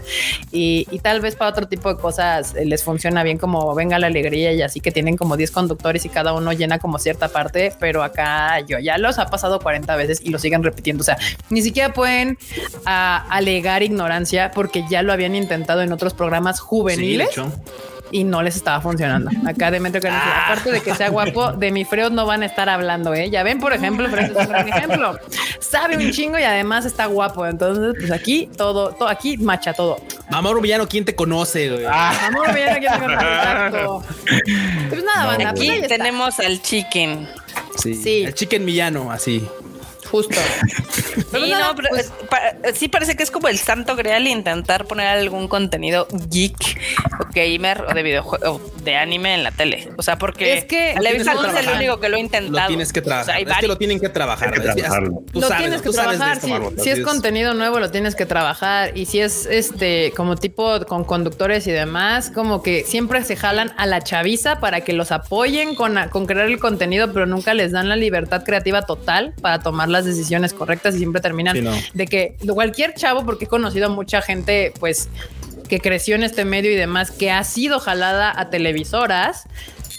[0.50, 3.98] y, y tal vez para otro tipo de cosas eh, les funciona bien como venga
[3.98, 7.28] la alegría y así que tienen como 10 conductores y cada uno llena como cierta
[7.28, 7.72] parte.
[7.78, 11.02] Pero acá yo ya los ha pasado 40 veces y lo siguen repitiendo.
[11.02, 11.18] O sea,
[11.50, 12.38] ni siquiera pueden
[12.86, 17.52] ah, alegar ignorancia porque ya lo habían intentado en otros programas juveniles Sí, de hecho.
[18.10, 19.30] y no les estaba funcionando.
[19.48, 20.44] Acá Demetrio Ah.
[20.46, 23.30] aparte de que sea guapo, de mi Freud no van a estar hablando, ¿eh?
[23.30, 25.18] Ya ven, por ejemplo, pero este es un gran ejemplo.
[25.60, 27.46] Sabe un chingo y además está guapo.
[27.46, 29.96] Entonces, pues aquí todo, todo aquí macha todo.
[30.30, 31.70] Amor villano, ¿quién te conoce?
[31.70, 31.86] güey?
[31.86, 34.02] Amor, bien, aquí tengo contacto.
[34.90, 37.26] Pues nada, banda, pues Aquí tenemos al chicken.
[37.78, 37.94] sí.
[37.94, 38.24] sí.
[38.24, 39.46] El chicken villano, así.
[40.12, 40.36] Justo.
[41.32, 45.06] Sí, no, pero pues, pa- sí parece que es como el santo grial intentar poner
[45.06, 46.78] algún contenido geek
[47.20, 49.88] o gamer o de videojuego de anime en la tele.
[49.96, 52.24] O sea, porque Es que Televisa lo no es el único que lo ha Lo
[52.24, 52.68] intentado.
[52.68, 53.34] tienes que O sea, trabajar.
[53.36, 54.52] hay es que lo tienen que trabajar.
[54.52, 56.36] Que tú lo sabes, tienes que tú sabes de trabajar.
[56.36, 58.96] esto, si, Marmota, si es contenido nuevo, lo tienes que trabajar.
[58.96, 63.72] Y si es este como tipo con conductores y demás, como que siempre se jalan
[63.78, 67.72] a la chaviza para que los apoyen con, con crear el contenido, pero nunca les
[67.72, 71.72] dan la libertad creativa total para tomar las decisiones correctas y siempre terminan Sí, no.
[71.94, 75.08] de que cualquier chavo, porque he conocido a mucha gente, pues
[75.68, 79.44] que creció en este medio y demás, que ha sido jalada a televisoras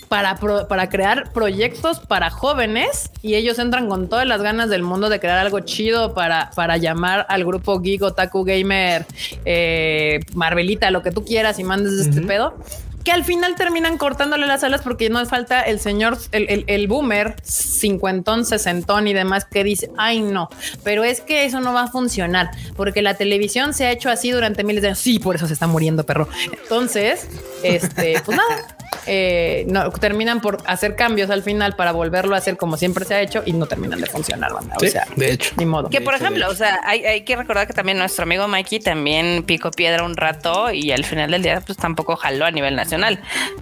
[0.07, 4.83] para, pro- para crear proyectos para jóvenes y ellos entran con todas las ganas del
[4.83, 9.07] mundo de crear algo chido para, para llamar al grupo Geek, Otaku Gamer,
[9.45, 12.55] eh, Marvelita, lo que tú quieras y mandes este pedo.
[13.03, 16.87] Que al final terminan cortándole las alas porque no falta el señor, el, el, el
[16.87, 20.49] boomer, cincuentón, sesentón y demás que dice, ay no,
[20.83, 24.31] pero es que eso no va a funcionar porque la televisión se ha hecho así
[24.31, 24.99] durante miles de años.
[24.99, 26.27] Sí, por eso se está muriendo, perro.
[26.63, 27.27] Entonces,
[27.63, 32.57] este, pues nada, eh, no, terminan por hacer cambios al final para volverlo a hacer
[32.57, 34.75] como siempre se ha hecho y no terminan de funcionar, banda.
[34.79, 35.53] Sí, o sea, de hecho.
[35.57, 35.89] ni modo.
[35.89, 38.79] Que por hecho, ejemplo, o sea, hay, hay que recordar que también nuestro amigo Mikey
[38.79, 42.75] también picó piedra un rato y al final del día pues tampoco jaló a nivel
[42.75, 42.92] nacional.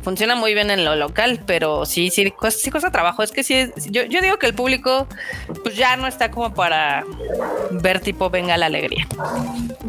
[0.03, 3.23] Funciona muy bien en lo local, pero sí, sí, cuesta, sí cuesta trabajo.
[3.23, 5.07] Es que sí, es- yo, yo digo que el público
[5.63, 7.03] pues ya no está como para
[7.71, 9.07] ver tipo venga la alegría.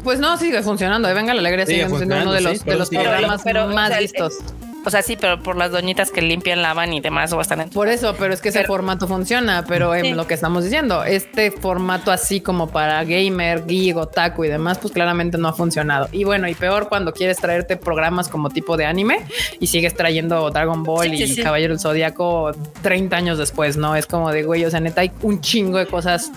[0.05, 1.09] Pues no, sigue funcionando.
[1.09, 3.41] eh, Venga la alegría Sigue sigue siendo uno funcionando, de sí, los, de los programas
[3.45, 4.39] pero, o más sea, vistos.
[4.85, 7.71] O sea, sí, pero por las doñitas que limpian, lavan y demás o están en
[7.71, 10.13] Por eso, pero es que ese Pero- formato funciona, pero en Sí.
[10.13, 14.93] lo que estamos diciendo, este formato así como para gamer, geek, otaku y demás, pues
[14.93, 16.09] claramente no ha funcionado.
[16.11, 19.25] Y bueno, y peor cuando quieres traerte programas como tipo de anime
[19.61, 21.43] y sigues trayendo Dragon Ball Sí, y sí, sí.
[21.43, 22.51] Caballero del Zodíaco
[22.83, 23.95] 30 años después, ¿no?
[23.95, 26.31] Es como de, güey, o sea, neta hay un chingo de cosas,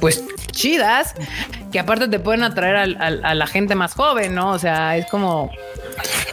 [0.00, 1.14] pues chidas,
[1.70, 4.50] que aparte te pueden atraer al- al- a la gente más joven, ¿no?
[4.52, 5.50] O sea, es como...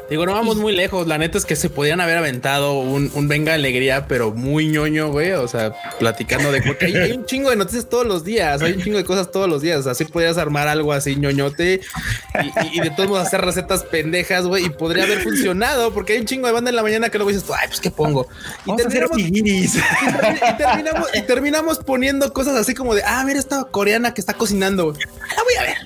[0.10, 1.06] Digo, no vamos muy lejos.
[1.10, 5.10] La neta es que se podían haber aventado un, un venga alegría, pero muy ñoño,
[5.11, 5.31] güey.
[5.31, 8.73] O sea, platicando de porque hay, hay un chingo de noticias todos los días, hay
[8.73, 9.88] un chingo de cosas todos los días.
[9.88, 11.81] Así podías armar algo así ñoñote
[12.41, 14.65] y, y- y de todos modos hacer recetas pendejas, güey.
[14.65, 17.31] Y podría haber funcionado porque hay un chingo de banda en la mañana que luego
[17.31, 18.27] dices, tú, ay, pues qué pongo.
[18.65, 23.23] Y Vamos a hacer terminamos, y terminamos, y terminamos poniendo cosas así como de, ah,
[23.26, 24.94] mira esta coreana que está cocinando.
[24.94, 25.77] La voy a ver.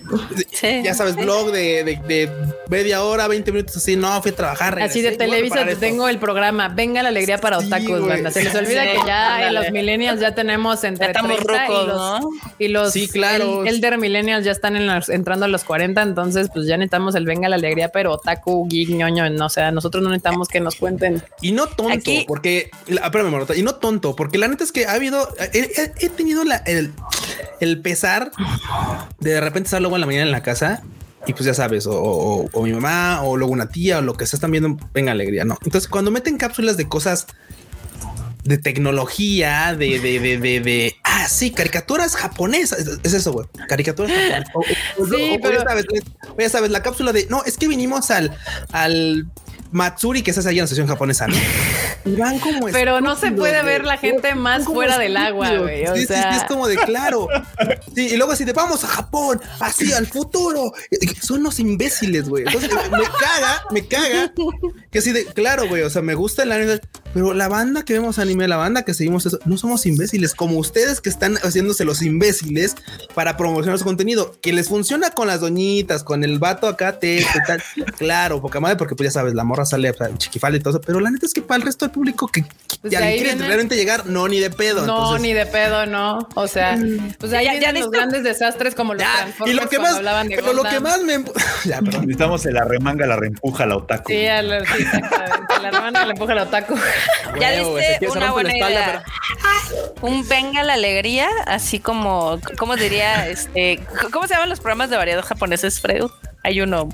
[0.52, 0.82] Sí.
[0.84, 2.32] Ya sabes, blog de, de, de
[2.70, 3.96] media hora, 20 minutos así.
[3.96, 4.82] No, fui a trabajar.
[4.82, 8.32] Así de Televisa te tengo el programa Venga la alegría para Sí, otakus, banda.
[8.32, 11.66] Se les olvida Sí, que ya en los millennials ya tenemos entre Ya estamos 30
[11.68, 12.30] rucos, y los, ¿no?
[12.60, 13.62] y los Sí, claro.
[13.64, 17.16] el- elder millennials ya están en los- entrando a los 40, entonces pues ya necesitamos
[17.16, 20.60] el Venga la alegría, pero otaku, geek, ñoño, no, o sea, nosotros no necesitamos que
[20.60, 21.22] nos cuenten.
[21.42, 24.72] Y no tonto, Aquí- porque, la- espérame, Marota, y no tonto, porque la neta es
[24.72, 26.92] que ha habido, he, he- he tenido la- el,
[27.60, 28.32] el pesar
[29.20, 30.84] de de repente estar luego en la mañana en la casa
[31.26, 34.16] y pues ya sabes, o, o- o mi mamá o luego una tía o lo
[34.16, 35.58] que se están viendo, venga alegría, no.
[35.64, 37.28] Entonces, cuando meten cápsulas de cosas
[38.44, 43.48] de tecnología, de, de, de, de, de- ah, sí, caricaturas japonesas, es, es eso, güey,
[43.70, 44.50] caricaturas japonesas.
[44.54, 45.86] O- Sí, pero- ya sabes,
[46.38, 48.36] ya sabes, la cápsula de, no, es que vinimos al,
[48.74, 49.28] al
[49.74, 51.36] Matsuri, que es esa allá en la sesión japonesa, ¿no?
[52.06, 55.86] Y van como Pero no se puede ver la gente más fuera del agua, güey,
[55.88, 56.32] o Sí, sí, sea.
[56.34, 57.28] sí, es como de claro.
[57.96, 60.74] Sí, y luego así de vamos a Japón, así al futuro.
[61.22, 62.44] Son los imbéciles, güey.
[62.46, 64.34] Entonces me, me caga, me caga
[64.92, 65.84] que así de claro, güey.
[65.84, 66.80] O sea, me gusta el anime,
[67.14, 70.58] pero la banda que vemos anime, la banda que seguimos eso, no somos imbéciles como
[70.58, 72.76] ustedes que están haciéndose los imbéciles
[73.14, 74.36] para promocionar su contenido.
[74.42, 77.64] Que les funciona con las doñitas, con el vato acá, te, te tal.
[77.98, 80.82] Claro, poca madre, porque pues ya sabes, la morra sale sea, chiquifal y todo eso.
[80.82, 82.44] Pero la neta es que para el resto del público que,
[82.82, 84.86] Pues quiere viene- realmente llegar, no, ni de pedo.
[84.86, 86.28] No, Entonces, ni de pedo, no.
[86.36, 86.78] O sea,
[87.20, 90.28] pues ahí Ya- ya los grandes desastres como los ya, y lo que más, hablaban
[90.30, 91.24] de pero lo que más me,
[91.66, 92.02] ya, perdón.
[92.02, 94.12] Necesitamos el arremanga, la reempuja, la otaku.
[94.12, 94.18] Sí,
[94.66, 95.54] sí, exactamente.
[95.62, 96.76] La hermana le empuja al otaku.
[97.40, 99.04] Ya quiere- se una la buena espalda, idea.
[100.02, 103.28] Un venga la alegría, así como, ¿cómo diría?
[103.28, 103.80] Este,
[104.12, 106.12] ¿cómo se llaman los programas de variedad japoneses, Freud?
[106.44, 106.90] Hay uno,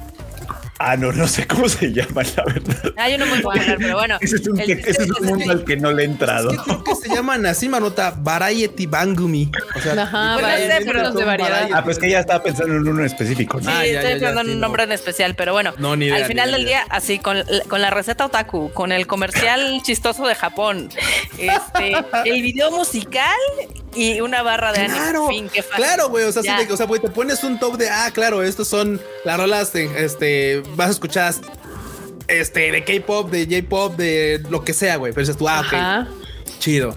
[0.82, 2.94] Ah, no, no sé cómo se llama, la verdad.
[2.96, 4.18] hay uno muy popular, pero bueno.
[4.22, 6.52] Ese es un, el- ese es un mundo al que no le he entrado.
[6.52, 9.52] Es que creo que se llaman así, manota, Variety Bangumi.
[9.76, 11.52] O sea, Ajá, Pues no sé, variedad, pero los de variedad.
[11.52, 11.74] variety.
[11.76, 13.60] Ah, pues que ya estaba pensando en uno específico.
[13.60, 13.72] Sí, ¿no?
[13.72, 14.68] Ah, ya, estoy ya, ya, pensando en sí, un no.
[14.68, 17.20] nombre en especial, pero bueno, No, ni idea, al ni final idea, del día, así
[17.20, 20.90] con, con la receta otaku, con el comercial chistoso de Japón,
[21.38, 21.94] este,
[22.26, 23.26] el video musical
[23.96, 24.96] y una barra de anime.
[24.98, 25.84] Claro, Fin, qué fácil.
[25.84, 26.24] claro, güey.
[26.26, 28.68] O sea, sí que, o sea, güey, te pones un top de, ah, claro, estos
[28.68, 31.34] son las rolas de, este, vas a escuchar,
[32.28, 35.12] este, de K-pop, de J-pop, de lo que sea, güey.
[35.14, 36.96] Pero dices tú, ah, ok, chido.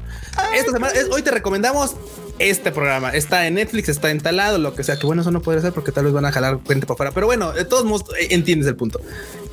[0.55, 1.93] Esta semana, es- hoy te recomendamos
[2.39, 3.11] este programa.
[3.11, 4.99] Está en Netflix, está en talado, lo que sea.
[4.99, 7.13] Que bueno, eso no podría ser porque tal vez van a jalar gente para afuera.
[7.13, 9.01] Pero bueno, de todos modos, eh, entiendes el punto.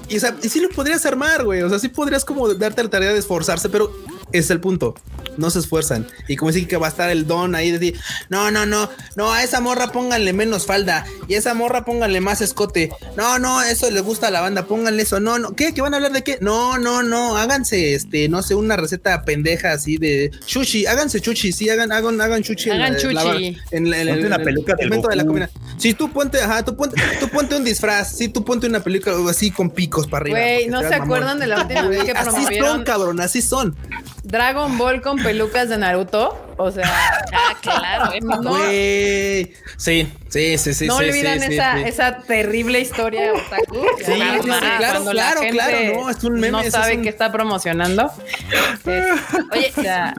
[0.08, 1.62] Y, o sea, y sí lo podrías armar, güey.
[1.62, 3.92] O sea, sí podrías como darte la tarea de esforzarse, pero
[4.32, 4.96] es el punto.
[5.38, 6.06] No se esfuerzan.
[6.28, 8.00] Y como decir que va a estar el don ahí de decir,
[8.30, 12.20] no, no, no, no, a esa morra pónganle menos falda y a esa morra pónganle
[12.20, 12.92] más escote.
[13.16, 15.20] No, no, eso le gusta a la banda, pónganle eso.
[15.20, 15.74] No, no, ¿qué?
[15.74, 16.40] ¿Que van a hablar de qué?
[16.42, 21.52] No, no, no, háganse, este, no sé, una receta pendeja así de chuchi, háganse chuchi,
[21.54, 22.70] sí, hagan, hagan, hagan chuchi.
[22.70, 23.58] en Hagan la- la- chuchi.
[23.72, 25.50] en, la- en una en el peluca del segmento de la comida.
[25.78, 29.16] Sí, tú ponte, ajá, tú ponte, tú ponte un disfraz, sí, tú ponte una película
[29.30, 30.40] así con picos para arriba.
[30.40, 31.02] Güey, ¿no se mamón.
[31.04, 32.84] acuerdan de la última vez que Así son, promovieron?
[32.84, 33.78] cabrón, así son.
[34.30, 36.54] Dragon Ball con pelucas de Naruto.
[36.58, 36.86] O sea,
[37.34, 38.12] Ah, claro.
[38.22, 39.54] no, Güey.
[39.78, 40.88] Sí, sí, sí, sí.
[40.88, 41.84] no sí, olvidan sí, esa, sí.
[41.86, 43.86] esa terrible historia otaku.
[44.06, 47.10] Sí, claro, la claro, gente claro, no, es un meme, No sabe es un- qué
[47.10, 48.12] está promocionando.
[48.86, 50.14] Oye, O sea,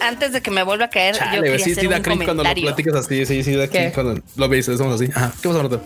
[0.00, 1.96] antes de que me vuelva a caer, yo Chale, quería güey, sí, hacer sí da
[1.96, 3.92] un cuando lo platicas así, sí, sí da ¿Qué?
[3.94, 5.10] cuando lo ves, estamos así.
[5.14, 5.32] Ajá.
[5.40, 5.80] ¿Qué pasa?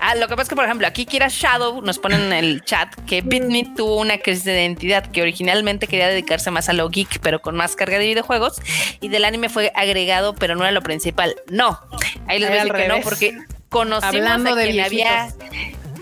[0.00, 2.62] Ah, lo que pasa es que, por ejemplo, aquí Kira Shadow nos pone en el
[2.64, 6.88] chat que BitMe tuvo una crisis de identidad, que originalmente quería dedicarse más a lo
[6.88, 8.60] geek, pero con más carga de videojuegos,
[9.00, 11.34] y del anime fue agregado, pero no era lo principal.
[11.50, 11.80] No,
[12.26, 13.38] ahí les voy a decir que no, porque
[13.68, 15.28] conocimos Hablando a de había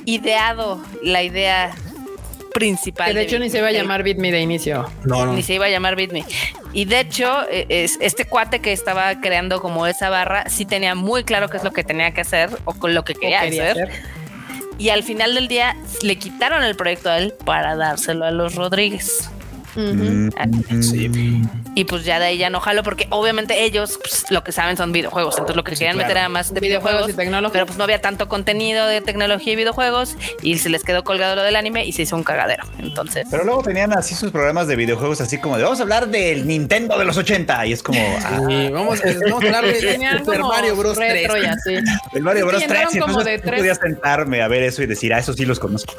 [0.05, 1.74] ideado la idea
[2.58, 3.08] principal.
[3.08, 4.90] que de hecho ni se iba a llamar Beat Me de inicio.
[5.04, 5.32] No, no.
[5.34, 6.24] Ni se iba a llamar BitMe.
[6.72, 10.94] Y de hecho, eh, es, este cuate que estaba creando como esa barra, sí tenía
[10.94, 13.70] muy claro qué es lo que tenía que hacer o con lo que quería hacer.
[13.70, 13.90] hacer.
[14.78, 18.54] Y al final del día le quitaron el proyecto a él para dárselo a los
[18.54, 19.30] Rodríguez.
[19.77, 21.11] Mm, Sí.
[21.74, 24.77] Y pues ya de ahí ya no jalo, porque obviamente ellos pues, lo que saben
[24.77, 25.35] son videojuegos.
[25.35, 26.09] Entonces lo que querían claro.
[26.09, 27.11] meter era más de Videojuegos videojuegos.
[27.11, 27.53] y tecnología.
[27.53, 30.16] Pero pues no había tanto contenido de tecnología y videojuegos.
[30.43, 32.65] Y se les quedó colgado lo del anime y se hizo un cagadero.
[32.78, 33.27] Entonces.
[33.31, 36.47] Pero luego tenían así sus programas de videojuegos, así como de vamos a hablar del
[36.47, 37.66] Nintendo de los 80.
[37.66, 40.97] Y es como ah, Sí, vamos, vamos a hablar de Tenían Super como Mario Bros.
[40.97, 41.12] 3.
[41.12, 41.74] retro y así.
[42.15, 42.62] el Mario Bros.
[42.62, 42.94] entraron 3.
[42.94, 45.94] Y entonces de podía sentarme a ver eso y decir, ah, eso sí los conozco.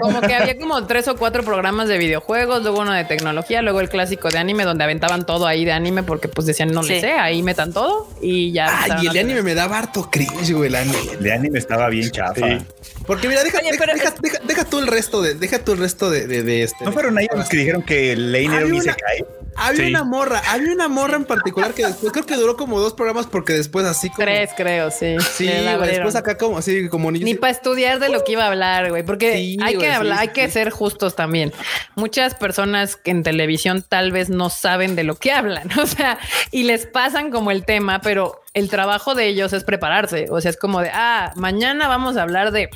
[0.00, 3.80] Como que había como tres o cuatro programas de videojuegos, luego uno de tecnología, luego
[3.80, 6.94] el clásico de anime donde aventaban todo ahí de anime porque pues decían no le
[6.96, 7.00] Sí.
[7.02, 8.82] sé, ahí metan todo y ya.
[8.82, 10.98] Ay, y el de anime me daba harto cringe, güey, el anime.
[11.12, 12.34] El de anime estaba bien chafa.
[12.34, 12.58] Sí.
[13.06, 15.78] Porque mira, deja, Oye, deja, deja, deja- deja tú el resto de, deja tú el
[15.78, 16.84] resto de, de, de este.
[16.84, 19.24] ¿No fueron ellos los que dijeron que Lane era un una- Isekai?
[19.58, 19.90] Había Sí.
[19.90, 23.26] una morra, había una morra en particular que después creo que duró como dos programas
[23.26, 24.24] porque después así como.
[24.24, 25.16] Tres, creo, sí.
[25.34, 27.24] Sí, güey, después acá como así como niños.
[27.24, 29.90] Ni para estudiar de lo que iba a hablar, güey, porque Sí, hay güey, que
[29.92, 31.52] sí, hablar, sí, hay que ser justos también.
[31.94, 36.18] Muchas personas que en televisión tal vez no saben de lo que hablan, o sea,
[36.50, 40.26] y les pasan como el tema, pero el trabajo de ellos es prepararse.
[40.30, 42.70] O sea, es como de, ah, mañana vamos a hablar de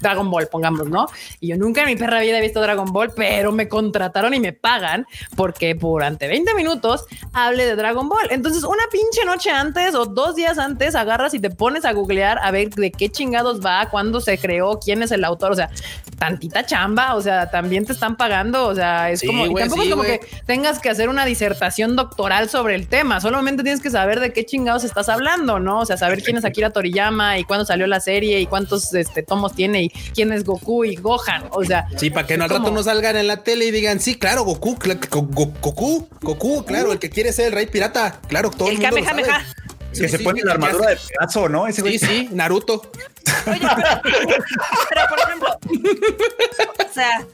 [0.00, 1.06] Dragon Ball, pongamos, ¿no?
[1.40, 4.40] Y yo nunca en mi perra vida he visto Dragon Ball, pero me contrataron y
[4.40, 5.06] me pagan
[5.36, 8.28] porque durante 20 minutos hable de Dragon Ball.
[8.30, 12.38] Entonces, una pinche noche antes o dos días antes agarras y te pones a googlear
[12.42, 15.52] a ver de qué chingados va, cuándo se creó, quién es el autor.
[15.52, 15.70] O sea,
[16.18, 18.66] tantita chamba, o sea, también te están pagando.
[18.66, 20.20] O sea, es Sí, como, y güey, tampoco sí, es como güey.
[20.20, 23.20] que tengas que hacer una disertación doctoral sobre el tema.
[23.20, 25.80] Solamente tienes que saber de qué chingados estás hablando, ¿no?
[25.80, 29.22] O sea, saber quién es Akira Toriyama y cuándo salió la serie y cuántos este,
[29.22, 31.44] tomos tiene y quién es Goku y Gohan.
[31.50, 34.00] O sea, Sí, para que no al rato no salgan en la tele y digan,
[34.00, 37.66] sí, claro, Goku, cla- Go- Go- Goku, Goku, claro, el que quiere ser el rey
[37.66, 39.24] pirata, claro, todo el, El mundo lo sabe.
[39.92, 41.66] que se pone la armadura de pedazo, ¿no?
[41.66, 41.98] Ese güey.
[41.98, 42.90] Sí, sí, Naruto.
[43.46, 43.60] Oye,
[44.02, 44.26] pero,
[44.90, 45.58] pero, por ejemplo,
[46.88, 47.24] o sea,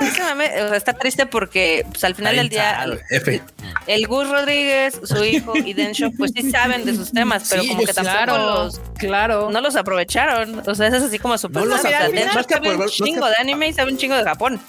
[0.00, 3.42] de ese mame, o sea, está triste porque pues, al final del día F.
[3.86, 7.68] el Gus Rodríguez, su hijo y Densho, pues sí saben de sus temas, pero Sí,
[7.68, 9.50] como que tampoco claro, los claro.
[9.50, 10.62] no los aprovecharon.
[10.66, 11.62] O sea, eso es así como súper.
[11.62, 12.16] No los o sea, aprovecharon.
[12.16, 14.16] Densho Más que sabe un aprobar- más que- chingo de anime y sabe un chingo
[14.16, 14.60] de Japón.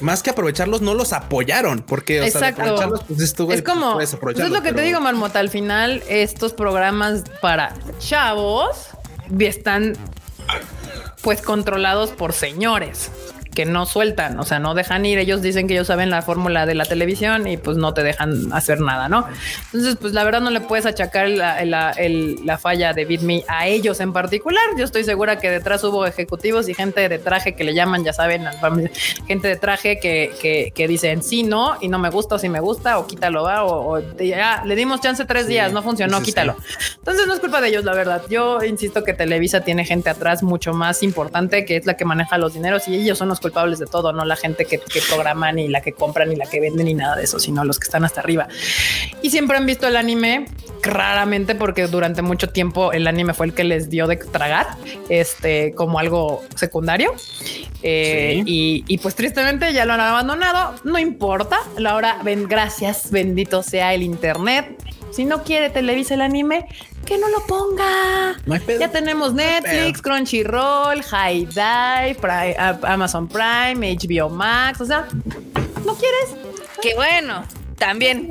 [0.00, 3.92] Más que aprovecharlos, no los apoyaron, porque, o sea, aprovecharlos, pues esto, güey, es como,
[3.94, 5.38] puedes eso es lo que te pero- digo, Marmota.
[5.38, 8.81] Al final, estos programas para chavos
[9.40, 9.94] están
[11.22, 13.10] pues controlados por señores
[13.54, 15.18] que no sueltan, o sea, no dejan ir.
[15.18, 18.52] Ellos dicen que ellos saben la fórmula de la televisión y pues no te dejan
[18.52, 19.26] hacer nada, ¿no?
[19.66, 23.44] Entonces, pues la verdad no le puedes achacar la, la- el- la falla de BitMe
[23.48, 24.62] a ellos en particular.
[24.78, 28.12] Yo estoy segura que detrás hubo ejecutivos y gente de traje que le llaman, ya
[28.12, 28.44] saben,
[29.26, 32.48] gente de traje que, que, que dicen sí, no, y no me gusta o sí
[32.48, 36.18] me gusta, o quítalo, va, o, o ya le dimos chance tres días, no funcionó,
[36.18, 36.30] sí, sí.
[36.30, 36.56] quítalo.
[36.96, 38.22] Entonces no es culpa de ellos, la verdad.
[38.30, 42.38] Yo insisto que Televisa tiene gente atrás mucho más importante que es la que maneja
[42.38, 45.56] los dineros y ellos son los culpables de todo, no la gente que, que programan
[45.56, 47.84] ni la que compran ni la que venden ni nada de eso, sino los que
[47.84, 48.48] están hasta arriba.
[49.20, 50.46] Y siempre han visto el anime
[50.82, 54.66] raramente porque durante mucho tiempo el anime fue el que les dio de tragar,
[55.08, 57.12] este, como algo secundario.
[57.82, 60.74] Eh, y, y pues tristemente ya lo han abandonado.
[60.84, 61.58] No importa.
[61.84, 64.76] Ahora ven, gracias, bendito sea el internet.
[65.10, 66.66] Si no quiere Televisa el anime,
[67.04, 68.36] que no lo ponga.
[68.46, 68.80] No hay pedo.
[68.80, 74.80] Ya tenemos Netflix, Crunchyroll, High Dive, Prime- a- Amazon Prime, HBO Max.
[74.80, 75.06] O sea,
[75.84, 76.36] ¿no quieres?
[76.80, 77.44] Que bueno,
[77.78, 78.28] también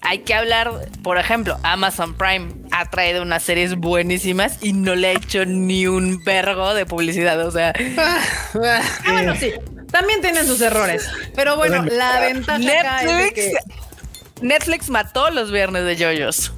[0.00, 0.70] hay que hablar,
[1.02, 5.86] por ejemplo, Amazon Prime ha traído unas series buenísimas y no le ha hecho ni
[5.86, 7.40] un vergo de publicidad.
[7.46, 7.72] O sea,
[8.54, 8.82] Ah,
[9.12, 9.52] bueno, sí.
[9.90, 11.08] También tienen sus errores.
[11.34, 16.52] Pero bueno, la ventaja acá es de Netflix, que Netflix mató los viernes de yoyos.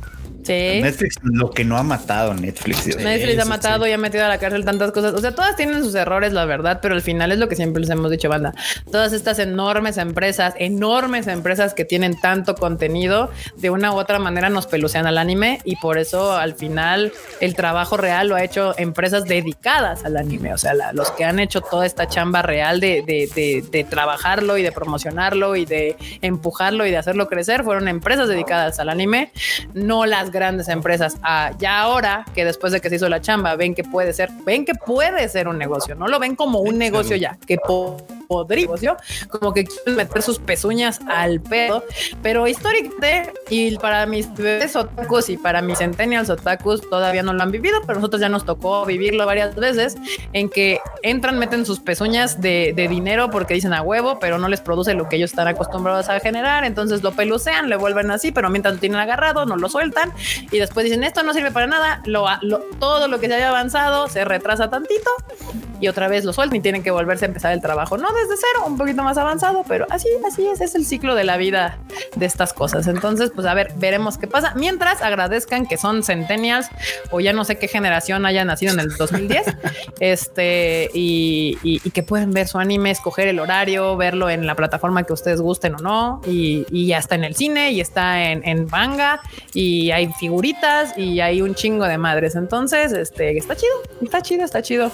[0.48, 0.80] Sí.
[0.82, 2.84] Netflix, lo que no ha matado Netflix.
[2.84, 2.96] Dios.
[2.96, 5.14] Netflix Sí, ha sí, matado y ha metido a la cárcel tantas cosas.
[5.14, 7.80] O sea, todas tienen sus errores, la verdad, pero al final es lo que siempre
[7.80, 8.54] les hemos dicho, banda.
[8.90, 14.48] Todas estas enormes empresas, enormes empresas que tienen tanto contenido, de una u otra manera
[14.48, 18.74] nos pelucean al anime y por eso al final el trabajo real lo ha hecho
[18.78, 20.54] empresas dedicadas al anime.
[20.54, 23.84] O sea, la- los que han hecho toda esta chamba real de, de- de- de
[23.84, 28.88] trabajarlo y de promocionarlo y de empujarlo y de hacerlo crecer fueron empresas dedicadas al
[28.88, 29.30] anime,
[29.74, 31.16] no las grandes empresas.
[31.22, 34.30] Ah, ya ahora que después de que se hizo la chamba, ven que puede ser,
[34.44, 37.96] ven que puede ser un negocio, no lo ven como un negocio ya, que po-
[38.28, 38.96] podría negocio,
[39.30, 41.82] como que quieren meter sus pezuñas al pedo,
[42.22, 47.42] pero históricamente y para mis bebés otakus y para mis centennials otakus todavía no lo
[47.42, 49.96] han vivido, pero nosotros ya nos tocó vivirlo varias veces
[50.34, 54.48] en que entran, meten sus pezuñas de, de dinero porque dicen a huevo, pero no
[54.48, 58.30] les produce lo que ellos están acostumbrados a generar, entonces lo pelucean, le vuelven así,
[58.30, 60.12] pero mientras lo tienen agarrado, no lo sueltan
[60.50, 62.02] y después dicen esto no sirve para nada,
[62.78, 65.10] todo lo que se haya avanzado se retrasa tantito
[65.80, 68.34] y otra vez lo sueltan y tienen que volverse a empezar el trabajo, no desde
[68.36, 71.78] cero, un poquito más avanzado, pero así, así es, es el ciclo de la vida
[72.16, 72.86] de estas cosas.
[72.86, 74.52] Entonces, pues a ver, veremos qué pasa.
[74.56, 76.68] Mientras agradezcan que son centennials
[77.10, 79.46] o ya no sé qué generación haya nacido en el 2010,
[80.00, 84.54] este, y, y- y que pueden ver su anime, escoger el horario, verlo en la
[84.54, 88.30] plataforma que ustedes gusten o no, y, y ya está en el cine y está
[88.30, 89.20] en, en manga
[89.54, 92.34] y hay figuritas y hay un chingo de madres.
[92.34, 93.72] Entonces, este, está chido,
[94.02, 94.90] está chido, está chido.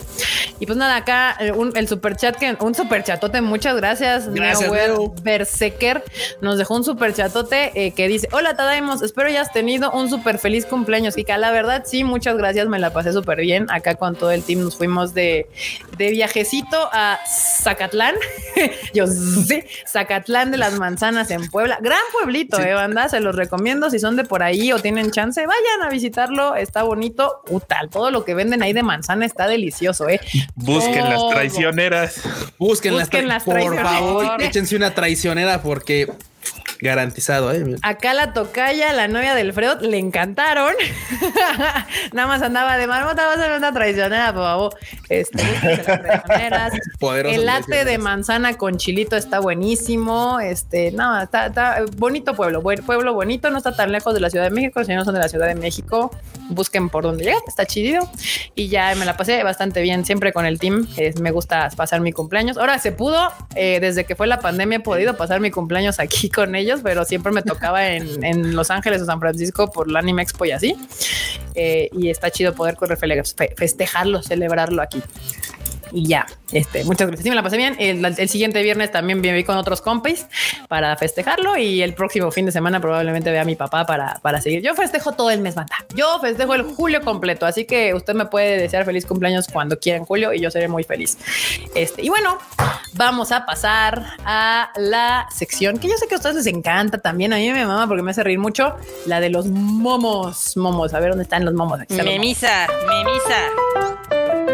[0.61, 4.29] Y pues nada, acá eh, un- el super chat que un super chatote, muchas gracias.
[4.33, 5.15] Gracias, Neo.
[5.23, 6.03] Berserker
[6.41, 10.39] nos dejó un super chatote eh, que dice: Hola, Tadaimos, espero hayas tenido un súper
[10.39, 11.15] feliz cumpleaños.
[11.15, 13.67] Kika, la verdad, sí, muchas gracias, me la pasé súper bien.
[13.71, 15.47] Acá con todo el team nos fuimos de,
[15.99, 17.19] de viajecito a
[17.63, 18.15] Zacatlán.
[18.95, 21.79] Yo sí, Zacatlán de las Manzanas en Puebla.
[21.81, 23.09] Gran pueblito, eh, banda.
[23.09, 26.55] Se los recomiendo si son de por ahí o tienen chance, vayan a visitarlo.
[26.57, 27.43] Está bonito.
[27.51, 30.21] Utal, todo lo que venden ahí de manzana está delicioso, eh.
[30.65, 32.15] Busquen las traicioneras.
[32.59, 33.93] Busquen, Busquen las, las tra- por traicioneras.
[33.93, 36.11] favor, échense una traicionera porque
[36.81, 37.77] garantizado, eh.
[37.83, 40.75] Acá la tocaya, la novia del Freud, le encantaron.
[42.13, 44.75] Nada más andaba de marmota, va a ser una traicionera, por favor.
[45.09, 46.73] Este, búsquense las traicioneras.
[46.99, 50.41] Poderosas El latte de manzana con chilito está buenísimo.
[50.41, 54.29] Este, no, está, está bonito pueblo, buen pueblo bonito, no está tan lejos de la
[54.29, 54.85] Ciudad de México.
[54.85, 56.11] Si no son de la Ciudad de México,
[56.49, 58.09] busquen por donde llegan, está chido.
[58.55, 60.87] Y ya me la pasé bastante bien, siempre con el team.
[60.97, 62.57] eh, me gusta pasar mi cumpleaños.
[62.57, 66.29] Ahora se pudo, eh, desde que fue la pandemia, he podido pasar mi cumpleaños aquí
[66.35, 70.01] con ellos, pero siempre me tocaba en, en Los Ángeles o San Francisco por la
[70.01, 70.77] Anime Expo y así.
[71.55, 72.77] Eh, y está chido poder
[73.57, 75.03] festejarlo, celebrarlo aquí.
[75.95, 77.23] Y ya, este, muchas gracias.
[77.23, 77.77] Sí, me la pasé bien.
[77.79, 80.27] El, el siguiente viernes también viví con otros compis
[80.69, 84.41] para festejarlo y el próximo fin de semana probablemente vea a mi papá para, para
[84.41, 84.61] seguir.
[84.61, 85.77] Yo festejo todo el mes, banda.
[85.95, 89.99] Yo festejo el julio completo, así que usted me puede desear feliz cumpleaños cuando quiera
[89.99, 91.17] en julio y yo seré muy feliz.
[91.77, 92.39] Este, y bueno,
[92.95, 97.33] vamos a pasar a la sección que yo sé que a ustedes les encanta también.
[97.33, 98.75] A mí me mama porque me hace reír mucho
[99.07, 100.57] la de los momos.
[100.57, 101.81] Momos, a ver dónde están los momos.
[101.81, 102.21] Aquí están los momos.
[102.21, 104.54] Memisa, memisa.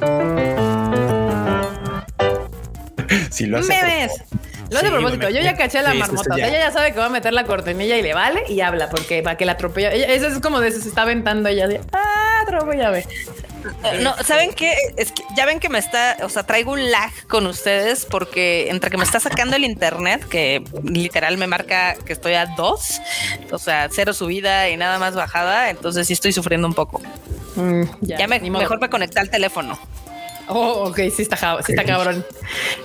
[3.30, 3.68] Si lo hace.
[3.68, 4.12] memes.
[4.70, 5.26] Lo hace a propósito.
[5.26, 6.34] me- Yo ya caché a la sí, sí, marmota.
[6.34, 8.60] O sea, ella ya sabe que va a meter la cortinilla y le vale y
[8.60, 9.92] habla porque para que la atropella.
[9.92, 11.66] Ella- Eso es como de se está aventando ella.
[11.66, 13.04] De, ah, atropellame.
[14.02, 14.72] No, ¿saben qué?
[14.96, 18.70] Es que ya ven que me está, o sea, traigo un lag con ustedes porque
[18.70, 23.02] entre que me está sacando el internet, que literal me marca que estoy a dos,
[23.50, 27.02] o sea, cero subida y nada más bajada, entonces sí estoy sufriendo un poco.
[27.56, 28.62] Mm, Ya, me, ni modo.
[28.62, 29.78] mejor me conecté al teléfono.
[30.50, 32.24] Oh, ok, sí está, ja- sí está cabrón.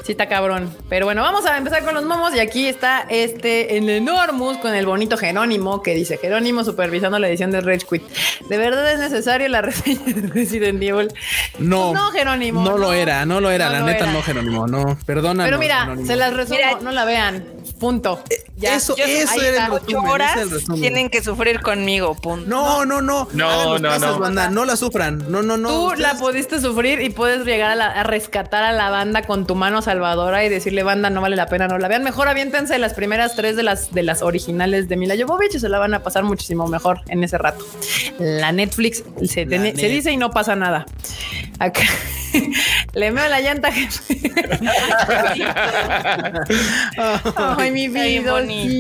[0.04, 0.76] Sí está cabrón.
[0.90, 2.34] Pero bueno, vamos a empezar con los momos.
[2.36, 7.28] Y aquí está este, el Enormous con el bonito Jerónimo que dice Jerónimo supervisando la
[7.28, 8.04] edición de Rage Quit.
[8.50, 11.08] ¿De verdad es necesario la reseña de Resident Evil?
[11.60, 12.78] No, Pues no, Jerónimo, No, no.
[12.78, 14.14] lo era, no lo era, No la lo neta era.
[14.14, 14.98] no, Jerónimo, no.
[15.06, 15.44] Perdona.
[15.46, 17.46] Pero mira, se las resumo, Mira, no la vean.
[17.80, 18.22] Punto.
[18.58, 18.76] Ya.
[18.76, 20.82] eso, Yo- eso era el Ocho resumen, ese horas es el resumen.
[20.82, 22.48] tienen que sufrir conmigo, punto.
[22.50, 23.28] No, no, no.
[23.34, 24.20] No, no, caso, no.
[24.20, 25.30] banda, no la sufran.
[25.30, 25.70] No, no, no.
[25.70, 29.24] Tú ustedes- la pudiste sufrir y puedes llegar a, la- a rescatar a la banda
[29.24, 32.28] con tu mano salvadora y decirle banda no vale la pena no la vean mejor
[32.28, 35.80] aviéntense las primeras tres de las de las originales de Mila Jovovich y se la
[35.80, 37.66] van a pasar muchísimo mejor en ese rato.
[38.20, 40.86] La Netflix se, La se dice y no pasa nada.
[41.60, 41.82] Acá
[42.96, 43.70] Le meo la llanta.
[47.58, 48.42] Ay, mi vida.
[48.48, 48.80] sí,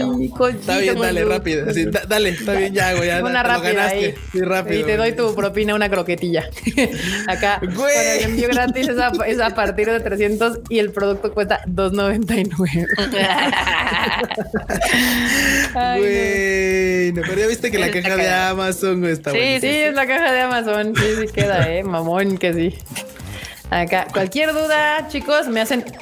[0.60, 1.66] Está bien, dale, rápido.
[1.66, 3.08] Da- dale, está bien, ya, güey.
[3.08, 3.98] Ya, Una rápida ganaste.
[3.98, 4.14] ahí.
[4.32, 4.80] Sí, rápido.
[4.80, 6.46] Y te doy tu propina, una croquetilla.
[7.28, 7.76] Acá, Güey.
[7.76, 11.62] con el envío gratis es a, es a partir de 300 y el producto cuesta
[11.68, 12.88] 2.99.
[15.76, 16.00] Ay, no.
[16.00, 18.30] Güey, no, pero ya viste que la caja de.
[18.30, 19.60] Amazon está Sí.
[19.62, 20.94] Sí, es la caja de Amazon.
[20.96, 21.84] Sí, sí queda, eh.
[21.84, 22.76] Mamón, que sí.
[23.70, 25.86] Acá, cualquier duda, chicos, me hacen.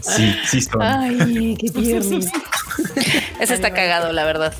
[0.00, 0.82] Sí, sí son.
[0.82, 2.18] Ay, qué tierno.
[3.38, 4.52] Ese está cagado, la verdad.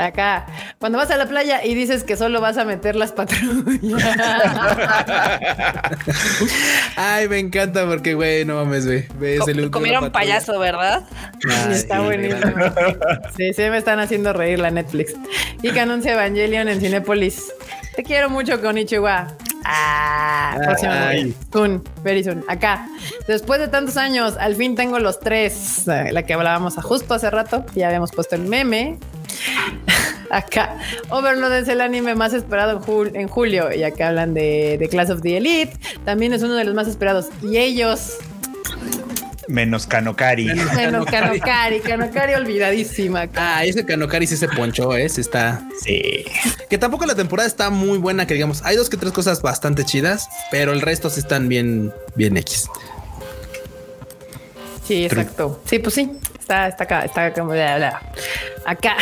[0.00, 0.46] Acá,
[0.78, 3.80] cuando vas a la playa y dices que solo vas a meter las patrullas.
[6.96, 9.06] Ay, me encanta porque, güey, no mames, güey.
[9.18, 11.02] De Comieron payaso, ¿verdad?
[11.48, 12.40] Ay, Está buenísimo.
[13.36, 15.14] Sí, sí, me están haciendo reír la Netflix.
[15.62, 17.52] Y que anuncia Evangelion en Cinépolis.
[17.94, 19.28] Te quiero mucho con Ichiwa.
[19.64, 20.56] Ah.
[21.08, 21.34] Ay.
[21.52, 22.44] Soon, very soon.
[22.48, 22.86] Acá.
[23.28, 25.86] Después de tantos años, al fin tengo los tres.
[25.88, 27.64] eh, La que hablábamos justo hace rato.
[27.74, 28.98] Ya habíamos puesto el meme.
[30.30, 30.76] Acá,
[31.08, 33.72] Overlord es el anime más esperado en, jul- en julio.
[33.74, 35.72] Y acá hablan de, de Class of the Elite.
[36.04, 37.26] También es uno de los más esperados.
[37.42, 38.18] Y ellos,
[39.48, 40.44] Menos Kanokari.
[40.76, 43.28] menos Kanokari, Kanokari olvidadísima.
[43.34, 45.08] Ah, ese Kanokari sí se ponchó, ¿eh?
[45.08, 45.62] Sí está.
[45.82, 46.24] Sí.
[46.68, 48.62] Que tampoco la temporada está muy buena, que digamos.
[48.64, 52.68] Hay dos que tres cosas bastante chidas, pero el resto sí están bien, bien X.
[54.86, 55.60] Sí, exacto.
[55.64, 56.10] Sí, pues sí.
[56.50, 58.02] Está, está acá, está como bla, bla.
[58.64, 58.96] acá.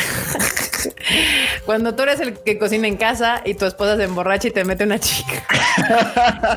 [1.65, 4.67] Cuando tú eres el que cocina en casa y tu esposa se emborracha y te
[4.67, 5.43] mete una chica.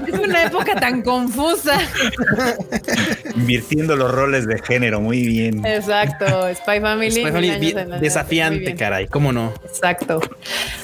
[0.07, 1.79] es una época tan confusa.
[3.35, 5.65] Invirtiendo los roles de género muy bien.
[5.65, 6.53] Exacto.
[6.55, 7.11] Spy Family.
[7.11, 8.77] Spy mil Family, bien la- desafiante, bien.
[8.77, 9.07] caray.
[9.07, 9.53] ¿Cómo no?
[9.63, 10.19] Exacto.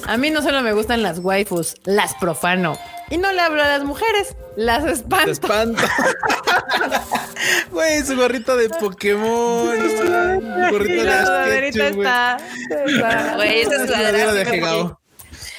[0.08, 2.78] A mí no solo me gustan las waifus, las profano.
[3.10, 5.32] Y no le hablo a las mujeres, las Te espanto.
[5.32, 5.84] espanto.
[7.72, 9.66] Güey, su gorrito de Pokémon.
[9.68, 9.98] güey.
[9.98, 12.08] Su gorrito Y de güey.
[12.08, 12.38] está,
[12.86, 15.00] está Güey, esa Su sudadera de me- Hegao.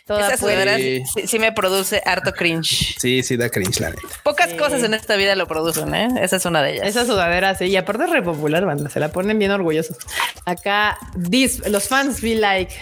[0.06, 1.02] toda Esa sudadera Sí.
[1.14, 2.96] sí, sí me produce harto cringe.
[2.98, 4.02] Sí, sí, da cringe, la neta.
[4.24, 6.08] Pocas cosas en esta vida lo producen, ¿eh?
[6.20, 6.86] Esa es una de ellas.
[6.88, 9.96] Esa sudadera, sí, y aparte es re popular, banda, se la ponen bien orgullosos.
[10.44, 10.98] Acá,
[11.30, 12.74] this, los fans feel like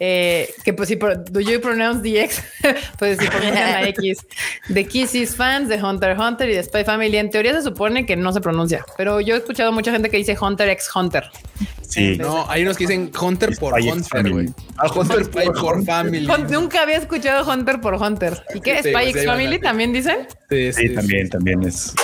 [0.00, 2.42] eh, que pues si do you pronounce the X,
[2.98, 4.18] pues si pronuncian la X.
[4.68, 7.16] De Kisses fans, de Hunter x Hunter y de Spy Family.
[7.16, 10.16] En teoría se supone que no se pronuncia, pero yo he escuchado mucha gente que
[10.16, 11.24] dice Hunter x Hunter.
[11.88, 12.16] Sí.
[12.18, 14.48] No, hay unos que dicen Hunter por Hunter, güey.
[14.78, 15.84] Ah, Hunter Spy por.
[15.84, 16.26] Family.
[16.50, 18.42] Nunca había escuchado Hunter por Hunter.
[18.54, 18.82] ¿Y qué?
[18.82, 20.26] Sí, ¿Spy pues, x ahí van Family también dicen?
[20.50, 21.94] Sí, Sí, también, también es.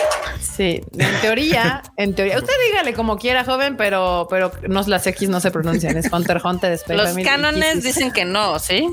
[0.40, 2.38] Sí, en teoría, en teoría.
[2.38, 5.96] Usted dígale como quiera, joven, pero, pero no, las X no se pronuncian.
[5.96, 8.88] Es Hunter Hunter, Spy Los Family cánones dicen que no, ¿sí?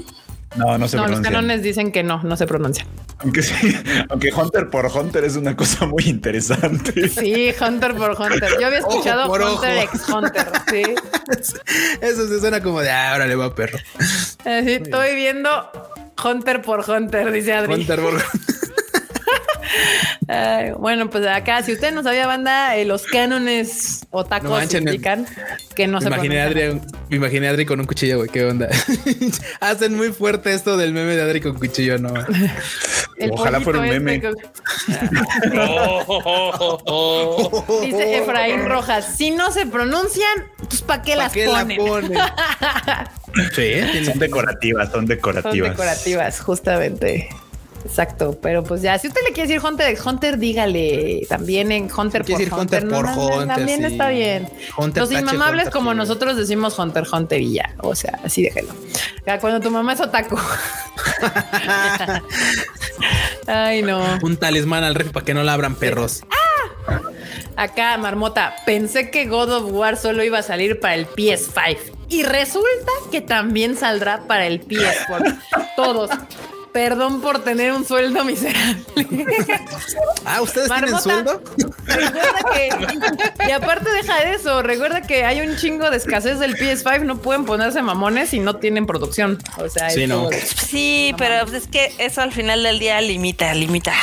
[0.56, 1.24] No, no se No, los pronuncia.
[1.32, 2.86] canones dicen que no, no se pronuncia.
[3.20, 3.54] Aunque sí,
[4.10, 7.10] aunque Hunter por Hunter es una cosa muy interesante.
[7.10, 8.52] Sí, Hunter por Hunter.
[8.60, 9.96] Yo había Ojo escuchado por Hunter ojo.
[9.96, 10.48] x Hunter.
[10.70, 10.84] Sí.
[12.02, 13.80] Eso se suena como de, ah, órale, va perro.
[14.46, 15.70] Así, estoy viendo
[16.24, 17.74] Hunter por Hunter, dice Adri.
[17.74, 18.14] Hunter por
[20.28, 24.74] Ay, bueno, pues acá, si usted no sabía, banda, eh, los cánones o No tacos
[24.74, 25.26] me- indican
[25.76, 26.46] que no se imaginé a.
[26.46, 28.30] Adri, me imaginé a Adri con un cuchillo, güey.
[28.30, 28.68] ¿Qué onda?
[29.62, 32.14] Hacen muy fuerte esto del meme de Adri con cuchillo, no.
[33.18, 34.16] El Ojalá fuera un meme.
[34.16, 34.32] este
[35.60, 37.82] Oh, oh, oh, oh.
[37.82, 42.14] Dice Efraín Rojas, si no se pronuncian, pues ¿para qué ¿Para las qué la ponen?
[43.56, 45.72] sí, Son decorativas, son Son decorativas.
[45.72, 47.30] decorativas, justamente.
[47.88, 52.26] Exacto, pero pues ya, si usted le quiere decir Hunter Hunter, dígale también en Hunter
[52.26, 53.86] por decir Hunter por no, no, Hunter, También sí.
[53.86, 54.50] está bien.
[54.78, 55.98] Hunter Los inmamables Hunter, como sí.
[55.98, 58.74] nosotros decimos Hunter Hunter y ya, o sea, así déjelo.
[59.40, 60.38] Cuando tu mamá es otaku.
[63.48, 64.04] Ay, no.
[64.22, 66.24] un talismán al ref para que no la abran perros.
[67.56, 71.78] Acá, Marmota, pensé que God of War solo iba a salir para el PS5
[72.10, 75.40] y resulta que también saldrá para el PS4.
[75.78, 76.10] Todos.
[76.72, 78.84] Perdón por tener un sueldo miserable.
[80.30, 81.02] Ah, ¿ustedes Marmota.
[81.04, 81.42] tienen sueldo?
[81.86, 86.56] recuerda que, y aparte deja de eso, recuerda que hay un chingo de escasez del
[86.58, 89.38] PS5, no pueden ponerse mamones y no tienen producción.
[89.58, 90.28] O sea, Sí, no.
[90.30, 93.94] de- Sí, pero pues es que eso al final del día limita, limita.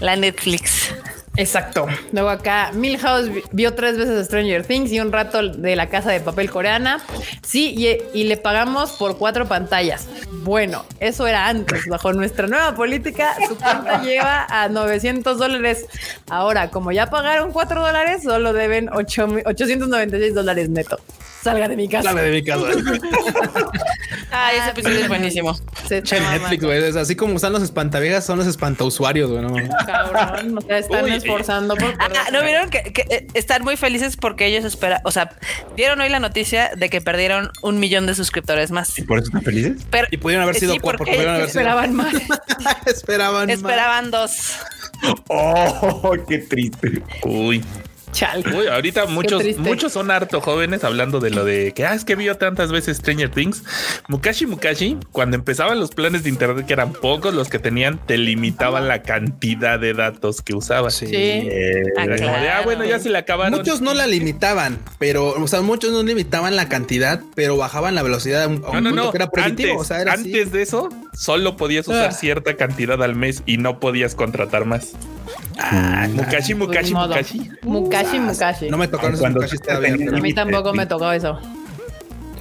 [0.00, 0.90] La Netflix.
[1.36, 1.86] Exacto.
[2.12, 6.10] Luego acá, Milhouse vi- vio tres veces Stranger Things y un rato de la casa
[6.10, 7.00] de papel coreana.
[7.46, 10.06] Sí, y, y le pagamos por cuatro pantallas.
[10.42, 11.86] Bueno, eso era antes.
[11.88, 15.84] Bajo nuestra nueva política, su cuenta lleva a 900 dólares.
[16.30, 20.98] Ahora, como ya pagaron cuatro dólares, solo deben ocho mi- 896 dólares neto.
[21.46, 22.08] Salga de mi casa.
[22.08, 22.66] Sale de mi casa.
[24.32, 25.56] Ay, ese episodio es buenísimo.
[25.86, 26.82] Se Netflix, güey.
[26.82, 29.42] Es así como están los espantaviejas, son los espantausuarios, güey.
[29.42, 29.54] No,
[29.86, 33.76] Cabrón, o sea, están Uy, esforzando por Ah, ¿no vieron que, que, eh, están muy
[33.76, 35.30] felices porque ellos esperan, o sea,
[35.76, 38.98] dieron hoy la noticia de que perdieron un millón de suscriptores más.
[38.98, 39.86] ¿Y por eso están felices?
[39.88, 42.12] Pero y pudieron haber sido sí, cuatro, porque sido- esperaban más.
[42.86, 43.46] esperaban.
[43.46, 43.56] más.
[43.56, 44.56] esperaban dos.
[45.28, 47.02] Oh, qué triste.
[47.22, 47.62] Uy,
[48.56, 52.14] Uy, ahorita muchos, muchos son harto jóvenes hablando de lo de que ah, es que
[52.16, 53.62] vio tantas veces Stranger Things.
[54.08, 58.16] Mukashi Mukashi, cuando empezaban los planes de internet, que eran pocos los que tenían, te
[58.18, 60.94] limitaban la cantidad de datos que usabas.
[60.94, 61.06] Sí.
[61.06, 61.14] Sí.
[61.16, 63.58] Eh, Ah, ah, bueno, ya se le acabaron.
[63.58, 68.02] Muchos no la limitaban, pero, o sea, muchos no limitaban la cantidad, pero bajaban la
[68.02, 69.10] velocidad a un, a No, un no, punto no.
[69.12, 69.70] que era prohibitivo.
[69.72, 70.24] Antes, o sea, era así.
[70.32, 72.12] antes de eso, solo podías usar Ah.
[72.12, 74.92] cierta cantidad al mes y no podías contratar más.
[75.58, 76.92] Ah, Mukashi, Mukashi.
[76.94, 77.50] Mukashi.
[77.62, 78.70] Mukashi, Mukashi.
[78.70, 81.38] No me tenían pero- A mí tampoco me tocó eso.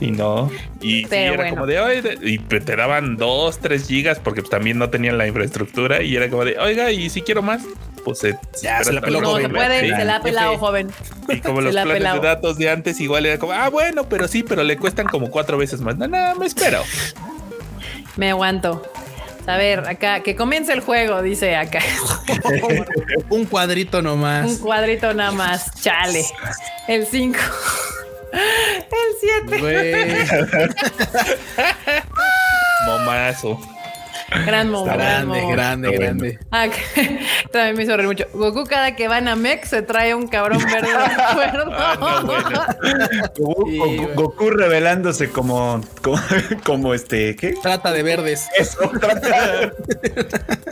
[0.01, 0.51] Y no.
[0.81, 1.51] Y sí, era bueno.
[1.51, 6.03] como de, y te daban dos, tres gigas porque pues, también no tenían la infraestructura
[6.03, 7.61] y era como de, oiga, y si quiero más,
[8.03, 9.43] pues se, Ya, se la peló, No, joven.
[9.43, 9.95] se puede, Sí.
[9.95, 10.89] se la ha pelado, joven.
[11.29, 12.19] Y como se los planes pelado.
[12.19, 15.31] de datos de antes, igual era como, ah, bueno, pero sí, pero le cuestan como
[15.31, 15.95] cuatro veces más.
[15.97, 16.81] No, no, me espero.
[18.17, 18.83] Me aguanto.
[19.47, 21.79] A ver, acá, que comience el juego, dice acá.
[23.29, 24.57] Un cuadrito Un nomás.
[24.57, 25.71] cuadrito nada más.
[25.81, 26.25] Chale.
[26.87, 27.37] El 5.
[28.33, 28.85] El
[29.47, 29.59] 7.
[29.59, 29.93] Güey,
[32.85, 33.59] Momazo.
[34.45, 34.97] Gran momento.
[34.97, 36.39] grande, grande, grande.
[36.51, 36.67] Ah,
[37.51, 38.25] también me hizo reír mucho.
[38.33, 41.71] Goku cada que van a Mex se trae un cabrón verde de acuerdo.
[41.73, 42.61] Ah, no, bueno.
[43.37, 44.15] Goku, Sí, Goku- güey.
[44.15, 46.19] Goku revelándose como, como,
[46.65, 47.53] como este, ¿qué?
[47.61, 48.47] Trata de verdes.
[48.57, 49.71] Eso, trata-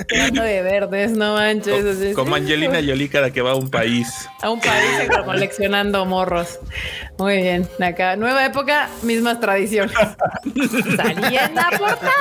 [0.08, 1.86] Trata de verdes, no manches.
[1.86, 2.14] así.
[2.14, 4.08] Como Angelina Jolie cada que va a un país.
[4.42, 6.60] A un país coleccionando morros.
[7.18, 7.68] Muy bien.
[7.82, 9.96] Acá, nueva época, mismas tradiciones.
[10.98, 12.14] Salía en la portada.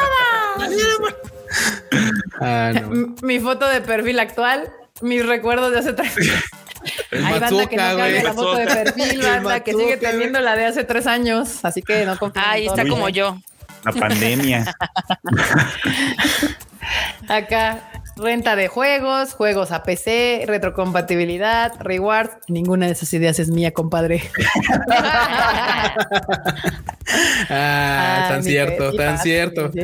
[2.41, 3.15] Ah, no.
[3.23, 4.69] Mi foto de perfil actual,
[5.01, 6.45] mis recuerdos de hace tres años.
[7.11, 10.57] El Hay banda que no cambia la foto de perfil, banda que sigue teniendo la
[10.57, 11.65] de hace tres años.
[11.65, 12.43] Así que no confío.
[12.45, 13.39] Ahí está como yo.
[13.85, 14.75] la pandemia.
[17.29, 17.92] Acá,
[18.23, 22.31] renta de juegos, juegos a PC, retrocompatibilidad, rewards.
[22.49, 24.23] Ninguna de esas ideas es mía, compadre.
[27.51, 29.71] Ah, tan cierto, tan fácil, cierto.
[29.73, 29.81] sí.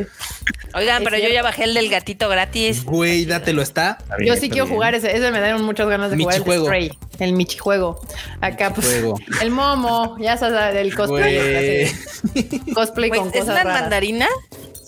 [0.75, 2.85] Oigan, Es pero yo ya bajé el del gatito gratis.
[2.85, 3.99] Güey, dátelo está.
[4.25, 4.75] Yo sí está quiero bien.
[4.77, 6.63] jugar ese, ese me dieron muchas ganas de jugar el.
[6.63, 8.01] Stray, el Michijuego.
[8.41, 9.19] Acá pues Michijuego.
[9.43, 11.91] el Momo, ya sabes, el cosplay,
[12.75, 13.81] cosplay con ¿Es cosas una raras.
[13.83, 14.27] mandarina?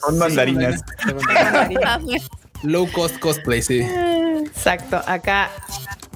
[0.00, 0.80] Son mandarinas.
[1.84, 2.20] Ah, güey.
[2.62, 3.80] Low cost cosplay, sí.
[4.46, 5.50] Exacto, acá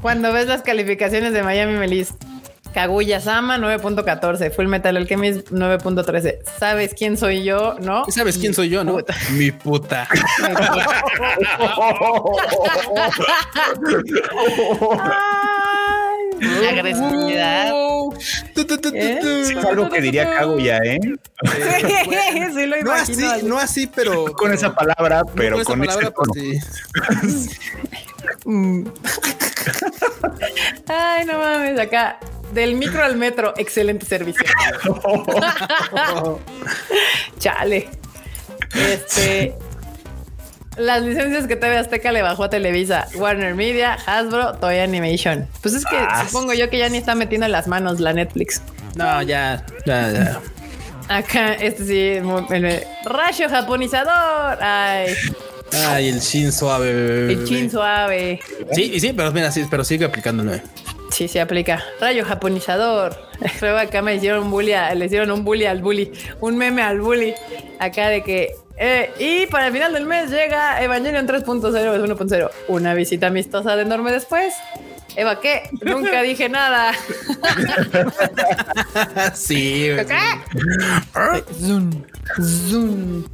[0.04, 2.12] cuando ves las calificaciones de Miami Melis,
[2.74, 6.40] Kaguya Sama 9.14, Full Metal Alchemist 9.13.
[6.58, 7.76] ¿Sabes quién soy yo?
[7.80, 8.04] ¿No?
[8.10, 8.96] ¿Sabes quién soy yo, no?
[8.96, 9.14] Puta.
[9.30, 10.06] Mi puta.
[16.40, 17.70] Ay, Agresividad.
[18.54, 19.18] Tu, tu, tu, tu, ¿Eh?
[19.20, 19.28] tu.
[19.28, 20.98] Es algo que diría Kaguya, ¿eh?
[21.02, 24.24] sí, lo No así, no así, pero.
[24.32, 26.32] Con esa palabra, pero esa con palabra, tono.
[26.32, 26.64] pues,
[27.32, 27.50] sí.
[28.44, 28.84] Mm.
[30.88, 32.18] Ay, no mames, acá.
[32.52, 34.44] Del micro al metro, excelente servicio.
[37.38, 37.88] Chale.
[38.74, 39.54] Este.
[40.76, 45.46] Las licencias que TV Azteca le bajó a Televisa, Warner Media, Hasbro, Toy Animation.
[45.62, 48.12] Pues es que Ah, supongo yo que ya ni está metiendo en las manos la
[48.12, 48.60] Netflix.
[48.96, 50.40] No, ya, ya, ya.
[51.08, 54.58] Acá, este sí, muy- el- rayo japonizador.
[54.62, 55.14] Ay,
[55.86, 56.92] Ay, el chin suave.
[56.92, 58.40] bebé, el chin suave.
[58.72, 60.52] Sí, sí, pero mira, sí, pero sigue aplicándolo.
[61.10, 61.82] Sí, se aplica.
[62.00, 63.16] Rayo japonizador.
[63.60, 66.10] Luego acá me hicieron un bully, a- le hicieron un bully al bully,
[66.40, 67.34] un meme al bully.
[67.78, 68.54] Acá de que.
[68.76, 72.50] Eh, y para el final del mes llega Evangelion 3.0 es 1.0.
[72.68, 74.54] Una visita amistosa de enorme después.
[75.16, 75.70] Eva, ¿qué?
[75.82, 76.92] Nunca dije nada.
[79.34, 80.06] sí, güey.
[81.60, 81.90] Zoom,
[82.68, 83.24] zoom.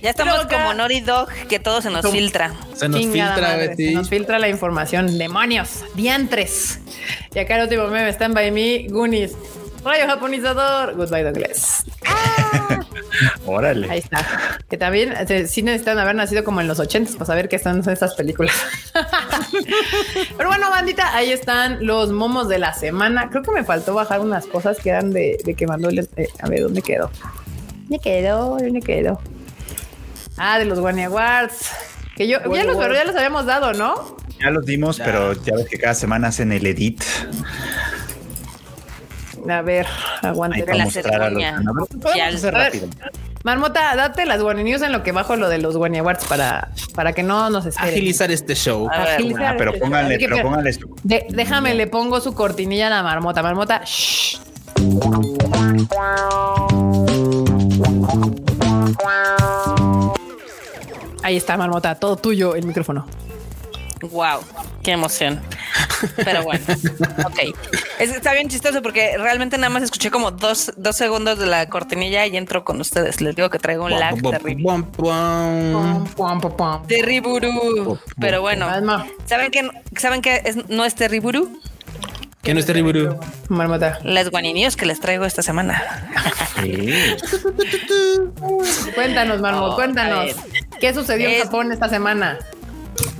[0.00, 0.56] Ya estamos Loca.
[0.56, 2.52] como Nori Dog, que todo se nos filtra.
[2.74, 3.86] Se nos Chingada filtra, madre, Betty.
[3.88, 5.18] se nos filtra la información.
[5.18, 6.80] Demonios, diantres.
[7.34, 9.32] Y acá el último meme, Stand by me, Goonies.
[9.84, 10.94] Rayo japonizador.
[10.96, 11.84] Goodbye, Douglas.
[12.04, 12.76] Ahí
[13.46, 13.96] Órale.
[13.96, 14.26] está.
[14.68, 17.86] Que también eh, sí necesitan haber nacido como en los 80 para saber qué están
[17.88, 18.54] estas películas.
[20.36, 23.30] Pero bueno, bandita, ahí están los momos de la semana.
[23.30, 26.00] Creo que me faltó bajar unas cosas que eran de, de que mandó el.
[26.16, 27.10] eh, a ver, ¿dónde quedó?
[27.82, 28.58] ¿Dónde quedó?
[28.58, 29.20] ¿Dónde quedó?
[30.36, 31.70] Ah, de los One Awards.
[32.16, 34.16] Que yo, ya los, pero ya los habíamos dado, ¿no?
[34.40, 37.02] Ya los dimos, pero ya ves que cada semana hacen el edit.
[39.48, 39.86] A ver,
[40.22, 40.64] aguante.
[40.74, 41.60] la ceremonia.
[43.44, 46.70] Marmota, date las Guani News en lo que bajo lo de los Guani Awards para,
[46.96, 47.90] para que no nos esperen.
[47.94, 48.88] Agilizar este show.
[48.92, 51.86] A ver, Agilizar Ah, pero este- pónganle, que, pero pero- pónganle su- de- déjame, le
[51.86, 53.42] pongo su cortinilla a la marmota.
[53.44, 54.38] Marmota, shh.
[61.22, 63.06] Ahí está, Marmota, todo tuyo el micrófono.
[64.10, 64.40] Wow,
[64.82, 65.40] qué emoción.
[66.16, 66.64] Pero bueno,
[67.24, 67.38] ok.
[67.98, 71.68] Es, está bien chistoso porque realmente nada más escuché como dos, dos segundos de la
[71.68, 73.20] cortinilla y entro con ustedes.
[73.20, 74.62] Les digo que traigo un lag terrible.
[76.86, 77.98] Terriburu.
[78.20, 78.66] Pero bueno,
[79.26, 81.60] ¿saben qué, ¿saben qué es, no es Terriburu?
[82.42, 83.18] ¿Qué no es Terriburu?
[83.48, 83.98] Marmota.
[84.04, 85.82] Las guaninios que les traigo esta semana.
[88.94, 90.30] Cuéntanos, Marmota, Oh, cuéntanos.
[90.80, 92.38] ¿Qué sucedió en Japón esta semana?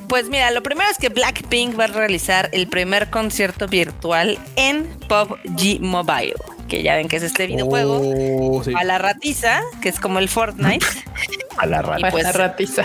[0.09, 4.87] Pues mira, lo primero es que Blackpink va a realizar el primer concierto virtual en
[5.09, 6.35] PUBG Mobile,
[6.69, 8.01] que ya ven que es este videojuego.
[8.03, 8.73] Oh, sí.
[8.77, 10.85] A la ratiza, que es como el Fortnite.
[11.57, 12.85] A la pues- ratiza.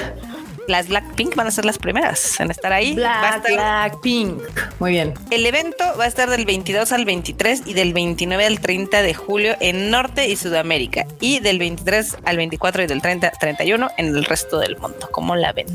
[0.68, 2.95] Las Blackpink van a ser las primeras en estar ahí.
[2.95, 4.41] Va a Black, Blackpink.
[4.80, 5.14] Muy bien.
[5.31, 9.14] El evento va a estar del 22 al 23 y del 29 al 30 de
[9.14, 13.89] julio en Norte y Sudamérica y del 23 al 24 y del 30 al 31
[13.98, 15.10] en el resto del mundo.
[15.11, 15.65] ¿Cómo la ven?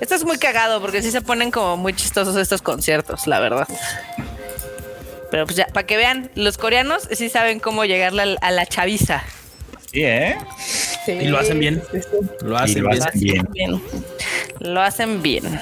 [0.00, 3.66] Esto es muy cagado porque sí se ponen como muy chistosos estos conciertos, la verdad.
[5.30, 9.22] Pero pues ya, para que vean, los coreanos sí saben cómo llegarle a la chaviza.
[9.92, 10.36] Sí, ¿eh?
[11.06, 11.82] Y lo hacen bien.
[12.42, 13.02] Lo hacen lo bien.
[13.02, 13.48] hacen bien.
[13.52, 13.82] Bien.
[14.60, 15.60] Lo hacen bien.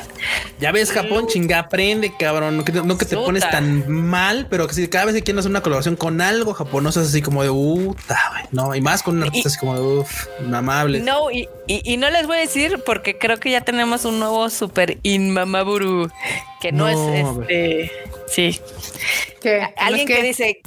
[0.58, 2.56] Ya ves, Japón, chinga, aprende, cabrón.
[2.56, 5.38] No que, no que te pones tan mal, pero que si cada vez que quieren
[5.38, 8.44] hacer una colaboración con algo japonés, es así como de puta, güey.
[8.52, 11.00] No, y más con un artista así como de uff, amable.
[11.00, 14.18] No, y, y- y no les voy a decir porque creo que ya tenemos un
[14.18, 16.10] nuevo super Inmamaburu
[16.60, 17.92] que no, No, es este.
[18.28, 18.60] Sí.
[19.40, 19.62] ¿Qué?
[19.76, 20.60] Alguien ¿No es que dice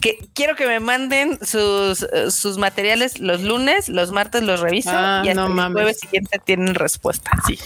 [0.00, 4.90] que quiero que me manden sus, eh, sus materiales los lunes, los martes los reviso
[4.92, 5.72] Ah, y hasta no el mames.
[5.74, 7.30] jueves siguiente tienen respuesta.
[7.46, 7.58] Sí.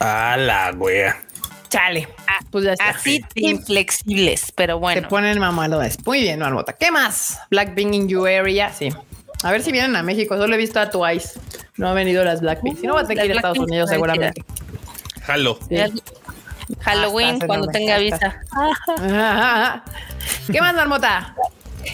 [0.00, 1.20] A la wea.
[1.68, 2.08] Chale.
[2.26, 2.90] Ah, Pues ya está.
[2.90, 5.08] Así inflexibles, pero Te bueno.
[5.08, 5.96] ponen mamalones.
[6.04, 6.74] Muy bien, Marmota.
[6.74, 7.38] ¿Qué más?
[7.50, 8.72] Blackpink in your area.
[8.72, 8.90] Sí.
[9.42, 10.36] A ver si vienen a México.
[10.36, 11.38] Solo he visto a Twice.
[11.76, 12.78] No han venido las Blackpink.
[12.80, 14.44] Si no, va a tener que ir a Estados Unidos seguramente.
[15.22, 15.58] Jalo.
[15.68, 15.76] Sí.
[16.80, 18.40] Halloween Hasta cuando tenga visa.
[20.50, 21.34] ¿Qué más, Marmota?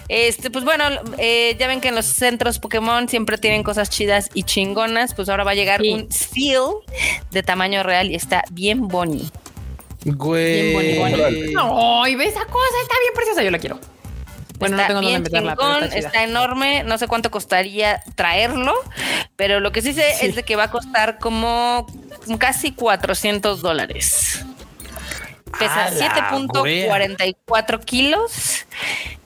[0.08, 0.84] Este, pues bueno,
[1.16, 5.14] eh, ya ven que en los centros Pokémon siempre tienen cosas chidas y chingonas.
[5.14, 5.92] Pues ahora va a llegar Sí.
[5.92, 6.70] un Seal
[7.30, 9.30] de tamaño real y está bien boni.
[10.04, 10.74] Güey.
[10.74, 12.02] Bien bonito.
[12.02, 12.74] Ay, ve esa cosa.
[12.82, 13.42] Está bien preciosa.
[13.42, 13.78] Yo la quiero.
[14.58, 16.82] Bueno, no está tengo dónde bien pero chingón, está está enorme.
[16.84, 18.74] No sé cuánto costaría traerlo,
[19.36, 20.26] pero lo que sí sé Sí.
[20.26, 21.86] es de que va a costar como
[22.38, 24.44] casi 400 dólares.
[25.58, 28.66] Pesa A la 7.44 kilos.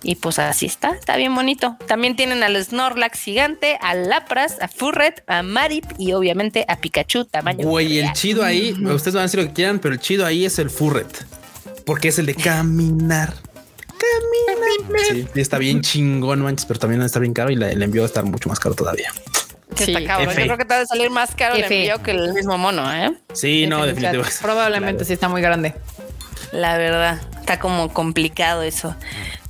[0.02, 1.76] Y pues así está, está bien bonito.
[1.86, 7.24] También tienen al Snorlax gigante, a Lapras, a Furret, a Marip y obviamente a Pikachu
[7.24, 7.66] tamaño.
[7.66, 10.44] Güey, el chido ahí, ustedes van a decir lo que quieran, pero el chido ahí
[10.44, 11.24] es el Furret.
[11.86, 13.34] Porque es el de caminar.
[13.86, 15.04] Caminar.
[15.10, 18.08] Sí, está bien chingón, manches, pero también está bien caro y el envío va a
[18.08, 19.12] estar mucho más caro todavía.
[19.74, 20.30] Que Sí, está cabrón.
[20.30, 20.40] F.
[20.40, 22.92] Yo creo que te va a salir más caro el envío que el mismo mono,
[22.92, 23.12] ¿eh?
[23.32, 24.36] Sí, no, Definitivamente.
[24.40, 25.74] Probablemente sí está muy grande.
[26.52, 28.94] La verdad, está como complicado eso.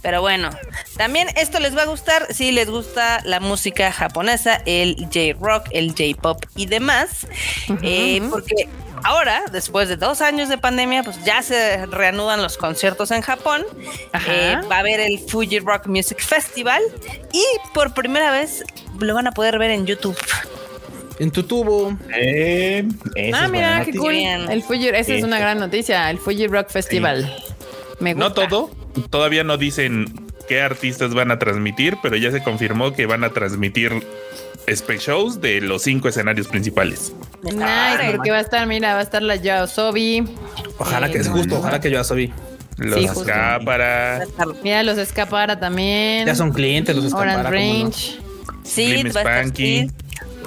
[0.03, 0.51] Pero bueno,
[0.97, 5.90] también esto les va a gustar si les gusta la música japonesa, el J-Rock, el
[5.90, 7.27] J-Pop y demás.
[7.82, 8.69] Eh, porque
[9.05, 13.65] ahora, después de dos años de pandemia, pues ya se reanudan los conciertos en Japón.
[14.12, 14.33] Ajá.
[14.33, 16.83] Eh, va a haber el Fuji Rock Music Festival
[17.33, 17.43] y
[17.74, 18.65] por primera vez
[18.99, 20.16] lo van a poder ver en YouTube.
[21.19, 21.97] En tu tubo.
[22.16, 22.89] Eh,
[23.35, 24.12] Ah, mira, qué cool.
[24.15, 24.51] Bien.
[24.51, 26.11] El Fuji, esa es una gran noticia.
[26.11, 27.33] El Fuji Rock Festival.
[28.01, 28.29] Me gusta.
[28.29, 28.70] No todo.
[29.11, 33.31] Todavía no dicen qué artistas van a transmitir, pero ya se confirmó que van a
[33.31, 34.06] transmitir
[34.66, 37.12] space shows de los cinco escenarios principales.
[37.43, 40.24] Nice, porque va a estar, mira, va a estar la Yaosobi.
[40.78, 42.32] Ojalá que es justo, ojalá que yo ya sabí.
[42.78, 43.09] Los Sí,
[44.62, 46.27] Mira, los Escapara también.
[46.27, 47.85] Ya son clientes los Orange escampara, ¿cómo no?
[47.85, 48.19] Range.
[48.64, 49.90] Sí, a estar Spanky.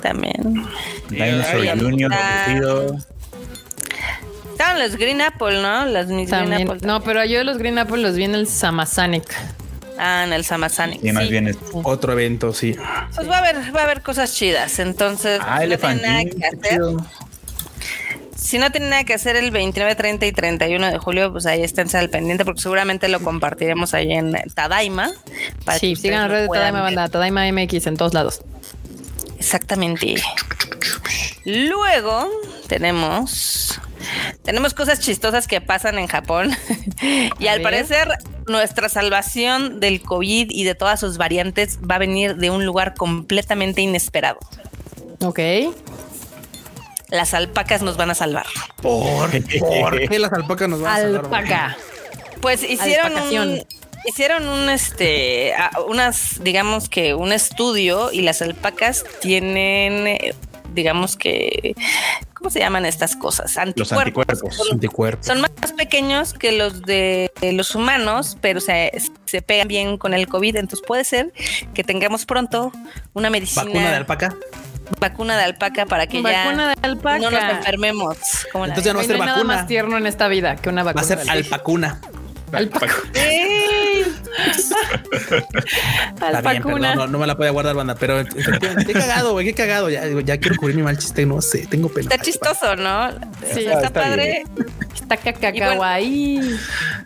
[0.02, 0.66] También.
[1.10, 2.12] Dinosaur Junior.
[4.52, 5.86] Estaban los Green Apple, ¿no?
[5.86, 6.70] Las mis Green También.
[6.70, 6.88] Apple.
[6.88, 9.26] No, pero yo los Green Apple los vi en el Samasanic.
[9.98, 11.02] Ah, en el Samazanic.
[11.02, 11.30] Sí, más sí.
[11.30, 11.58] bien es.
[11.72, 12.76] Otro evento, sí.
[13.16, 14.80] Pues va a haber, va a haber cosas chidas.
[14.80, 16.82] Entonces, Ah, si no tienen nada que hacer,
[18.36, 21.64] si no tienen nada que hacer el 29, 30 y 31 de julio, pues ahí
[21.64, 25.12] esténse al pendiente porque seguramente lo compartiremos ahí en Tadaima.
[25.64, 26.96] para Sí, sigan las lo redes de Tadaima ver.
[26.96, 28.42] Banda, Tadaima MX en todos lados.
[29.40, 30.16] Exactamente.
[31.46, 32.28] Luego
[32.68, 33.65] tenemos
[34.44, 36.52] tenemos cosas chistosas que pasan en Japón
[37.40, 38.08] y al parecer
[38.48, 42.94] nuestra salvación del COVID y de todas sus variantes va a venir de un lugar
[42.96, 44.40] completamente inesperado.
[45.22, 45.40] Ok.
[47.10, 48.46] Las alpacas nos van a salvar.
[48.82, 49.30] ¿Por,
[49.60, 51.26] ¿Por qué las alpacas nos van a salvar?
[51.26, 51.78] Alpaca.
[52.42, 53.64] Pues hicieron un,
[54.06, 55.54] hicieron un este
[55.88, 60.36] unas digamos que un estudio y las alpacas tienen eh,
[60.74, 61.76] digamos que
[62.46, 63.56] ¿cómo se llaman estas cosas?
[63.76, 64.56] Los anticuerpos.
[64.56, 65.26] Son- Anticuerpos.
[65.26, 68.92] Son más pequeños que los de los humanos, pero se,
[69.26, 70.56] se pegan bien con el COVID.
[70.58, 71.34] Entonces puede ser
[71.74, 72.72] que tengamos pronto
[73.14, 74.36] una medicina, ¿Vacuna de alpaca?
[75.00, 77.18] vacuna de alpaca para que Vacuna ya de alpaca.
[77.18, 78.18] no nos enfermemos.
[78.54, 79.56] Entonces ya no va a ser no hay nada vacuna.
[79.56, 81.16] más tierno en esta vida que una Va vacuna.
[81.16, 82.00] a ser alpacuna.
[86.20, 88.24] Perdón, no, no me la podía guardar, banda, pero
[88.86, 89.90] qué cagado, güey, qué cagado.
[89.90, 92.10] Ya, quiero cubrir mi mal chiste, no sé, tengo pelo.
[92.10, 93.12] Está chistoso, ¿no?
[93.54, 94.44] Sí, está, está padre.
[94.94, 96.58] Está cacacaguay.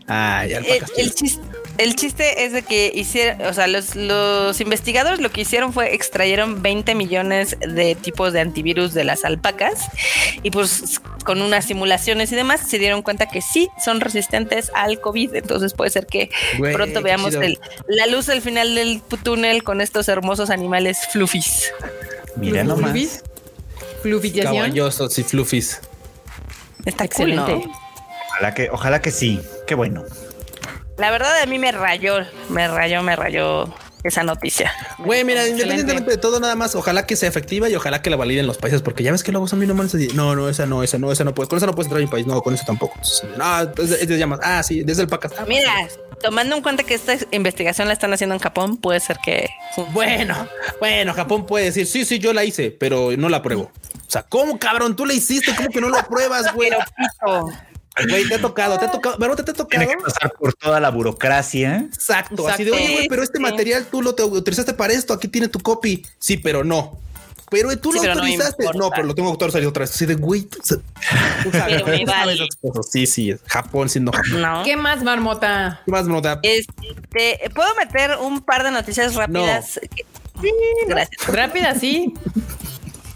[0.07, 0.91] Ay, El, alpacas.
[0.97, 1.39] el chis-
[1.79, 5.95] el chiste es de que hicieron, o sea, los, los investigadores lo que hicieron fue
[5.95, 9.87] extrayeron 20 millones de tipos de antivirus de las alpacas
[10.43, 14.99] y pues con unas simulaciones y demás se dieron cuenta que sí son resistentes al
[15.01, 15.35] COVID.
[15.35, 19.81] Entonces puede ser que Güey, pronto veamos el- la luz al final del túnel con
[19.81, 21.71] estos hermosos animales fluffies.
[22.35, 22.91] Mira nomás.
[22.91, 23.23] Flufis.
[24.01, 24.55] Flufillación.
[24.55, 25.81] Caballosos y fluffies.
[26.85, 27.41] Está cool, ¿no?
[27.47, 27.71] Excelente.
[28.31, 29.41] Ojalá que, ojalá que sí.
[29.67, 30.03] Qué bueno.
[30.99, 32.17] La verdad a mí me rayó,
[32.49, 33.73] me rayó, me rayó
[34.03, 34.71] esa noticia.
[34.97, 35.63] Güey, mira, Excelente.
[35.63, 38.57] independientemente de todo, nada más, ojalá que sea efectiva y ojalá que la validen los
[38.57, 40.13] países, porque ya ves que luego son bien normales.
[40.13, 42.05] No, no, esa no, esa no, esa no puedes, con esa no puedes entrar a
[42.05, 42.97] mi país, no, con eso tampoco.
[43.37, 44.39] No, es de llamas.
[44.43, 45.33] Ah, sí, desde el pacas.
[45.37, 45.73] Ah, Mira,
[46.21, 49.49] tomando en cuenta que esta investigación la están haciendo en Japón, puede ser que
[49.91, 50.47] Bueno,
[50.79, 53.63] bueno, Japón puede decir, sí, sí, yo la hice, pero no la apruebo.
[53.63, 54.95] O sea, ¿cómo cabrón?
[54.95, 56.71] Tú la hiciste, ¿cómo que no lo apruebas, güey?
[56.71, 57.49] Pito.
[58.09, 59.35] Güey, te ha tocado, te ha tocado, ¿verdad?
[59.43, 59.67] ¿Te ha tocado?
[59.67, 61.77] Tiene que pasar por toda la burocracia.
[61.93, 63.43] Exacto, así de, oye, güey, pero este Sí.
[63.43, 66.05] material tú lo te utilizaste para esto, aquí tiene tu copy.
[66.17, 66.97] Sí, pero no.
[67.51, 68.63] Pero tú Sí, lo pero no autorizaste.
[68.63, 68.95] No, importa.
[68.95, 69.89] pero lo tengo que autorizar otra vez.
[69.91, 70.75] Así de, güey, tú, sa-
[71.43, 72.33] tú sabes, Pero me tú sabes vale.
[72.35, 72.91] esas cosas.
[72.91, 74.39] Sí, sí, Japón siendo Japón.
[74.41, 74.63] ¿No?
[74.63, 75.81] ¿Qué más, marmota?
[75.83, 76.39] ¿Qué más nota?
[76.43, 79.79] Este, ¿Puedo meter un par de noticias rápidas?
[80.41, 80.51] Sí,
[80.87, 81.27] gracias.
[81.27, 82.13] Rápida, sí.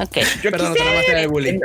[0.03, 1.59] Ok, Perdón, más era el bullying.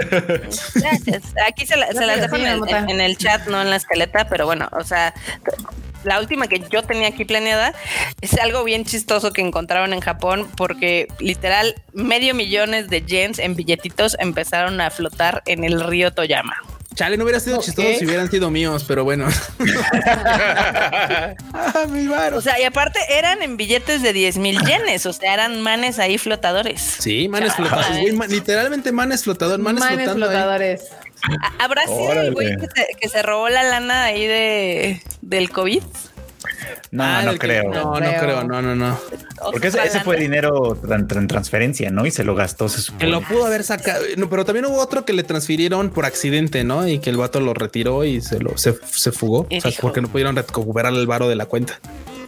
[0.74, 1.22] gracias.
[1.46, 4.28] Aquí se, la- se las dejo en el, en el chat, no en la escaleta,
[4.28, 5.14] pero bueno, o sea,
[6.04, 7.74] la última que yo tenía aquí planeada
[8.20, 13.54] es algo bien chistoso que encontraron en Japón porque literal medio millones de yens en
[13.54, 16.56] billetitos empezaron a flotar en el río Toyama.
[17.00, 17.64] Chale, no hubiera sido Ok.
[17.64, 19.26] chistoso si hubieran sido míos, pero bueno.
[21.54, 22.36] ah, mi varo.
[22.36, 25.98] O sea, y aparte eran en billetes de 10 mil yenes, o sea, eran manes
[25.98, 26.80] ahí flotadores.
[26.98, 28.14] Sí, manes flotadores.
[28.14, 30.32] güey, literalmente manes flotador, manes, Manes flotando ahí.
[30.32, 30.82] flotadores.
[31.22, 35.50] ¿Ha- ¿Habrá sido el güey que se, que se robó la lana ahí de, del
[35.50, 35.82] COVID?
[36.90, 37.70] No, Ah, no que- creo.
[37.72, 38.44] No, no creo.
[38.44, 38.98] no, no, no.
[39.52, 42.06] Porque ese, fue dinero tran- transferencia, ¿no?
[42.06, 43.06] Y se lo gastó, se Que supone.
[43.10, 46.86] lo pudo haber sacado, no, pero también hubo otro que le transfirieron por accidente, ¿no?
[46.86, 49.46] Y que el vato lo retiró y se lo se, se fugó.
[49.50, 51.78] O sea, porque no pudieron recuperar el varo de la cuenta.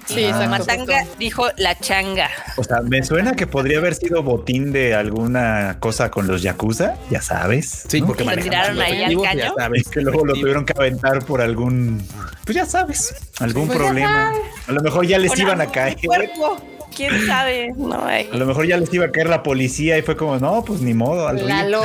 [0.07, 0.47] Sí, Ah.
[0.49, 2.29] Matanga dijo la changa.
[2.57, 6.97] O sea, me suena que podría haber sido botín de alguna cosa con los Yakuza,
[7.11, 7.85] ya sabes.
[7.89, 8.09] Sí, ¿no?
[8.09, 9.41] porque ¿Y lo tiraron ahí al caño?
[9.41, 9.89] Ya sabes.
[9.89, 12.07] que luego lo tuvieron que aventar por algún,
[12.45, 14.33] pues ya sabes, algún Pues problema.
[14.67, 15.97] A lo mejor ya les Con iban a caer.
[16.05, 16.57] cuerpo.
[16.95, 17.73] ¿Quién sabe?
[17.77, 18.29] No hay.
[18.33, 20.81] A lo mejor ya les iba a caer la policía y fue como, no, pues
[20.83, 21.47] ni modo, al.
[21.49, 21.83] Lalo.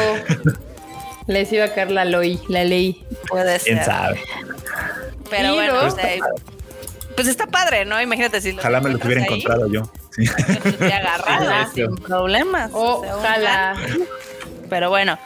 [1.27, 3.06] Les iba a caer la ley, la ley.
[3.30, 3.73] Puede ser.
[3.76, 4.19] ¿Quién sabe?
[5.30, 6.10] Pero Pero- bueno, o sea,
[7.18, 7.99] pues está padre, ¿no?
[7.99, 9.91] Imagínate si lo Ojalá me lo hubiera ahí, encontrado yo.
[10.11, 10.26] Sí.
[10.77, 11.69] te Ojalá.
[11.73, 12.69] sin problemas.
[12.73, 13.76] O sea, un Ojalá.
[14.69, 15.18] Pero bueno,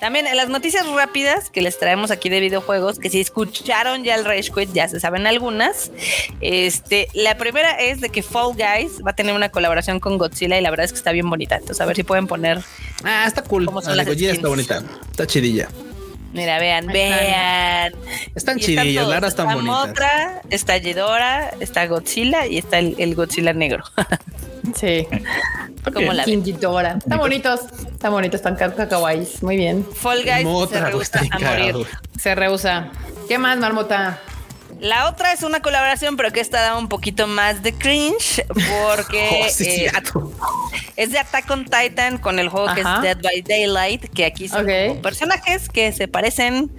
[0.00, 4.14] también en las noticias rápidas que les traemos aquí de videojuegos, que si escucharon ya
[4.14, 5.90] el Rage Quit, ya se saben algunas.
[6.40, 10.58] Este, la primera es de que Fall Guys va a tener una colaboración con Godzilla
[10.58, 11.56] y la verdad es que está bien bonita.
[11.56, 12.60] Entonces, a ver si pueden poner.
[13.02, 13.66] Ah, está cool.
[13.66, 14.82] ¿Cómo son La las Gojira está bonita.
[15.10, 15.68] Está chidilla.
[16.32, 17.92] Mira, vean, Ahí vean.
[17.92, 19.08] Están Y están chidillas, todos.
[19.08, 19.86] la verdad están Está bonitas.
[19.88, 23.84] Motra, está Ghidorah, está Godzilla y está el, el Godzilla negro.
[24.76, 25.08] Sí.
[25.92, 26.22] ¿Cómo la.
[26.22, 27.60] Están bonitos.
[27.90, 29.42] Están bonitos, están cacahuais.
[29.42, 29.84] Muy bien.
[29.84, 31.86] Fall Guys Motra, se rehúsa a morir.
[32.16, 32.88] Se rehúsa.
[33.26, 34.20] ¿Qué más, marmota?
[34.82, 39.28] La otra es una colaboración, pero que esta da un poquito más de cringe porque
[39.46, 39.92] Oh, sí, eh,
[40.96, 44.48] es de Attack on Titan con el juego que es Dead by Daylight, que aquí
[44.48, 44.66] son
[45.00, 46.70] personajes que se parecen,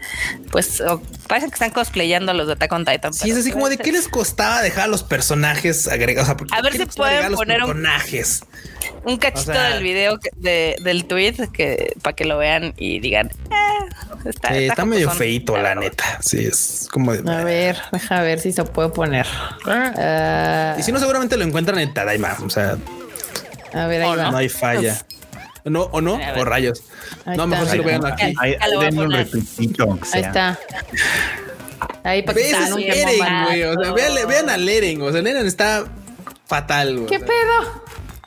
[0.51, 3.13] pues o Parecen que están cosplayando a los de Attack on Titan.
[3.13, 6.25] Sí, es así como de qué les costaba dejar a los personajes agregados.
[6.25, 8.43] O sea, ¿por qué- A ver si pueden poner un- personajes.
[8.81, 12.37] ser Un cachito o sea- del video que- de, del tweet que para que lo
[12.37, 16.19] vean y digan, eh, está, Sí, está medio feito, la neta.
[16.21, 17.31] Sí, es como de.
[17.31, 19.25] A ver, deja ver si se puede poner.
[19.65, 22.35] Ah, Y si no, seguramente lo encuentran en Tadaima.
[22.43, 22.77] O sea,
[23.73, 24.31] a ver, ahí va.
[24.31, 24.97] no hay falla.
[25.65, 26.83] No, o no, o rayos.
[27.25, 27.47] Ahí no, está.
[27.47, 28.33] mejor si lo vean aquí.
[28.39, 30.59] Ahí, denle un está.
[32.03, 33.63] Ahí para que Eren, güey.
[33.63, 35.01] O sea, vean, vean a Eren.
[35.01, 35.85] O sea, Eren está
[36.45, 37.07] fatal, güey.
[37.07, 37.82] ¿Qué pedo?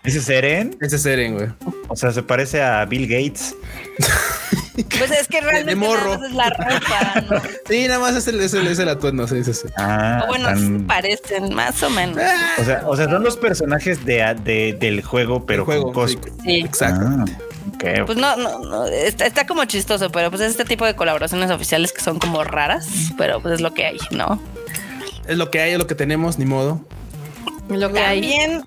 [0.06, 0.76] ¿Ese es Eren?
[0.80, 1.48] Ese es Eren, güey.
[1.88, 3.54] O sea, se parece a Bill Gates.
[4.98, 6.18] Pues es que realmente morro.
[6.18, 7.42] nada más es la ropa, ¿no?
[7.68, 9.26] Sí, nada más es el, es el, es el atuendo.
[9.26, 9.68] Sí, sí, sí.
[9.78, 12.18] Ah, O bueno, tan- parecen más o menos.
[12.22, 15.92] Ah, o sea, o sea, son los personajes de, de- del juego, pero el juego,
[15.94, 16.16] con sí.
[16.16, 16.34] cosplay.
[16.44, 16.60] Sí.
[16.66, 17.06] Exacto.
[17.08, 17.24] Ah.
[18.04, 21.50] Pues no, no, no, está, está como chistoso, pero pues es este tipo de colaboraciones
[21.50, 24.40] oficiales que son como raras, pero pues es lo que hay, ¿no?
[25.26, 26.82] Es lo que hay, es lo que tenemos, ni modo.
[27.70, 28.60] Lo que hay.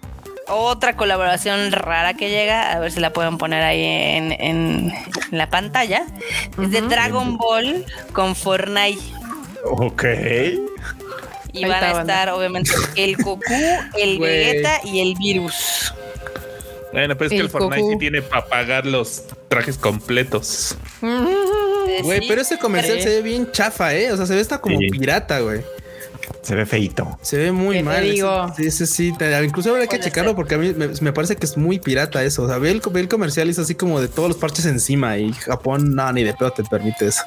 [0.49, 4.93] Otra colaboración rara que llega, a ver si la pueden poner ahí en, en
[5.31, 6.03] la pantalla,
[6.61, 6.81] es de.
[6.81, 8.99] Dragon Ball con Fortnite.
[9.63, 10.03] Ok.
[11.51, 13.43] Y Ahí van a estar obviamente el Goku,
[13.97, 14.19] el.
[14.19, 15.93] Vegeta y el Virus.
[16.91, 17.91] Bueno, pero es que El Fortnite Goku.
[17.93, 20.76] sí tiene para pagar los trajes completos.
[21.03, 23.03] Eh, Güey, sí, pero ese comercial Sí.
[23.03, 24.11] se ve bien chafa, ¿eh?
[24.11, 24.88] O sea, se ve hasta como Sí.
[24.89, 25.61] pirata, güey.
[26.41, 27.18] Se ve feito.
[27.22, 28.03] Se ve muy ¿Qué te mal.
[28.03, 28.53] ese- digo?
[28.56, 29.14] Sí, sí, sí.
[29.18, 30.35] Te- Incluso habrá que checarlo ser.
[30.35, 32.43] porque a mí me, me parece que es muy pirata eso.
[32.43, 34.65] O sea, ve el, ve el comercial y es así como de todos los parches
[34.65, 37.22] encima y Japón, no, ni de pedo te permite eso.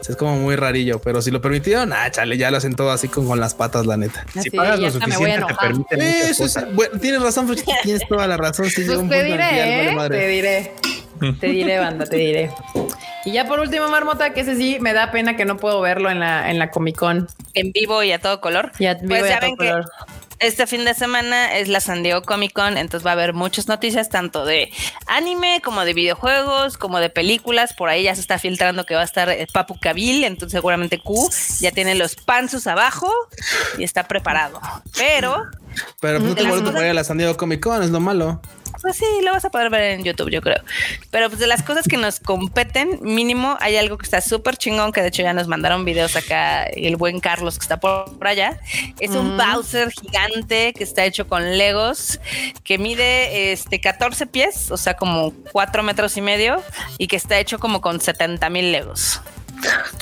[0.00, 2.74] O sea, es como muy rarillo, pero si lo permitieron, ah, chale, ya lo hacen
[2.74, 4.24] todo así con, con las patas, la neta.
[4.30, 6.74] Así, Si pagas lo suficiente, te permiten es, cosas.
[6.74, 7.54] bueno, tienes razón,
[7.84, 8.68] tienes toda la razón.
[8.68, 9.94] Sí, llega Pues un te diré, ¿eh?
[9.94, 10.18] madre.
[10.18, 10.72] te diré.
[11.38, 12.50] Te diré, banda, te diré.
[13.24, 16.10] Y ya por último, Marmota, que ese sí me da pena que no puedo verlo
[16.10, 17.28] en la, en la Comic Con.
[17.54, 18.72] En vivo y a todo color.
[18.78, 19.90] Ya vivo pues y a ya todo ven que color.
[20.40, 23.68] este fin de semana es la San Diego Comic Con, entonces va a haber muchas
[23.68, 24.72] noticias, tanto de
[25.06, 27.74] anime como de videojuegos, como de películas.
[27.74, 30.98] Por ahí ya se está filtrando que va a estar eh, Papu Kabil, entonces seguramente
[30.98, 31.30] Q
[31.60, 33.08] ya tiene los panzos abajo
[33.78, 34.60] y está preparado.
[34.96, 35.44] Pero,
[36.00, 38.40] Pero pues, no te ir a la San Diego Comic Con, es lo malo.
[38.80, 40.62] Pues sí, lo vas a poder ver en YouTube, yo creo.
[41.10, 44.92] Pero pues de las cosas que nos competen, mínimo hay algo que está súper chingón,
[44.92, 48.26] que de hecho ya nos mandaron videos acá, el buen Carlos que está por, por
[48.28, 48.60] allá.
[49.00, 49.36] Es un Mm.
[49.36, 52.20] Bowser gigante que está hecho con Legos,
[52.64, 56.62] que mide este 14 pies, o sea, como 4 metros y medio,
[56.98, 59.20] y que está hecho como con 70 mil Legos.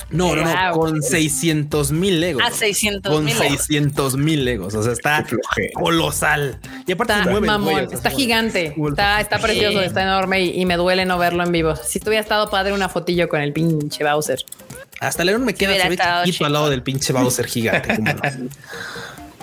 [0.09, 2.43] No, no, no, con 600 mil legos.
[2.45, 3.35] Ah, 600 Con mil.
[3.35, 4.73] 600 mil legos.
[4.75, 5.25] O sea, está
[5.73, 6.59] colosal.
[6.85, 7.47] Y aparte Está se mueve.
[7.47, 10.65] el mamón, güey, o sea, está se gigante, está, está precioso, está enorme y, y
[10.65, 11.75] me duele no verlo en vivo.
[11.75, 14.43] Si hubiera estado padre una fotillo con el pinche Bowser.
[14.99, 16.53] Hasta León me queda chiquito al chingón.
[16.53, 17.95] lado del pinche Bowser gigante.
[17.95, 18.21] ¿cómo no?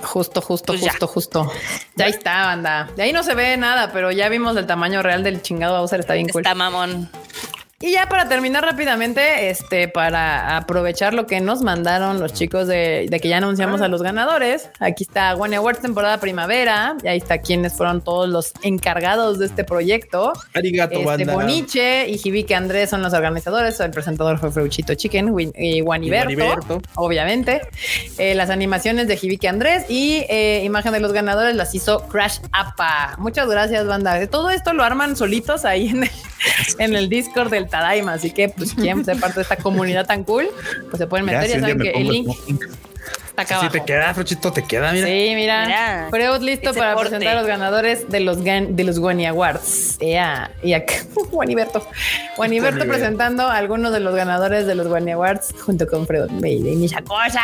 [0.01, 0.90] Justo, justo, Pues ya.
[0.93, 1.53] justo, justo.
[1.97, 2.89] Ya ahí está, banda.
[2.97, 5.99] De ahí no se ve nada, pero ya vimos el tamaño real del chingado Bowser,
[5.99, 6.43] está bien cool.
[6.43, 7.11] Está mamón.
[7.81, 13.07] Y ya para terminar rápidamente, este, para aprovechar lo que nos mandaron los chicos de,
[13.09, 17.19] de que ya anunciamos a los ganadores, aquí está One Awards temporada primavera, y ahí
[17.19, 20.33] está quienes fueron todos los encargados de este proyecto.
[20.55, 21.33] Arigato, Este, banda.
[21.35, 26.83] Boniche y Hibike Andrés son los organizadores, el presentador fue Freuchito Chicken Win- y Guaniberto.
[26.97, 27.61] obviamente.
[28.19, 32.39] Eh, las animaciones de Hibike Andrés y eh, imagen de los ganadores las hizo Crash
[32.51, 33.15] Appa.
[33.19, 34.27] Muchas gracias, banda.
[34.27, 36.11] Todo esto lo arman solitos ahí en el,
[36.81, 40.07] en el Discord del Tadaima, así que pues si quieren ser parte de esta comunidad
[40.07, 40.49] tan cool,
[40.90, 43.70] pues se pueden meter, Ya, saben me que el link está acá Si abajo.
[43.73, 45.07] te queda, Frochito, te queda, mira.
[45.07, 45.65] Sí, mira.
[45.66, 47.11] Mira, Freud listo para corte.
[47.11, 49.99] presentar a los ganadores de los Gan- de los Guani Awards.
[50.01, 50.95] Ya, y acá,
[51.31, 51.86] Juaniberto.
[52.36, 56.74] Juaniberto presentando a algunos de los ganadores de los Guani Awards junto con Freud Mayday
[56.82, 57.40] y esa cosa.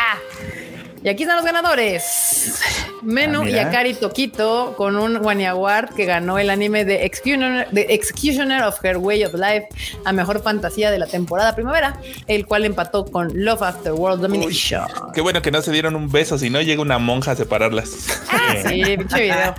[1.05, 2.59] Y aquí están los ganadores.
[3.03, 3.59] Menu Ah, y.
[3.59, 8.83] Akari Toquito con un Guani Award que ganó el anime de Executioner, de Executioner of
[8.83, 9.67] Her Way of Life
[10.03, 14.87] a mejor fantasía de la temporada primavera, el cual empató con Love After World Domination.
[15.13, 17.91] Qué bueno que no se dieron un beso, si no llega una monja a separarlas.
[18.31, 19.53] Ah, sí, pinche video.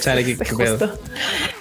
[0.00, 0.98] Chale, qué- justo.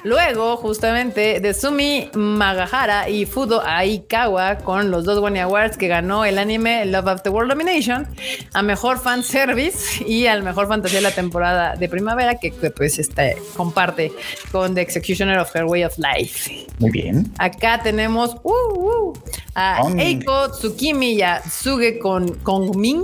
[0.03, 6.25] Luego, justamente, de Sumi Magahara y Fudo Aikawa con los dos Wani Awards que ganó
[6.25, 8.07] el anime Love After World Domination
[8.53, 12.71] a mejor fan service y al mejor fantasía de la temporada de primavera que, que,
[12.71, 14.11] pues este comparte
[14.51, 16.67] con The Executioner of Her Way of Life.
[16.79, 17.31] Muy bien.
[17.37, 19.13] Acá tenemos uh, uh,
[19.55, 19.81] a.
[19.97, 23.03] Eiko Tsukimi y a Suge con Kongming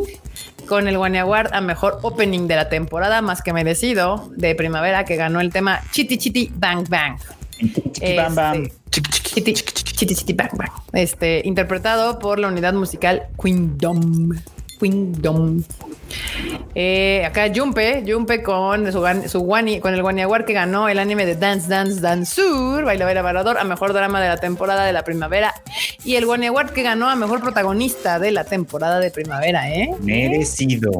[0.68, 5.16] con el Award a mejor opening de la temporada más que merecido de primavera que
[5.16, 7.20] ganó el tema Chiti Chiti Bang Bang.
[7.60, 8.64] Chiqui bam bam.
[8.64, 10.72] Este, Chiti Chiti Bang Bang.
[10.94, 14.32] Este interpretado por la unidad musical Queendom.
[14.80, 15.64] Kingdom.
[16.76, 21.00] Eh, acá Jumpe, Jumpe con su, su Wani, con el Wani Award que ganó el
[21.00, 24.94] anime de Dance Dance Danceur, Baila Baila Bailador, a mejor drama de la temporada de
[24.94, 25.54] la primavera.
[26.04, 29.90] Y el Wani Award que ganó a mejor protagonista de la temporada de primavera, ¿eh?
[30.02, 30.92] Merecido.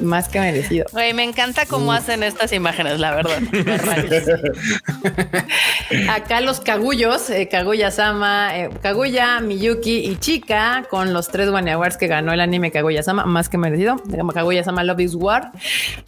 [0.00, 0.86] Más que merecido.
[0.92, 3.40] Güey, me encanta cómo hacen estas imágenes, la verdad.
[6.10, 11.70] Acá los Kaguyos, eh, Kaguya Sama, eh, Kaguya, Miyuki y Chica, con los tres Wani
[11.70, 13.96] Awards que ganó el anime Kaguya Sama, más que merecido.
[14.32, 15.52] Kaguya Sama Love is War.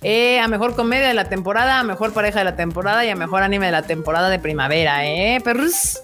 [0.02, 3.16] Eh, a mejor comedia de la temporada, a mejor pareja de la temporada y a
[3.16, 5.40] mejor anime de la temporada de primavera, ¿eh?
[5.43, 6.02] Perros.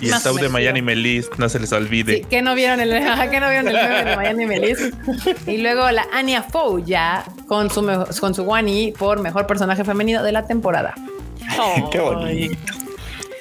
[0.00, 0.48] Y el top de.
[0.48, 2.16] Miami List, no se les olvide.
[2.18, 2.90] Sí, que no vieron el,
[3.30, 4.78] que no vieron el meme de Miami Melis.
[5.46, 7.84] Y luego la Anya Fouya con su
[8.20, 10.94] con su Wani por mejor personaje femenino de la temporada.
[11.90, 12.56] Qué bonito.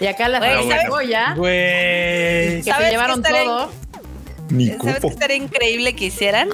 [0.02, 0.90] Y acá la ¿sabes?
[0.90, 2.61] Goya, Güey.
[2.61, 3.72] que ¿Sabes se llevaron todo.
[4.49, 5.07] Ni ¿Sabes qué cupo.
[5.13, 6.49] estaría increíble que hicieran?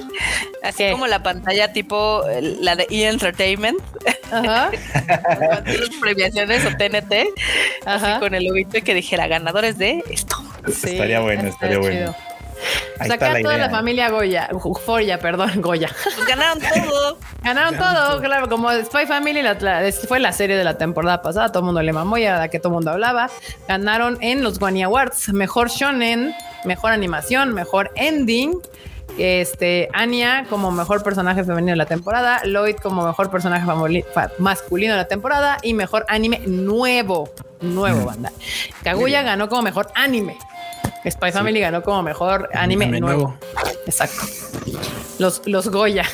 [0.62, 0.92] Así ¿Qué?
[0.92, 3.08] como la pantalla tipo eh, la de E!
[3.08, 3.78] Entertainment,
[4.30, 4.70] Ajá.
[5.04, 7.28] las premiaciones o TNT,
[7.86, 8.12] Ajá.
[8.12, 10.36] así con el loguito y que dijera ganadores de esto.
[10.66, 11.96] Sí, estaría bueno, estaría bueno.
[12.12, 12.16] chido.
[12.98, 13.66] Ahí Pues está acá la toda idea.
[13.66, 14.48] la familia Goya,
[14.84, 15.90] Foya, perdón, Goya.
[16.02, 17.18] Pues ganaron todo.
[17.42, 21.48] Ganaron todo, claro, como Spy Family la- la- fue la serie de la temporada pasada,
[21.48, 23.30] todo el mundo le mamó y era la que todo el mundo hablaba.
[23.68, 26.34] Ganaron en los Wani Awards, mejor shonen,
[26.66, 28.58] mejor animación, mejor ending.
[29.18, 33.64] Este, Anya como mejor personaje femenino de la temporada, Lloyd como mejor personaje
[34.38, 37.30] masculino de la temporada y mejor anime nuevo,
[37.60, 38.32] nuevo banda.
[38.82, 40.36] Kaguya ganó como mejor anime.
[41.08, 43.22] Spy Family ganó como mejor anime, Anime nuevo.
[43.22, 43.38] nuevo.
[43.86, 44.26] Exacto.
[45.18, 46.04] Los, los Goya.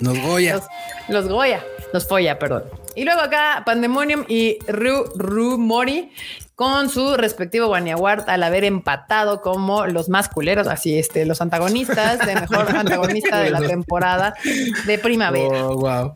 [0.00, 0.54] Nos Goya.
[1.08, 2.64] Los, los Goya, los Foya, perdón.
[2.96, 6.10] Y luego acá Pandemonium y Ru, Ru Mori
[6.56, 11.40] con su respectivo Wani Award al haber empatado como los más culeros, así este, los
[11.42, 14.34] antagonistas de mejor antagonista de la temporada
[14.86, 15.66] de primavera.
[15.66, 16.14] Oh, wow.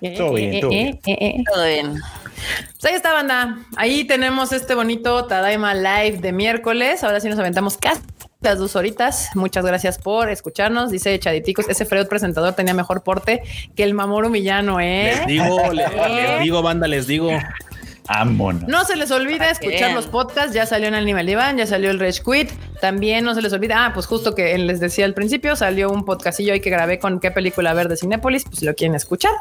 [0.00, 1.00] Eh, Todo bien, eh, todo eh, bien.
[1.06, 1.44] eh, eh.
[1.52, 1.94] Todo bien.
[2.80, 3.58] Pues ahí está, banda.
[3.76, 7.02] Ahí tenemos este bonito Tadaima Live de miércoles.
[7.02, 8.00] Ahora sí nos aventamos casi
[8.40, 9.30] las dos horitas.
[9.34, 10.90] Muchas gracias por escucharnos.
[10.90, 13.42] Dice Chaditicos, ese Freud presentador tenía mejor porte
[13.74, 15.14] que el Mamoru Millano, ¿eh?
[15.16, 15.88] Les digo, le- ¿Eh?
[16.36, 17.30] les digo, banda, les digo.
[18.08, 18.68] Vámonos.
[18.68, 20.54] No se les que escuchar los podcasts.
[20.54, 22.50] Ya salió en Animal Diván, ya salió el Rage Quit.
[22.80, 23.74] También no se les olvide.
[23.74, 27.20] Ah, pues justo que les decía al principio, salió un podcastillo ahí que grabé con
[27.20, 28.44] qué película ver de Cinépolis.
[28.44, 29.32] Pues si lo quieren escuchar,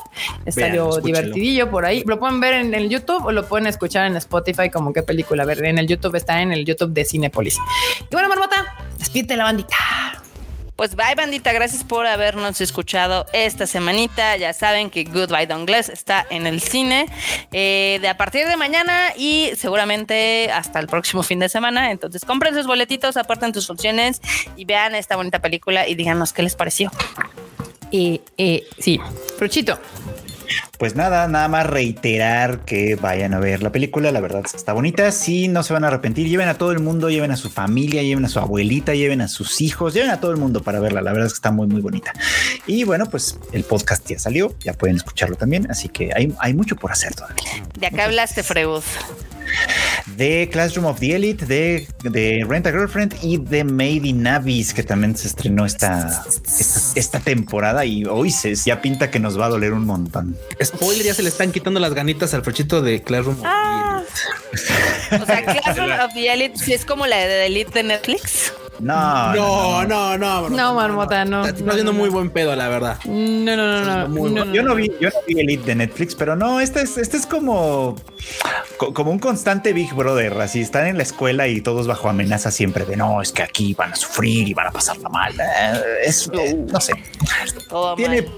[0.48, 2.04] salió divertidillo por ahí.
[2.06, 5.46] Lo pueden ver en el YouTube o lo pueden escuchar en Spotify como qué película
[5.46, 5.64] ver.
[5.64, 7.58] En el YouTube está en el YouTube de Cinépolis.
[8.02, 9.76] Y bueno, Marmota, despídete la bandita.
[10.78, 11.52] Pues bye, bandita.
[11.54, 14.38] Gracias por habernos escuchado esta semanita.
[14.38, 17.08] Ya saben que Goodbye Dongles está en el cine
[17.52, 21.90] eh, de a partir de mañana y seguramente hasta el próximo fin de semana.
[21.90, 24.22] Entonces compren sus boletitos, aparten tus funciones
[24.56, 26.92] y vean esta bonita película y díganos qué les pareció.
[27.92, 29.00] Eh, eh, sí,
[29.36, 29.80] Fruchito.
[30.78, 34.12] Pues nada, nada más reiterar que vayan a ver la película.
[34.12, 35.12] La verdad está bonita.
[35.12, 36.28] Sí, no se van a arrepentir.
[36.28, 39.28] Lleven a todo el mundo, lleven a su familia, lleven a su abuelita, lleven a
[39.28, 41.02] sus hijos, lleven a todo el mundo para verla.
[41.02, 42.14] La verdad es que está muy, muy bonita.
[42.66, 45.70] Y bueno, pues el podcast ya salió, ya pueden escucharlo también.
[45.70, 47.64] Así que hay, hay mucho por hacer todavía.
[47.80, 48.84] De acá hablaste, Freud.
[50.16, 54.74] De Classroom of the Elite, de, de Rent a Girlfriend y de Made in Abyss,
[54.74, 57.86] que también se estrenó esta, esta, esta temporada.
[57.86, 60.38] Y hoy se ya pinta que nos va a doler un montón.
[60.64, 63.38] Spoiler, ya se le están quitando las ganitas al frochito de Classroom.
[63.44, 64.02] Ah.
[65.12, 68.54] O sea, Classroom of the Elite sí es como la de Elite de Netflix.
[68.80, 70.50] No, No, no, no.
[70.50, 71.46] No, Marmota, no.
[71.46, 72.16] Está No, haciendo no, muy no.
[72.16, 72.98] buen pedo, la verdad.
[73.06, 74.08] No, no, no, no.
[74.30, 76.98] No, no, Yo no vi, yo no vi Elite de Netflix, pero no, este es,
[76.98, 77.96] este es como,
[78.78, 80.34] co- como un constante Big Brother.
[80.42, 83.74] Así están en la escuela y todos bajo amenaza siempre de no, es que aquí
[83.74, 85.34] van a sufrir y van a pasarla mal.
[85.40, 86.94] Eh, Es, eh, no sé,
[87.70, 88.32] Todo tiene, mal.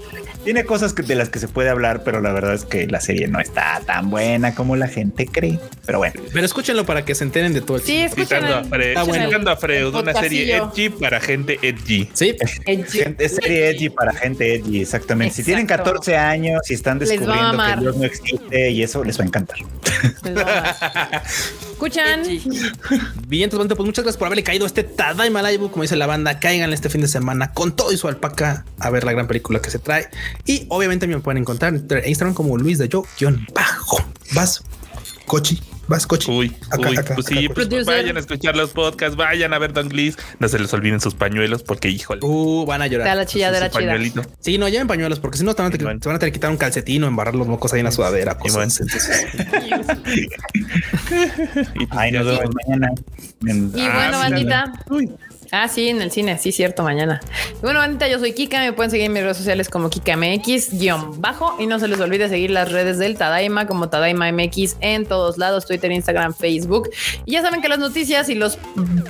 [0.44, 3.00] tiene cosas que- de las que se puede hablar, pero la verdad es que la
[3.00, 5.58] serie no está tan buena como la gente cree.
[5.84, 9.50] Pero bueno, Pero escúchenlo para que se enteren de todo el Sí, Freud, Está bueno.
[9.50, 10.72] a Freud, una serie podcastillo.
[10.72, 12.08] edgy para gente edgy.
[12.12, 12.36] Sí,
[12.66, 12.84] Edgy.
[12.98, 15.34] gente- es serie edgy para gente edgy, exactamente.
[15.34, 15.84] Si tienen Exacto.
[15.84, 19.58] 14 años y están descubriendo que Dios no existe y eso les va a encantar.
[20.24, 21.22] Les va a dar.
[21.72, 22.22] Escuchan.
[23.26, 26.06] bien, entonces, pues muchas gracias por haberle caído a este Tadaima Live, como dice la
[26.06, 26.38] banda.
[26.38, 29.60] Caigan este fin de semana con todo y su alpaca a ver la gran película
[29.60, 30.08] que se trae.
[30.46, 33.98] Y obviamente me pueden encontrar en Instagram como Luis de Yo, guion bajo.
[34.32, 34.62] Vas,
[35.26, 36.30] cochi, vas, cochi.
[36.30, 39.58] Uy, Acá, uy, acá, pues acá, sí, pues vayan a escuchar los podcasts, vayan a
[39.58, 42.20] ver Don Glees, no se les olviden sus pañuelos porque híjole.
[42.22, 43.06] Uh, van a llorar.
[43.08, 43.80] Está la su chilladera chida.
[43.80, 44.22] pañuelito.
[44.38, 46.32] Sí, no lleven pañuelos porque si no te van a, te- van a tener que
[46.32, 48.38] quitar un calcetín o embarrar los mocos ahí en la sudadera.
[48.44, 48.70] Y bueno.
[48.72, 48.80] Cosas.
[48.80, 49.26] Entonces,
[51.74, 52.88] Y pues Ay, nos vemos mañana.
[53.42, 55.10] Y Ah, bueno, sí, bandita, Uy,
[55.52, 57.20] Ah, sí, en el cine, sí, cierto, mañana.
[57.60, 61.20] Bueno, Anita, yo soy Kika, me pueden seguir en mis redes sociales como KikaMX, guion
[61.20, 65.06] bajo, y no se les olvide seguir las redes del Tadaima como Tadaima MX en
[65.06, 66.90] todos lados, Twitter, Instagram, Facebook.
[67.24, 68.58] Y ya saben que las noticias y los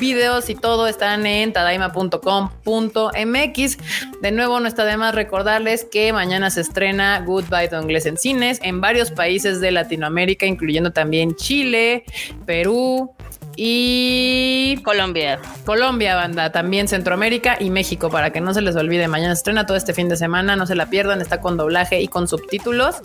[0.00, 3.78] videos y todo están en tadaima.com.mx.
[4.22, 8.16] De nuevo, no está de más recordarles que mañana se estrena Goodbye to Inglés en
[8.16, 12.04] cines en varios países de Latinoamérica, incluyendo también Chile,
[12.46, 13.14] Perú,
[13.62, 15.38] y Colombia.
[15.66, 19.06] Colombia, banda, también Centroamérica y México, para que no se les olvide.
[19.06, 22.08] Mañana estrena todo este fin de semana, no se la pierdan, está con doblaje y
[22.08, 22.96] con subtítulos.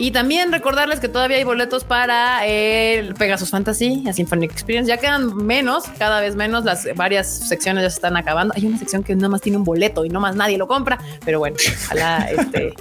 [0.00, 4.88] Y también recordarles que todavía hay boletos para el Pegasus Fantasy, a Symphonic Experience.
[4.88, 6.64] Ya quedan menos, cada vez menos.
[6.64, 8.54] Las varias secciones ya se están acabando.
[8.56, 10.98] Hay una sección que nada más tiene un boleto y no más nadie lo compra.
[11.24, 12.74] Pero bueno, ojalá este,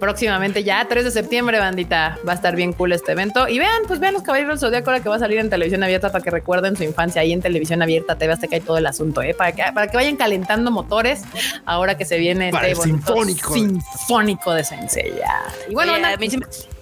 [0.00, 3.46] próximamente ya, 3 de septiembre, bandita, va a estar bien cool este evento.
[3.48, 5.82] Y vean, pues vean los Caballeros del Zodíaco ahora que va a salir en televisión
[5.82, 8.16] abierta para que recuerden su infancia ahí en televisión abierta.
[8.16, 9.34] TV hasta que hay todo el asunto, ¿eh?
[9.34, 11.22] para, que, para que vayan calentando motores
[11.66, 13.52] ahora que se viene Para este el sinfónico.
[13.52, 15.12] sinfónico de Sensei.
[15.18, 15.42] ya.
[15.68, 16.75] Y bueno, Oye, banda, a mí sí, me-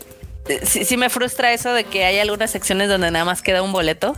[0.65, 3.73] sí- sí me frustra eso de que hay algunas secciones donde nada más queda un
[3.73, 4.15] boleto.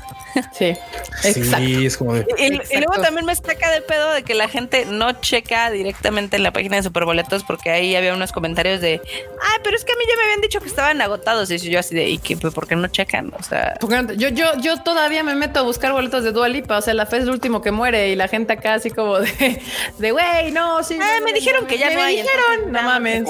[0.53, 0.67] sí,
[1.25, 1.57] exacto.
[1.67, 2.27] Sí, es como de.
[2.39, 6.37] Y, y luego también me saca de pedo de que la gente no checa directamente
[6.37, 9.93] en la página de Superboletos porque ahí había unos comentarios de, ay, pero es que
[9.93, 11.51] a mí ya me habían dicho que estaban agotados.
[11.51, 12.37] Y yo así de, ¿y qué?
[12.37, 13.33] ¿Por qué no checan?
[13.39, 13.75] O sea,
[14.17, 16.79] yo, yo, yo todavía me meto a buscar boletos de Dua Lipa.
[16.79, 19.19] O sea, la fe es el último que muere y la gente acá así como
[19.21, 19.61] de,
[19.99, 20.99] de güey, no, sí.
[21.01, 22.89] Ah, no, me no, dijeron no, que ya me no hay, dijeron, entonces, no no,
[22.89, 23.25] mames.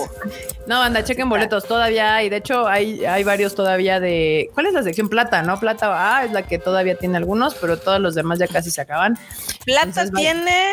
[0.66, 2.28] No, anda, chequen boletos todavía hay.
[2.28, 4.50] De hecho, hay, hay varios todavía de.
[4.54, 5.42] ¿Cuál es la sección plata?
[5.42, 8.70] No, plata A es la que todavía tiene algunos, pero todos los demás ya casi
[8.70, 9.18] se acaban.
[9.64, 10.70] Plata Entonces, tiene,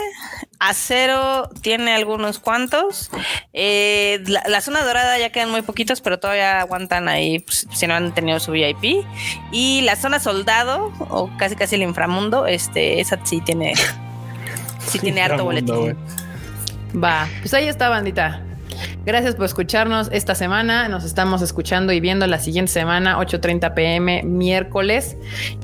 [0.59, 3.09] acero tiene algunos cuantos.
[3.53, 7.87] Eh, la, la zona dorada ya quedan muy poquitos, pero todavía aguantan ahí pues, si
[7.87, 9.05] no han tenido su VIP.
[9.51, 13.73] Y la zona soldado, o casi casi el inframundo, este, esa sí tiene,
[14.87, 15.97] sí tiene harto boletín.
[16.95, 18.41] Va, pues ahí está, bandita.
[19.05, 20.87] Gracias por escucharnos esta semana.
[20.87, 25.17] Nos estamos escuchando y viendo la siguiente semana, 8:30 pm, miércoles.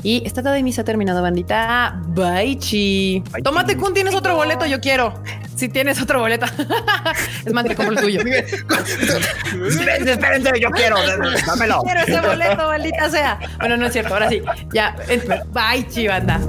[0.04, 2.02] Y esta tarde misa ha terminado, bandita.
[2.08, 3.24] Bye, chi.
[3.32, 3.80] Bye, Tómate, chi.
[3.80, 4.66] Kun, tienes otro boleto.
[4.66, 5.14] Yo quiero.
[5.56, 6.46] Si tienes otro boleto.
[7.46, 8.20] es más, te compro el tuyo.
[8.20, 10.98] Espérense, espérense, yo quiero,
[11.48, 11.82] dámelo.
[11.84, 13.40] Quiero ese boleto, maldita sea.
[13.60, 14.14] Bueno, no es cierto.
[14.14, 14.42] Ahora sí.
[14.74, 14.96] Ya.
[15.54, 16.42] Bye, chi, banda.